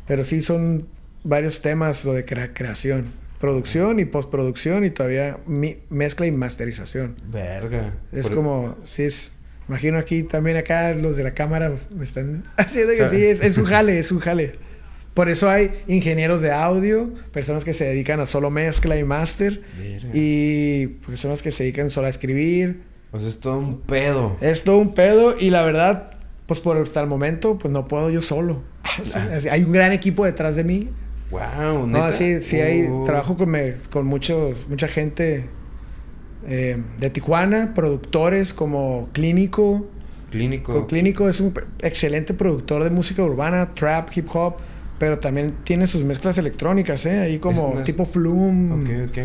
Pero 0.06 0.24
sí 0.24 0.40
son 0.42 0.86
varios 1.24 1.60
temas 1.62 2.04
lo 2.04 2.12
de 2.12 2.24
crea- 2.24 2.52
creación. 2.54 3.12
Producción 3.40 4.00
y 4.00 4.06
postproducción 4.06 4.84
y 4.84 4.90
todavía 4.90 5.36
mi- 5.46 5.76
mezcla 5.90 6.26
y 6.26 6.32
masterización. 6.32 7.16
Verga. 7.30 7.92
Es 8.12 8.28
Por- 8.28 8.36
como, 8.36 8.76
sí 8.84 9.02
es... 9.02 9.32
Imagino 9.68 9.98
aquí 9.98 10.22
también 10.22 10.56
acá 10.56 10.94
los 10.94 11.16
de 11.16 11.24
la 11.24 11.34
cámara 11.34 11.72
me 11.90 12.04
están 12.04 12.44
haciendo 12.56 12.92
que 12.94 13.08
sí, 13.08 13.24
es, 13.26 13.40
es 13.42 13.58
un 13.58 13.64
jale, 13.66 13.98
es 13.98 14.12
un 14.12 14.20
jale. 14.20 14.54
Por 15.16 15.30
eso 15.30 15.48
hay 15.48 15.70
ingenieros 15.88 16.42
de 16.42 16.52
audio, 16.52 17.10
personas 17.32 17.64
que 17.64 17.72
se 17.72 17.86
dedican 17.86 18.20
a 18.20 18.26
solo 18.26 18.50
mezcla 18.50 18.98
y 18.98 19.02
máster, 19.04 19.62
y 20.12 20.86
personas 21.06 21.40
que 21.40 21.50
se 21.50 21.62
dedican 21.64 21.88
solo 21.88 22.06
a 22.06 22.10
escribir. 22.10 22.82
Sea, 23.18 23.26
es 23.26 23.40
todo 23.40 23.58
un 23.58 23.80
pedo. 23.80 24.36
Es 24.42 24.62
todo 24.62 24.76
un 24.76 24.92
pedo 24.92 25.34
y 25.38 25.48
la 25.48 25.62
verdad, 25.62 26.10
pues 26.44 26.60
por 26.60 26.76
hasta 26.76 27.00
el 27.00 27.06
momento, 27.06 27.56
pues 27.56 27.72
no 27.72 27.88
puedo 27.88 28.10
yo 28.10 28.20
solo. 28.20 28.62
Así- 28.84 29.18
así- 29.18 29.48
hay 29.48 29.64
un 29.64 29.72
gran 29.72 29.92
equipo 29.92 30.24
detrás 30.26 30.54
de 30.54 30.64
mí. 30.64 30.90
Wow, 31.30 31.86
No, 31.86 32.12
sí, 32.12 32.40
sí 32.42 32.60
hay, 32.60 32.82
Uh. 32.82 33.04
trabajo 33.06 33.38
con, 33.38 33.48
me- 33.50 33.72
con 33.90 34.04
muchos, 34.06 34.68
mucha 34.68 34.86
gente 34.86 35.48
eh, 36.46 36.76
de 36.98 37.08
Tijuana, 37.10 37.72
productores 37.74 38.52
como 38.52 39.08
Clínico. 39.14 39.86
Clínico. 40.30 40.74
Con 40.74 40.86
Clínico 40.86 41.26
es 41.28 41.40
un 41.40 41.54
excelente 41.80 42.34
productor 42.34 42.84
de 42.84 42.90
música 42.90 43.22
urbana, 43.24 43.74
trap, 43.74 44.10
hip 44.14 44.28
hop, 44.34 44.56
pero 44.98 45.18
también 45.18 45.54
tiene 45.64 45.86
sus 45.86 46.04
mezclas 46.04 46.38
electrónicas, 46.38 47.04
¿eh? 47.06 47.20
Ahí 47.20 47.38
como 47.38 47.82
tipo 47.84 48.06
Flume, 48.06 49.04
Ok, 49.04 49.10
ok. 49.10 49.18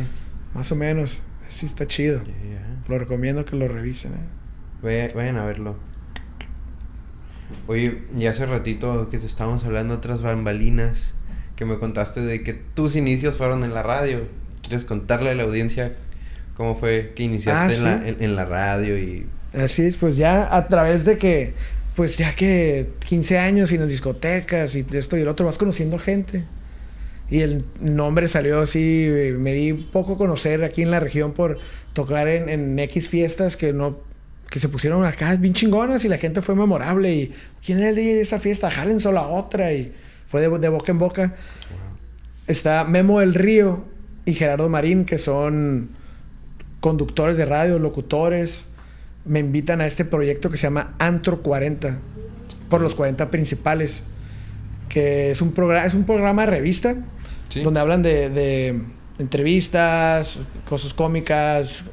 más 0.54 0.72
o 0.72 0.76
menos. 0.76 1.22
Sí 1.50 1.66
está 1.66 1.86
chido. 1.88 2.22
Ya, 2.24 2.50
ya. 2.56 2.66
Lo 2.88 2.98
recomiendo 3.00 3.46
que 3.46 3.56
lo 3.56 3.68
revisen, 3.68 4.14
¿eh? 4.14 4.18
Vaya- 4.82 5.12
Vayan 5.16 5.38
a 5.38 5.46
verlo. 5.46 5.76
Oye, 7.68 8.04
y 8.18 8.26
hace 8.28 8.46
ratito 8.46 9.10
que 9.10 9.18
te 9.18 9.26
estábamos 9.26 9.64
hablando 9.66 9.94
de 9.94 9.98
otras 9.98 10.22
bambalinas, 10.22 11.14
que 11.56 11.66
me 11.66 11.78
contaste 11.78 12.22
de 12.22 12.44
que 12.44 12.54
tus 12.54 12.96
inicios 12.96 13.38
fueron 13.38 13.64
en 13.64 13.74
la 13.74 13.84
radio. 13.84 14.22
¿Quieres 14.62 14.86
contarle 14.86 15.32
a 15.32 15.36
la 15.36 15.44
audiencia 15.44 15.94
cómo 16.56 16.76
fue 16.78 17.14
que 17.16 17.24
iniciaste 17.24 17.74
Ah, 17.74 17.78
en, 17.78 17.84
la, 17.84 18.08
en, 18.08 18.24
en 18.24 18.36
la 18.36 18.46
radio 18.46 18.98
y... 18.98 19.28
Así 19.54 19.84
es, 19.84 19.98
pues 19.98 20.16
ya 20.16 20.56
a 20.56 20.68
través 20.70 21.04
de 21.04 21.18
que, 21.18 21.54
pues 21.96 22.18
ya 22.18 22.36
que 22.36 22.94
15 23.08 23.38
años 23.38 23.72
y 23.72 23.76
en 23.76 23.82
las 23.82 23.90
discotecas 23.90 24.76
y 24.76 24.86
esto 24.92 25.18
y 25.18 25.22
el 25.22 25.28
otro, 25.28 25.46
vas 25.46 25.58
conociendo 25.58 26.00
gente. 26.00 26.46
Y 27.30 27.42
el 27.42 27.64
nombre 27.80 28.28
salió 28.28 28.60
así, 28.60 29.06
eh, 29.08 29.36
me 29.38 29.54
di 29.54 29.74
poco 29.74 30.14
a 30.14 30.18
conocer 30.18 30.64
aquí 30.64 30.82
en 30.82 30.92
la 30.92 31.00
región 31.00 31.34
por 31.34 31.60
tocar 31.94 32.28
en, 32.28 32.50
en 32.50 32.78
X 32.80 33.08
fiestas 33.08 33.56
que 33.56 33.74
no 33.74 34.12
que 34.52 34.60
se 34.60 34.68
pusieron 34.68 35.06
acá 35.06 35.38
bien 35.38 35.54
chingonas 35.54 36.04
y 36.04 36.10
la 36.10 36.18
gente 36.18 36.42
fue 36.42 36.56
memorable 36.56 37.16
y 37.16 37.34
quién 37.66 37.80
era 37.80 37.90
el 37.90 37.96
DJ 37.96 38.16
de 38.16 38.22
esa 38.22 38.38
fiesta, 38.38 38.70
jálense 38.70 39.10
la 39.14 39.26
otra 39.26 39.72
y 39.72 39.94
fue 40.28 40.42
de, 40.42 40.60
de 40.60 40.68
boca 40.68 40.92
en 40.92 41.00
boca. 41.00 41.36
Está 42.48 42.84
Memo 42.84 43.22
del 43.22 43.34
Río 43.34 43.86
y 44.26 44.34
Gerardo 44.34 44.68
Marín 44.68 45.06
que 45.06 45.18
son 45.18 45.92
conductores 46.82 47.38
de 47.38 47.46
radio, 47.46 47.80
locutores, 47.80 48.66
me 49.26 49.40
invitan 49.40 49.82
a 49.82 49.88
este 49.88 50.06
proyecto 50.06 50.50
que 50.50 50.58
se 50.58 50.64
llama 50.68 50.96
Antro 51.00 51.42
40 51.42 52.00
por 52.70 52.82
los 52.82 52.96
40 52.96 53.30
principales, 53.30 54.04
que 54.90 55.32
es 55.32 55.42
un 55.42 55.52
programa 55.52 55.86
es 55.86 55.94
un 55.94 56.04
programa 56.06 56.46
de 56.46 56.52
revista 56.52 56.96
Sí. 57.50 57.62
donde 57.64 57.82
hablan 57.82 58.02
de, 58.02 58.30
de 58.30 58.82
entrevistas, 59.20 60.40
cosas 60.66 60.94
cómicas 60.94 61.84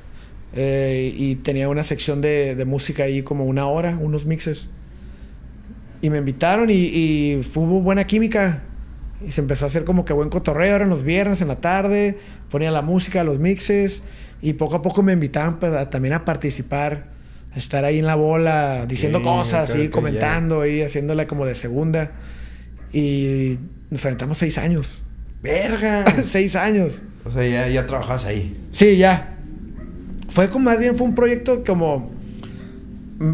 eh, 0.54 1.12
y 1.16 1.34
tenía 1.36 1.68
una 1.68 1.82
sección 1.82 2.20
de, 2.20 2.54
de 2.54 2.64
música 2.64 3.02
ahí 3.04 3.22
como 3.22 3.44
una 3.44 3.66
hora, 3.66 3.96
unos 4.00 4.24
mixes. 4.24 4.70
Y 6.00 6.10
me 6.10 6.18
invitaron 6.18 6.70
y, 6.70 6.74
y 6.74 7.42
fue 7.42 7.64
hubo 7.64 7.80
buena 7.82 8.06
química. 8.06 8.62
Y 9.26 9.32
se 9.32 9.40
empezó 9.40 9.64
a 9.64 9.66
hacer 9.66 9.84
como 9.84 10.04
que 10.04 10.12
buen 10.12 10.28
cotorreo, 10.30 10.76
eran 10.76 10.90
los 10.90 11.02
viernes 11.02 11.40
en 11.40 11.48
la 11.48 11.56
tarde, 11.56 12.18
ponía 12.52 12.70
la 12.70 12.82
música, 12.82 13.24
los 13.24 13.40
mixes, 13.40 14.04
y 14.40 14.52
poco 14.52 14.76
a 14.76 14.82
poco 14.82 15.02
me 15.02 15.12
invitaban 15.12 15.58
pues, 15.58 15.72
a- 15.72 15.90
también 15.90 16.14
a 16.14 16.24
participar, 16.24 17.08
estar 17.54 17.84
ahí 17.84 17.98
en 17.98 18.06
la 18.06 18.14
bola, 18.14 18.86
diciendo 18.86 19.18
Sí, 19.18 19.24
cosas, 19.24 19.76
y 19.76 19.88
comentando, 19.88 20.66
y 20.66 20.82
haciéndola 20.82 21.26
como 21.26 21.46
de 21.46 21.54
segunda. 21.54 22.12
Y 22.92 23.58
nos 23.90 24.04
aventamos 24.04 24.38
seis 24.38 24.58
años. 24.58 25.02
¡Verga! 25.42 26.04
seis 26.24 26.56
años. 26.56 27.02
o 27.24 27.30
sea, 27.30 27.46
ya, 27.46 27.68
ya 27.68 27.86
trabajabas 27.86 28.24
ahí. 28.24 28.56
Sí, 28.72 28.96
ya. 28.96 29.36
Fue 30.28 30.50
como, 30.50 30.66
más 30.66 30.78
bien 30.78 30.96
fue 30.96 31.06
un 31.06 31.14
proyecto 31.14 31.64
como... 31.64 32.16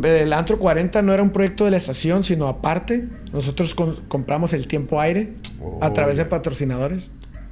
El 0.02 0.32
Antro 0.32 0.58
40 0.58 1.02
no 1.02 1.12
era 1.12 1.22
un 1.22 1.28
proyecto 1.28 1.66
de 1.66 1.70
la 1.72 1.76
estación, 1.76 2.24
sino 2.24 2.48
aparte. 2.48 3.06
Nosotros 3.32 3.74
compramos 4.08 4.54
el 4.54 4.66
tiempo 4.66 4.98
aire 4.98 5.34
a 5.82 5.92
través 5.92 6.16
de 6.16 6.24
patrocinadores. 6.24 7.10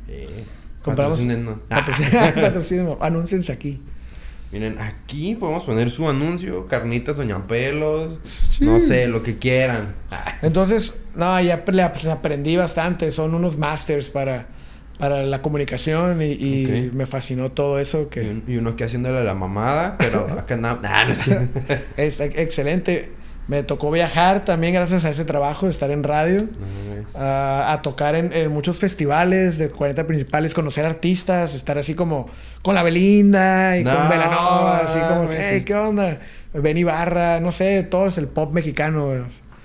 Eh, 0.08 0.44
Compramos... 0.82 1.20
Patrocin-. 1.20 2.96
Anúnciense 3.00 3.52
aquí. 3.52 3.82
Miren, 4.52 4.78
aquí 4.78 5.34
podemos 5.34 5.64
poner 5.64 5.90
su 5.90 6.06
anuncio, 6.08 6.66
carnitas, 6.66 7.16
doñapelos, 7.16 8.18
no 8.60 8.80
sé, 8.80 9.06
lo 9.08 9.22
que 9.22 9.38
quieran. 9.38 9.94
Entonces, 10.42 11.00
no, 11.14 11.40
ya 11.40 11.64
pues, 11.64 12.04
aprendí 12.06 12.56
bastante. 12.56 13.10
Son 13.12 13.34
unos 13.34 13.56
masters 13.56 14.10
para, 14.10 14.46
para 14.98 15.22
la 15.22 15.40
comunicación 15.40 16.20
y, 16.20 16.90
me 16.92 17.06
fascinó 17.06 17.50
todo 17.50 17.78
eso 17.78 18.02
Y, 18.02 18.06
que... 18.10 18.20
un- 18.20 18.44
y 18.46 18.56
uno 18.56 18.70
aquí 18.70 18.84
haciéndole 18.84 19.24
la 19.24 19.34
mamada, 19.34 19.96
pero 19.96 20.26
acá 20.38 20.56
nada. 20.58 20.78
Nah, 20.82 21.06
no 21.06 21.14
cierto. 21.16 21.58
Es 21.96 22.20
excelente. 22.20 23.10
Me 23.48 23.62
tocó 23.64 23.90
viajar 23.90 24.44
también 24.44 24.72
gracias 24.72 25.04
a 25.04 25.10
ese 25.10 25.24
trabajo, 25.24 25.68
estar 25.68 25.90
en 25.90 26.04
radio. 26.04 26.44
A, 27.14 27.72
a 27.72 27.82
tocar 27.82 28.14
en, 28.14 28.32
en 28.32 28.50
muchos 28.50 28.78
festivales 28.78 29.58
de 29.58 29.68
40 29.68 30.06
principales, 30.06 30.54
conocer 30.54 30.86
artistas, 30.86 31.54
estar 31.54 31.76
así 31.76 31.94
como 31.94 32.30
con 32.62 32.74
la 32.74 32.82
Belinda 32.82 33.76
y 33.76 33.84
No, 33.84 33.94
con 33.96 34.08
Belanova, 34.08 34.78
así 34.78 34.98
como, 35.00 35.28
hey, 35.30 35.62
¿qué 35.66 35.74
onda? 35.74 36.18
Ben 36.54 36.78
Ibarra, 36.78 37.40
no 37.40 37.50
sé, 37.52 37.82
todo 37.82 38.06
es 38.06 38.16
el 38.18 38.28
pop 38.28 38.52
mexicano. 38.54 39.08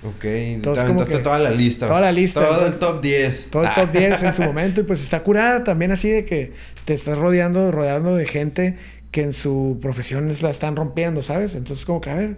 Ok, 0.04 0.24
Entonces, 0.24 0.84
como 0.84 1.04
que- 1.06 1.18
toda 1.18 1.38
la 1.38 1.50
lista. 1.50 1.86
toda 1.86 2.00
la 2.00 2.12
lista, 2.12 2.40
Todo 2.40 2.66
entonces- 2.66 2.74
el 2.74 2.78
top 2.80 3.00
10. 3.02 3.46
todo 3.50 3.62
el 3.64 3.70
top 3.74 3.92
10 3.92 4.22
en 4.24 4.34
su 4.34 4.42
momento 4.42 4.80
y 4.80 4.84
pues 4.84 5.02
está 5.02 5.22
curada 5.22 5.64
también 5.64 5.92
así 5.92 6.08
de 6.10 6.24
que 6.24 6.52
te 6.84 6.94
estás 6.94 7.16
rodeando, 7.18 7.70
rodeando 7.72 8.14
de 8.16 8.26
gente 8.26 8.76
que 9.10 9.22
en 9.22 9.32
su 9.32 9.78
profesión 9.80 10.30
es- 10.30 10.42
la 10.42 10.50
están 10.50 10.76
rompiendo, 10.76 11.22
¿sabes? 11.22 11.54
Entonces 11.54 11.84
como 11.86 12.00
que, 12.00 12.10
a 12.10 12.14
ver, 12.14 12.36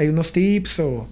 hay 0.00 0.08
unos 0.08 0.32
tips 0.32 0.80
o, 0.80 1.08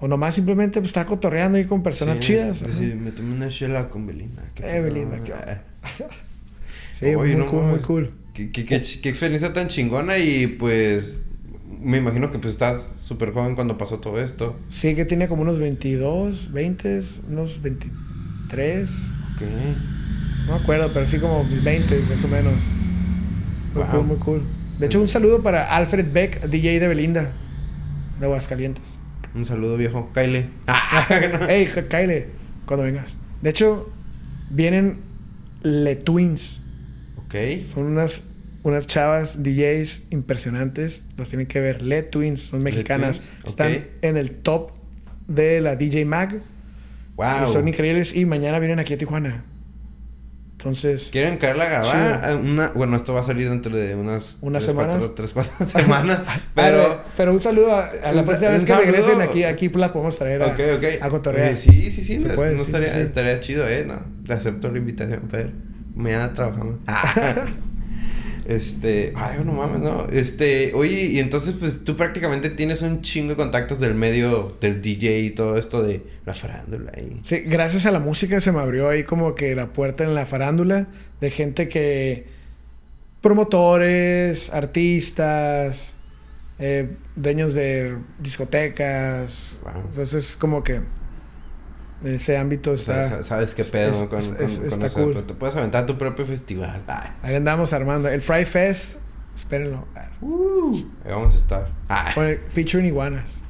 o 0.00 0.08
nomás 0.08 0.34
simplemente 0.34 0.80
pues, 0.80 0.88
estar 0.90 1.06
cotorreando 1.06 1.58
ahí 1.58 1.64
con 1.64 1.82
personas 1.82 2.16
Sí, 2.18 2.22
chidas. 2.22 2.64
sí, 2.72 2.94
me 2.98 3.10
tomé 3.12 3.34
una 3.34 3.48
chela 3.48 3.88
con 3.88 4.06
Belinda. 4.06 4.42
Eh. 4.62 4.80
Belinda, 4.80 5.22
qué 5.22 5.32
Ah. 5.32 5.62
Sí, 6.92 7.06
Oye, 7.16 7.34
muy 7.34 7.44
no 7.44 7.50
cool, 7.50 7.64
muy 7.64 7.78
cool. 7.80 8.12
Qué, 8.34 8.50
qué, 8.52 8.64
qué, 8.64 8.76
experiencia 9.08 9.52
tan 9.52 9.66
chingona 9.68 10.18
y 10.18 10.46
pues 10.46 11.16
me 11.80 11.98
imagino 11.98 12.30
que 12.30 12.38
pues 12.38 12.52
estás 12.54 12.88
súper 13.02 13.32
joven 13.32 13.54
cuando 13.56 13.76
pasó 13.76 13.98
todo 13.98 14.22
esto. 14.22 14.56
Sí, 14.68 14.94
que 14.94 15.04
tiene 15.04 15.26
como 15.28 15.42
unos 15.42 15.58
22, 15.58 16.52
20, 16.52 17.02
unos 17.30 17.60
23. 17.62 18.90
Ok. 19.34 19.42
No 20.46 20.52
me 20.56 20.60
acuerdo, 20.62 20.90
pero 20.94 21.06
sí 21.06 21.18
como 21.18 21.44
20 21.64 21.98
más 22.08 22.24
o 22.24 22.28
menos. 22.28 22.54
Muy 23.74 23.82
Wow. 23.82 23.90
cool, 23.90 24.04
muy 24.06 24.16
cool. 24.18 24.42
De 24.78 24.86
hecho, 24.86 25.00
un 25.00 25.08
saludo 25.08 25.42
para 25.42 25.74
Alfred 25.76 26.12
Beck, 26.12 26.46
DJ 26.48 26.78
de 26.80 26.86
Belinda, 26.88 27.32
de 28.18 28.26
Aguascalientes. 28.26 28.98
Un 29.34 29.46
saludo 29.46 29.76
viejo. 29.76 30.10
Kyle. 30.12 30.48
Ah, 30.66 31.06
no. 31.40 31.46
Hey, 31.48 31.68
Kyle, 31.88 32.26
cuando 32.66 32.84
vengas. 32.84 33.16
De 33.42 33.50
hecho, 33.50 33.90
vienen 34.50 35.00
Le 35.62 35.96
Twins. 35.96 36.60
Ok. 37.16 37.34
Son 37.72 37.84
unas, 37.84 38.24
unas 38.62 38.86
chavas 38.86 39.42
DJs 39.42 40.04
impresionantes. 40.10 41.02
Los 41.16 41.28
tienen 41.28 41.46
que 41.46 41.60
ver. 41.60 41.82
Le 41.82 42.02
Twins, 42.02 42.40
son 42.40 42.62
mexicanas. 42.62 43.18
Twins, 43.18 43.46
Están 43.46 43.86
en 44.02 44.16
el 44.16 44.30
top 44.30 44.72
de 45.26 45.60
la 45.60 45.76
DJ 45.76 46.04
Mag. 46.04 46.42
Wow. 47.16 47.48
Y 47.48 47.52
son 47.52 47.68
increíbles. 47.68 48.14
Y 48.14 48.24
mañana 48.24 48.58
vienen 48.58 48.78
aquí 48.78 48.94
a 48.94 48.98
Tijuana. 48.98 49.44
Entonces, 50.64 51.10
¿Quieren 51.12 51.36
caerla 51.36 51.64
a 51.64 51.68
grabar? 51.68 52.20
Ah, 52.24 52.36
Una, 52.36 52.68
bueno, 52.74 52.96
esto 52.96 53.12
va 53.12 53.20
a 53.20 53.22
salir 53.22 53.50
dentro 53.50 53.76
de 53.76 53.94
unas... 53.94 54.38
¿Unas 54.40 54.62
tres, 54.64 54.74
semanas? 54.74 54.96
Cuatro, 54.96 55.14
tres, 55.14 55.30
cuatro 55.34 55.66
semanas. 55.66 56.20
pero... 56.54 56.78
Pero, 56.78 57.02
pero 57.16 57.32
un 57.32 57.40
saludo 57.40 57.74
a, 57.76 57.90
a 58.02 58.12
la 58.12 58.22
próxima 58.22 58.50
vez 58.52 58.60
que 58.60 58.66
saludo. 58.68 58.86
regresen 58.86 59.20
aquí. 59.20 59.44
Aquí 59.44 59.68
las 59.68 59.90
podemos 59.90 60.16
traer 60.16 60.42
a, 60.42 60.46
Ok, 60.46 60.60
ok. 60.78 60.84
a 61.02 61.08
cotorrear. 61.10 61.56
Sí, 61.58 61.90
sí, 61.90 62.02
sí. 62.02 62.16
No, 62.18 62.34
puede, 62.34 62.52
no 62.52 62.60
sí, 62.60 62.64
estaría, 62.66 62.92
sí. 62.92 62.98
estaría 63.00 63.40
chido, 63.40 63.68
¿eh? 63.68 63.84
No, 63.86 64.00
le 64.24 64.34
acepto 64.34 64.72
la 64.72 64.78
invitación, 64.78 65.28
Fer. 65.30 65.52
Mañana 65.94 66.32
trabajamos. 66.32 66.78
este... 68.46 69.12
Ay, 69.16 69.38
no 69.44 69.52
mames, 69.52 69.80
no. 69.80 70.06
Este... 70.08 70.72
Oye, 70.74 71.04
y 71.06 71.18
entonces, 71.18 71.54
pues, 71.54 71.84
tú 71.84 71.96
prácticamente 71.96 72.50
tienes 72.50 72.82
un 72.82 73.02
chingo 73.02 73.30
de 73.30 73.36
contactos 73.36 73.80
del 73.80 73.94
medio 73.94 74.56
del 74.60 74.82
DJ 74.82 75.20
y 75.20 75.30
todo 75.30 75.58
esto 75.58 75.82
de 75.82 76.02
la 76.26 76.34
farándula 76.34 76.92
y... 76.98 77.20
Sí, 77.24 77.40
gracias 77.46 77.86
a 77.86 77.90
la 77.90 78.00
música 78.00 78.40
se 78.40 78.52
me 78.52 78.60
abrió 78.60 78.88
ahí 78.88 79.04
como 79.04 79.34
que 79.34 79.54
la 79.54 79.72
puerta 79.72 80.04
en 80.04 80.14
la 80.14 80.26
farándula 80.26 80.88
de 81.20 81.30
gente 81.30 81.68
que... 81.68 82.26
Promotores, 83.20 84.50
artistas, 84.50 85.94
eh, 86.58 86.96
dueños 87.16 87.54
de 87.54 87.96
discotecas. 88.18 89.52
Wow. 89.62 89.84
Entonces 89.88 90.36
como 90.36 90.62
que 90.62 90.80
en 92.02 92.14
ese 92.14 92.36
ámbito 92.36 92.72
O 92.72 92.76
sea, 92.76 93.04
está... 93.04 93.16
sa- 93.18 93.22
¿Sabes 93.24 93.54
qué 93.54 93.64
pedo 93.64 93.90
es- 93.92 94.08
con, 94.08 94.18
es- 94.18 94.28
con- 94.28 94.44
es- 94.44 94.58
con 94.58 94.68
está 94.72 94.86
eso? 94.86 94.96
cool. 94.96 95.12
Pero 95.14 95.24
Te 95.24 95.34
puedes 95.34 95.54
aventar 95.56 95.86
tu 95.86 95.96
propio 95.98 96.26
festival. 96.26 96.82
Ay. 96.86 97.10
Ahí 97.22 97.34
andamos 97.34 97.72
armando. 97.72 98.08
El 98.08 98.20
Fry 98.20 98.44
Fest, 98.44 98.94
espérenlo. 99.36 99.86
Ahí 99.94 101.10
vamos 101.10 101.34
a 101.34 101.36
estar. 101.36 101.68
Featuring 102.50 102.86
iguanas. 102.86 103.40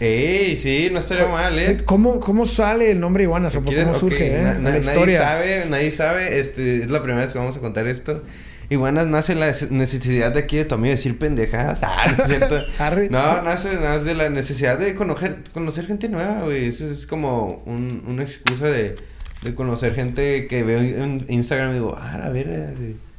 Ey, 0.00 0.56
sí, 0.56 0.88
no 0.92 0.98
estaría 0.98 1.28
mal, 1.28 1.56
¿eh? 1.56 1.84
¿Cómo, 1.84 2.18
¿Cómo 2.18 2.46
sale 2.46 2.90
el 2.90 2.98
nombre 2.98 3.22
iguanas? 3.22 3.54
¿O 3.54 3.62
cómo 3.62 3.98
surge? 3.98 4.40
eh? 4.40 4.42
na- 4.42 4.54
la 4.54 4.54
na- 4.54 4.60
nadie 4.70 4.80
historia. 4.80 5.18
sabe, 5.20 5.66
nadie 5.68 5.92
sabe. 5.92 6.40
Este, 6.40 6.82
es 6.82 6.90
la 6.90 7.00
primera 7.00 7.24
vez 7.24 7.32
que 7.32 7.38
vamos 7.38 7.56
a 7.56 7.60
contar 7.60 7.86
esto. 7.86 8.22
Iguanas 8.70 9.06
nace 9.06 9.34
la 9.34 9.52
necesidad 9.70 10.32
de 10.32 10.40
aquí 10.40 10.58
de 10.58 10.64
tu 10.66 10.74
amigo 10.74 10.90
decir 10.90 11.18
pendejadas. 11.18 11.80
Ah, 11.82 12.12
no 12.16 12.22
es 12.22 12.28
cierto. 12.28 12.60
No, 13.10 13.42
nace, 13.42 13.76
nace 13.76 14.04
de 14.04 14.14
la 14.14 14.28
necesidad 14.28 14.78
de 14.78 14.94
conocer, 14.94 15.36
conocer 15.54 15.86
gente 15.86 16.08
nueva, 16.10 16.42
güey. 16.44 16.66
Eso 16.68 16.90
es 16.90 17.06
como 17.06 17.62
un- 17.64 18.04
una 18.06 18.22
excusa 18.24 18.66
de, 18.66 18.96
de 19.42 19.54
conocer 19.54 19.94
gente 19.94 20.46
que 20.48 20.62
veo 20.64 20.78
en 20.80 21.24
Instagram 21.28 21.70
y 21.70 21.74
digo, 21.74 21.96
ah, 21.98 22.20
a 22.22 22.28
ver, 22.28 22.74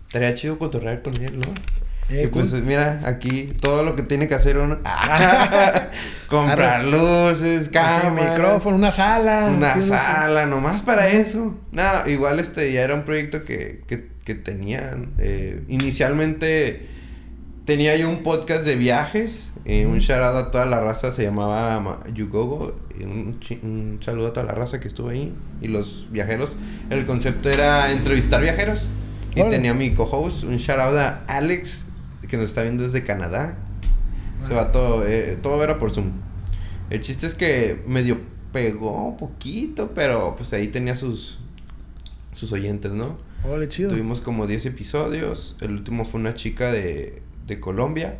estaría 0.08 0.34
chido 0.36 0.60
cotorrear 0.60 1.02
con 1.02 1.16
él, 1.16 1.40
¿no? 1.40 1.48
Eh, 2.12 2.24
y 2.24 2.28
pues 2.28 2.50
cool. 2.52 2.64
mira, 2.64 3.02
aquí 3.06 3.54
todo 3.62 3.84
lo 3.84 3.96
que 3.96 4.02
tiene 4.04 4.28
que 4.28 4.34
hacer 4.36 4.58
uno. 4.58 4.80
comprar 6.28 6.84
luces, 6.84 7.70
cámaras. 7.70 8.14
micrófono, 8.14 8.76
una 8.76 8.92
sala. 8.92 9.48
Una 9.56 9.82
sala, 9.82 10.46
nomás 10.46 10.82
para 10.82 11.08
eso. 11.10 11.56
Nada, 11.72 12.10
igual 12.10 12.40
este 12.40 12.72
ya 12.72 12.82
era 12.82 12.96
un 12.96 13.04
proyecto 13.04 13.44
que, 13.44 13.84
que, 13.88 14.08
que 14.30 14.36
tenían. 14.36 15.14
eh, 15.18 15.64
inicialmente 15.70 16.86
tenía 17.66 17.96
yo 17.98 18.08
un 18.10 18.22
podcast 18.22 18.64
de 18.64 18.76
viajes. 18.76 19.52
eh, 19.66 19.88
un 19.88 19.98
shout 19.98 20.22
out 20.22 20.36
a 20.48 20.52
toda 20.52 20.68
la 20.68 20.82
raza, 20.82 21.12
se 21.12 21.24
llamaba 21.24 21.80
Ma- 21.80 22.00
Yugogo. 22.14 22.80
y 23.00 23.04
un, 23.06 23.98
saludo 24.02 24.28
a 24.28 24.34
toda 24.34 24.46
la 24.46 24.54
raza 24.54 24.80
que 24.80 24.88
estuvo 24.88 25.10
ahí. 25.10 25.34
Y 25.62 25.68
los 25.68 26.06
viajeros. 26.12 26.58
El 26.92 27.08
concepto 27.08 27.50
era 27.50 27.92
entrevistar 27.92 28.40
viajeros. 28.42 28.88
Y 29.36 29.42
tenía 29.50 29.74
mi 29.74 29.94
co-host, 29.96 30.44
un 30.44 30.58
shout 30.58 30.80
out 30.80 30.96
a 30.98 31.24
Alex, 31.28 31.84
que 32.28 32.38
nos 32.38 32.46
está 32.46 32.62
viendo 32.62 32.84
desde 32.84 33.04
Canadá. 33.04 33.58
Se 34.42 34.54
va 34.54 34.72
todo, 34.72 35.08
eh, 35.08 35.38
todo 35.42 35.64
era 35.64 35.80
por 35.80 35.90
Zoom. 35.92 36.12
El 36.92 37.02
chiste 37.02 37.26
es 37.26 37.34
que 37.36 37.82
medio 37.88 38.20
pegó 38.54 39.08
un 39.10 39.18
poquito, 39.18 39.92
pero 39.96 40.36
pues 40.36 40.54
ahí 40.54 40.68
tenía 40.68 40.96
sus 40.96 41.40
sus 42.34 42.52
oyentes, 42.52 42.92
¿no? 42.92 43.18
Chido. 43.68 43.90
Tuvimos 43.90 44.22
como 44.22 44.48
10 44.48 44.68
episodios. 44.68 45.56
El 45.62 45.72
último 45.72 46.06
fue 46.06 46.20
una 46.20 46.36
chica 46.36 46.72
de, 46.72 47.22
de 47.48 47.60
Colombia. 47.60 48.20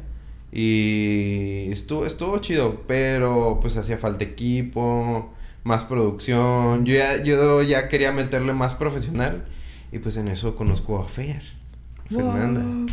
Y 0.52 1.72
estuvo, 1.72 2.06
estuvo 2.06 2.38
chido, 2.40 2.84
pero 2.88 3.60
pues 3.62 3.78
hacía 3.78 3.98
falta 3.98 4.24
equipo, 4.24 5.34
más 5.64 5.84
producción. 5.84 6.86
Yo 6.86 6.96
ya, 6.96 7.24
yo 7.24 7.62
ya 7.62 7.88
quería 7.88 8.12
meterle 8.12 8.54
más 8.54 8.74
profesional. 8.74 9.46
Y 9.92 10.00
pues 10.00 10.18
en 10.18 10.28
eso 10.28 10.56
conozco 10.56 11.00
a 11.00 11.08
Fer, 11.08 11.42
Fernanda. 12.10 12.62
Wow. 12.62 12.86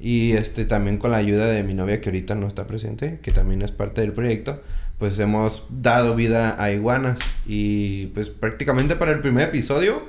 Y 0.00 0.32
este 0.32 0.64
también 0.64 0.98
con 0.98 1.12
la 1.12 1.18
ayuda 1.18 1.46
de 1.46 1.62
mi 1.62 1.74
novia 1.74 2.00
que 2.00 2.08
ahorita 2.10 2.34
no 2.34 2.46
está 2.46 2.66
presente, 2.66 3.20
que 3.22 3.32
también 3.32 3.62
es 3.62 3.70
parte 3.70 4.00
del 4.00 4.12
proyecto, 4.12 4.60
pues 4.98 5.18
hemos 5.18 5.66
dado 5.70 6.14
vida 6.14 6.62
a 6.62 6.70
iguanas. 6.72 7.20
Y 7.46 8.06
pues 8.08 8.28
prácticamente 8.28 8.96
para 8.96 9.12
el 9.12 9.20
primer 9.20 9.48
episodio 9.48 10.02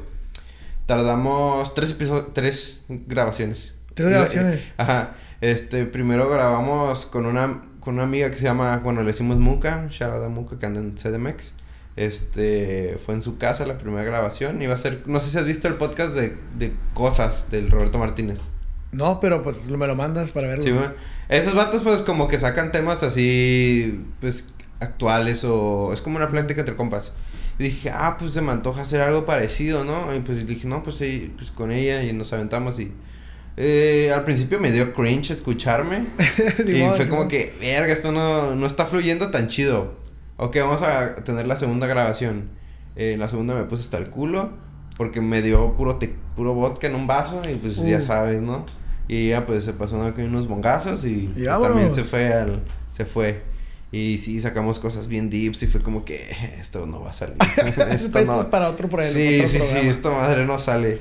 tardamos 0.86 1.73
tres 1.73 1.97
episo- 1.97 2.31
tres 2.33 2.81
grabaciones. 2.88 3.75
Tres 3.93 4.09
grabaciones. 4.09 4.71
Ajá. 4.77 5.15
Este, 5.41 5.86
primero 5.86 6.29
grabamos 6.29 7.05
con 7.05 7.25
una 7.25 7.63
con 7.79 7.95
una 7.95 8.03
amiga 8.03 8.31
que 8.31 8.38
se 8.38 8.43
llama, 8.43 8.77
bueno, 8.83 9.01
le 9.01 9.07
decimos 9.07 9.38
Muka, 9.38 9.86
shout 9.91 10.11
out 10.11 10.23
a 10.23 10.29
Muka 10.29 10.57
que 10.57 10.65
anda 10.65 10.79
en 10.79 10.95
CDMX. 10.95 11.53
Este, 11.95 12.97
fue 13.05 13.13
en 13.13 13.21
su 13.21 13.38
casa 13.38 13.65
la 13.65 13.77
primera 13.77 14.03
grabación. 14.03 14.61
Iba 14.61 14.73
a 14.73 14.77
ser, 14.77 15.03
no 15.05 15.19
sé 15.19 15.29
si 15.29 15.38
has 15.38 15.45
visto 15.45 15.67
el 15.67 15.75
podcast 15.75 16.13
de, 16.15 16.36
de 16.57 16.73
cosas 16.93 17.49
del 17.51 17.69
Roberto 17.71 17.97
Martínez. 17.99 18.41
No, 18.91 19.19
pero 19.19 19.43
pues 19.43 19.65
me 19.67 19.86
lo 19.88 19.95
mandas 19.95 20.31
para 20.31 20.47
verlo. 20.47 20.63
Sí, 20.63 20.71
bueno. 20.71 20.93
Esos 21.29 21.53
vatos, 21.55 21.81
pues, 21.83 22.01
como 22.01 22.27
que 22.27 22.39
sacan 22.39 22.71
temas 22.71 23.03
así, 23.03 24.03
pues, 24.19 24.53
actuales 24.79 25.43
o... 25.43 25.91
Es 25.93 26.01
como 26.01 26.17
una 26.17 26.29
plática 26.29 26.61
entre 26.61 26.75
compas. 26.75 27.11
Y 27.60 27.64
dije, 27.64 27.89
ah, 27.89 28.18
pues, 28.20 28.34
se 28.34 28.41
me 28.41 28.51
antoja 28.51 28.82
hacer 28.82 29.01
algo 29.01 29.26
parecido, 29.26 29.84
¿no? 29.86 30.14
Y 30.16 30.20
pues 30.20 30.45
dije, 30.45 30.68
no, 30.68 30.84
pues, 30.84 30.97
sí, 30.97 31.34
pues, 31.38 31.51
con 31.51 31.72
ella 31.72 32.03
y 32.03 32.12
nos 32.14 32.34
aventamos 32.34 32.80
y... 32.80 32.91
eh, 33.58 34.12
al 34.14 34.24
principio 34.24 34.60
me 34.60 34.72
dio 34.72 34.93
cringe 34.93 35.32
escucharme. 35.32 36.08
y 36.68 36.84
fue 36.97 37.08
como 37.08 37.28
que, 37.30 37.53
verga, 37.62 37.93
esto 37.93 38.12
no, 38.12 38.56
no 38.56 38.66
está 38.66 38.86
fluyendo 38.86 39.32
tan 39.32 39.47
chido. 39.47 39.93
Ok, 40.38 40.58
vamos 40.60 40.82
a 40.82 41.16
tener 41.16 41.47
la 41.47 41.56
segunda 41.56 41.88
grabación. 41.88 42.49
Eh, 42.97 43.14
en 43.14 43.20
la 43.22 43.28
segunda 43.30 43.53
me 43.56 43.64
puse 43.64 43.84
hasta 43.84 43.97
el 43.97 44.10
culo. 44.10 44.49
Porque 44.97 45.20
me 45.22 45.41
dio 45.41 45.74
puro, 45.76 45.95
te- 45.97 46.16
puro 46.36 46.53
vodka 46.53 46.88
en 46.88 46.95
un 46.95 47.08
vaso. 47.08 47.41
Y 47.49 47.56
pues 47.56 47.78
ya 47.78 47.97
Uh. 47.97 48.01
sabes, 48.01 48.41
¿no? 48.41 48.66
Y 49.08 49.28
ella 49.28 49.45
pues 49.45 49.64
se 49.64 49.72
pasó 49.74 49.95
unos 50.18 50.47
bongazos. 50.47 51.06
Y, 51.06 51.30
pues, 51.34 51.45
vámonos. 51.45 51.68
también 51.74 51.93
se 51.95 52.03
fue 52.03 52.34
al... 52.34 52.62
Se 52.91 53.06
fue. 53.06 53.41
Y 53.91 54.17
sí, 54.17 54.39
sacamos 54.41 54.79
cosas 54.79 55.07
bien 55.07 55.29
deeps. 55.29 55.63
Y 55.63 55.67
fue 55.67 55.81
como 55.81 56.03
que, 56.05 56.15
"Eh, 56.15 56.55
esto 56.59 56.86
no 56.86 57.01
va 57.01 57.11
a 57.11 57.13
salir. 57.13 57.38
Esto, 57.65 57.88
esto 57.88 58.19
es 58.19 58.45
para 58.47 58.69
otro, 58.69 58.89
pro- 58.89 59.03
Sí, 59.03 59.38
otro 59.39 59.47
sí, 59.47 59.59
sí, 59.59 59.88
esta 59.88 60.09
madre 60.11 60.45
no 60.45 60.59
sale. 60.59 60.99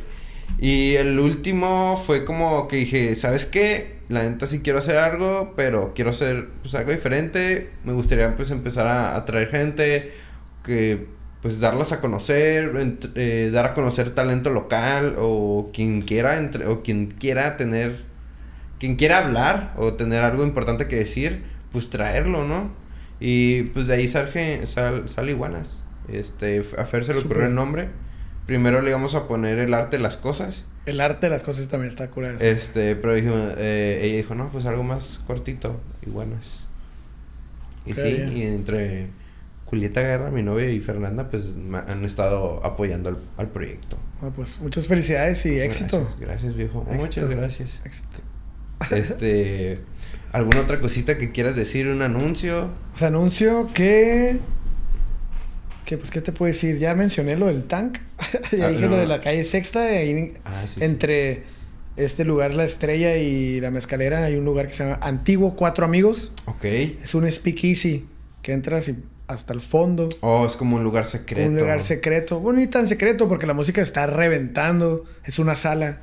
Y 0.59 0.95
el 0.95 1.19
último 1.19 2.01
fue 2.07 2.25
como 2.25 2.69
que 2.69 2.77
dije, 2.77 3.17
¿sabes 3.17 3.47
qué? 3.47 3.95
La 4.09 4.23
neta 4.23 4.47
sí 4.47 4.61
quiero 4.61 4.79
hacer 4.79 4.99
algo, 4.99 5.55
pero 5.57 5.93
quiero 5.95 6.11
hacer 6.11 6.49
pues 6.63 6.75
algo 6.75 6.93
diferente. 6.93 7.71
Me 7.85 7.93
gustaría 7.95 8.37
pues 8.37 8.51
empezar 8.51 8.87
a 8.87 9.17
atraer 9.17 9.49
gente, 9.51 10.13
que 10.63 11.07
pues 11.41 11.61
darlas 11.61 11.93
a 11.93 12.01
conocer, 12.01 12.71
eh, 13.17 13.51
dar 13.53 13.67
a 13.67 13.75
conocer 13.75 14.11
talento 14.15 14.51
local 14.51 15.17
o 15.19 15.71
quien 15.75 16.03
quiera 16.03 16.37
entre, 16.39 16.67
o 16.67 16.83
quien 16.83 17.07
quiera 17.19 17.57
tener, 17.57 18.03
quien 18.79 18.97
quiera 18.97 19.19
hablar 19.19 19.75
o 19.77 19.95
tener 19.95 20.23
algo 20.23 20.43
importante 20.45 20.87
que 20.89 20.97
decir, 20.97 21.45
pues 21.75 21.91
traerlo, 21.91 22.47
¿no? 22.47 22.71
Y 23.19 23.65
pues 23.65 23.89
de 23.89 23.95
ahí 23.95 24.09
sale, 24.09 24.67
sal, 24.67 25.09
sale 25.09 25.33
iguanas. 25.33 25.83
Este, 26.09 26.65
a 26.79 26.85
Fer 26.85 27.05
se 27.05 27.13
le 27.13 27.21
ocurrió 27.21 27.47
el 27.47 27.55
nombre. 27.55 27.89
Primero 28.47 28.81
le 28.81 28.91
íbamos 28.91 29.15
a 29.17 29.27
poner 29.27 29.59
el 29.59 29.75
arte 29.75 29.97
de 29.97 30.03
las 30.03 30.17
cosas. 30.17 30.65
El 30.87 31.01
arte 31.01 31.27
de 31.27 31.31
las 31.31 31.43
cosas 31.43 31.67
también 31.69 31.91
está 31.91 32.09
curado. 32.11 32.39
Este, 32.41 32.95
pero 32.95 33.15
dijimos, 33.15 33.55
eh, 33.59 34.01
ella 34.03 34.17
dijo, 34.19 34.35
no, 34.35 34.51
pues 34.51 34.67
algo 34.67 34.85
más 34.85 35.21
cortito, 35.27 35.81
iguanas. 36.07 36.65
Y 37.87 37.93
Qué 37.95 38.01
sí, 38.01 38.13
bien. 38.13 38.37
y 38.37 38.43
entre 38.43 39.09
Julieta 39.65 40.01
Guerra, 40.01 40.31
mi 40.31 40.43
novia, 40.43 40.71
y 40.71 40.79
Fernanda, 40.81 41.29
pues 41.29 41.57
han 41.89 42.05
estado 42.05 42.65
apoyando 42.65 43.09
al, 43.09 43.19
al 43.37 43.49
proyecto. 43.49 43.99
Ah, 44.23 44.31
pues 44.37 44.61
muchas 44.61 44.87
felicidades 44.87 45.45
y 45.47 45.59
éxito. 45.59 45.99
Gracias, 46.01 46.21
gracias, 46.21 46.55
viejo. 46.55 46.83
Éxito. 46.83 47.05
Muchas 47.05 47.31
gracias. 47.31 47.81
Éxito. 47.85 48.23
Este, 48.91 49.81
¿alguna 50.33 50.61
otra 50.61 50.81
cosita 50.81 51.19
que 51.19 51.31
quieras 51.33 51.57
decir? 51.57 51.87
¿Un 51.89 52.03
anuncio? 52.03 52.71
Os 52.95 53.03
anuncio 53.03 53.69
que. 53.75 54.39
Que 55.85 55.99
pues, 55.99 56.11
¿qué 56.11 56.21
te 56.21 56.33
puedo 56.33 56.51
decir? 56.51 56.79
Ya 56.79 56.95
mencioné 56.95 57.37
lo 57.37 57.47
del 57.47 57.65
tank. 57.65 57.99
ya 58.53 58.67
Ah, 58.67 58.69
dije 58.71 58.83
no. 58.83 58.89
lo 58.89 58.97
de 58.97 59.07
la 59.07 59.21
calle 59.21 59.45
Sexta. 59.45 59.81
ahí 59.81 60.35
Ah, 60.45 60.63
sí, 60.67 60.75
sí. 60.79 60.85
entre 60.85 61.43
este 61.97 62.25
lugar, 62.25 62.55
La 62.55 62.65
Estrella 62.65 63.17
y 63.17 63.61
La 63.61 63.71
Mezcalera, 63.71 64.25
hay 64.25 64.37
un 64.37 64.45
lugar 64.45 64.67
que 64.69 64.75
se 64.75 64.85
llama 64.85 64.99
Antiguo 65.03 65.55
Cuatro 65.57 65.85
Amigos. 65.85 66.33
Ok. 66.47 66.65
Es 66.65 67.15
un 67.15 67.31
speakeasy 67.31 68.07
que 68.43 68.53
entras 68.53 68.89
y 68.89 68.97
hasta 69.27 69.53
el 69.53 69.61
fondo. 69.61 70.09
Oh, 70.21 70.47
es 70.47 70.57
como 70.57 70.77
un 70.77 70.85
lugar 70.85 71.07
secreto. 71.07 71.49
Un 71.51 71.59
lugar 71.59 71.81
secreto. 71.83 72.41
Bueno, 72.41 72.61
ni 72.61 72.67
tan 72.67 72.89
secreto 72.89 73.29
porque 73.29 73.47
la 73.47 73.55
música 73.55 73.81
está 73.83 74.07
reventando. 74.07 75.05
Es 75.25 75.39
una 75.39 75.55
sala 75.55 75.99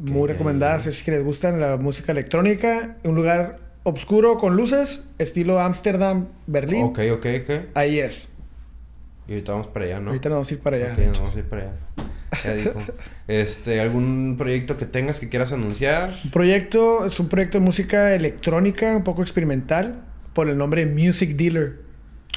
muy 0.00 0.22
Ok. 0.22 0.28
recomendada 0.28 0.80
si 0.80 0.88
es 0.90 1.02
que 1.02 1.10
les 1.12 1.24
gusta 1.24 1.50
la 1.52 1.76
música 1.76 2.12
electrónica. 2.12 2.96
Un 3.04 3.14
lugar 3.14 3.58
oscuro 3.84 4.38
con 4.38 4.56
luces, 4.56 5.04
estilo 5.18 5.58
Ámsterdam, 5.60 6.28
Berlín. 6.46 6.84
Ok, 6.84 7.00
ok, 7.12 7.26
ok. 7.42 7.50
Ahí 7.74 7.98
es. 7.98 8.28
Y 9.28 9.32
ahorita 9.32 9.52
vamos 9.52 9.66
para 9.68 9.84
allá, 9.86 10.00
¿no? 10.00 10.08
Ahorita 10.10 10.28
nos 10.28 10.36
vamos 10.36 10.50
a 10.50 10.54
ir 10.54 10.60
para 10.60 10.76
allá. 10.76 10.92
Ok, 10.92 10.96
de 10.98 11.06
nos 11.08 11.18
vamos 11.20 11.36
a 11.36 11.38
ir 11.38 11.44
para 11.44 11.62
allá. 11.62 11.72
Ya 12.44 12.54
dijo. 12.54 12.72
Este, 13.28 13.80
¿algún 13.80 14.34
proyecto 14.36 14.76
que 14.76 14.84
tengas 14.84 15.18
que 15.20 15.28
quieras 15.28 15.52
anunciar? 15.52 16.18
Un 16.24 16.30
proyecto 16.32 17.06
es 17.06 17.18
un 17.20 17.28
proyecto 17.28 17.58
de 17.58 17.64
música 17.64 18.14
electrónica, 18.14 18.94
un 18.96 19.04
poco 19.04 19.22
experimental, 19.22 20.02
por 20.34 20.48
el 20.48 20.58
nombre 20.58 20.84
Music 20.86 21.36
Dealer. 21.36 21.78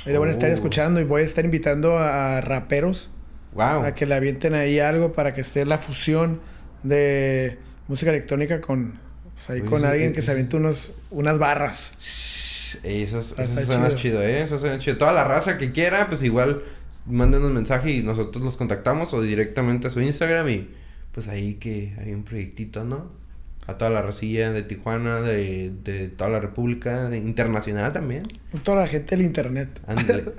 Ahí 0.06 0.14
lo 0.14 0.20
van 0.20 0.30
a 0.30 0.32
estar 0.32 0.50
Oh. 0.50 0.54
escuchando 0.54 1.02
y 1.02 1.04
voy 1.04 1.24
a 1.24 1.26
estar 1.26 1.44
invitando 1.44 1.98
a 1.98 2.40
raperos 2.40 3.10
Wow. 3.54 3.84
a 3.84 3.96
que 3.96 4.06
le 4.06 4.14
avienten 4.16 4.54
ahí 4.54 4.80
algo 4.80 5.12
para 5.14 5.34
que 5.34 5.42
esté 5.42 5.66
la 5.66 5.78
fusión 5.80 6.40
de 6.86 7.58
música 7.88 8.12
electrónica 8.12 8.62
con, 8.62 9.00
pues, 9.34 9.50
ahí 9.50 9.62
Oye, 9.62 9.70
con 9.70 9.86
alguien 9.86 10.14
que 10.14 10.20
eso- 10.20 10.28
se 10.28 10.32
aviente 10.32 10.56
unos, 10.56 10.94
unas 11.12 11.38
barras. 11.40 11.92
Eso, 12.84 13.20
eso 13.20 13.36
suena 13.66 13.88
chido. 13.90 13.98
chido. 13.98 14.22
¿eh? 14.24 14.42
Eso 14.42 14.58
suena 14.58 14.78
chido. 14.80 14.98
Toda 14.98 15.14
la 15.14 15.24
raza 15.24 15.58
que 15.58 15.72
quiera, 15.72 16.08
pues 16.08 16.24
igual 16.24 16.64
mándenos 17.06 17.52
mensaje 17.52 17.92
y 17.92 18.04
nosotros 18.04 18.44
los 18.44 18.58
contactamos 18.58 19.14
o 19.14 19.22
directamente 19.22 19.88
a 19.88 19.92
su 19.92 20.02
Instagram 20.02 20.50
y 20.50 20.70
pues 21.12 21.28
ahí 21.28 21.54
que 21.56 21.94
hay 22.00 22.12
un 22.14 22.24
proyectito, 22.24 22.84
¿no? 22.84 23.12
A 23.68 23.78
toda 23.78 23.90
la 23.90 24.02
racilla 24.02 24.52
de 24.52 24.62
Tijuana, 24.64 25.22
de, 25.22 25.72
de 25.84 26.10
toda 26.10 26.30
la 26.30 26.40
República, 26.40 27.10
de- 27.10 27.18
internacional 27.20 27.92
también. 27.94 28.28
Toda 28.64 28.82
la 28.82 28.88
gente 28.88 29.16
del 29.16 29.26
internet. 29.26 29.70
Ándale. 29.88 30.24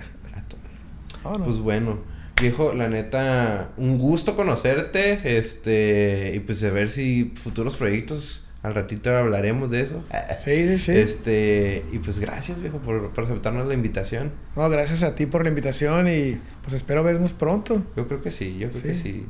Pues 1.45 1.59
bueno, 1.59 1.99
viejo, 2.41 2.73
la 2.75 2.89
neta, 2.89 3.71
un 3.77 3.99
gusto 3.99 4.37
conocerte, 4.37 5.39
este, 5.39 6.33
y 6.35 6.41
pues 6.41 6.63
a 6.65 6.71
ver 6.71 6.91
si 6.91 7.33
futuros 7.35 7.77
proyectos, 7.77 8.43
al 8.63 8.75
ratito 8.75 9.17
hablaremos 9.17 9.71
de 9.71 9.81
eso. 9.83 10.05
sí, 10.37 10.67
sí, 10.69 10.79
sí. 10.79 10.93
Este, 10.93 11.85
y 11.93 11.99
pues 11.99 12.19
gracias, 12.19 12.61
viejo, 12.61 12.79
por, 12.79 13.11
por 13.11 13.25
aceptarnos 13.25 13.67
la 13.67 13.75
invitación. 13.75 14.33
No, 14.57 14.69
gracias 14.69 15.03
a 15.03 15.15
ti 15.15 15.27
por 15.27 15.45
la 15.45 15.49
invitación 15.51 16.09
y 16.09 16.39
pues 16.63 16.75
espero 16.75 17.03
vernos 17.05 17.33
pronto. 17.33 17.83
Yo 17.97 18.07
creo 18.09 18.23
que 18.23 18.31
sí, 18.31 18.59
yo 18.59 18.71
creo 18.71 18.83
Sí. 18.83 18.89
que 18.89 18.95
sí. 18.95 19.27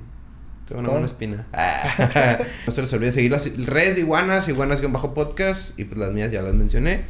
Tengo 0.67 0.81
una 0.81 0.89
buena 0.91 1.07
espina. 1.07 1.47
Ah. 1.53 2.39
no 2.67 2.73
se 2.73 2.81
les 2.81 2.93
olvide 2.93 3.13
seguir 3.13 3.31
las 3.31 3.45
redes 3.67 3.95
de 3.95 4.01
iguanas, 4.01 4.49
iguanas-podcast, 4.49 5.79
y 5.79 5.85
pues 5.85 5.97
las 5.99 6.11
mías 6.11 6.33
ya 6.33 6.43
las 6.43 6.55
mencioné. 6.55 7.05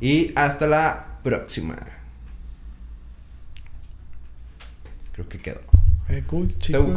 Y 0.00 0.32
hasta 0.36 0.66
la 0.66 1.18
próxima. 1.24 1.76
Creo 5.18 5.28
que 5.28 5.38
quedó. 5.38 5.60
Eh, 6.10 6.22
cool, 6.28 6.46
¿Te- 6.50 6.58
chico. 6.58 6.78
cómo- 6.84 6.94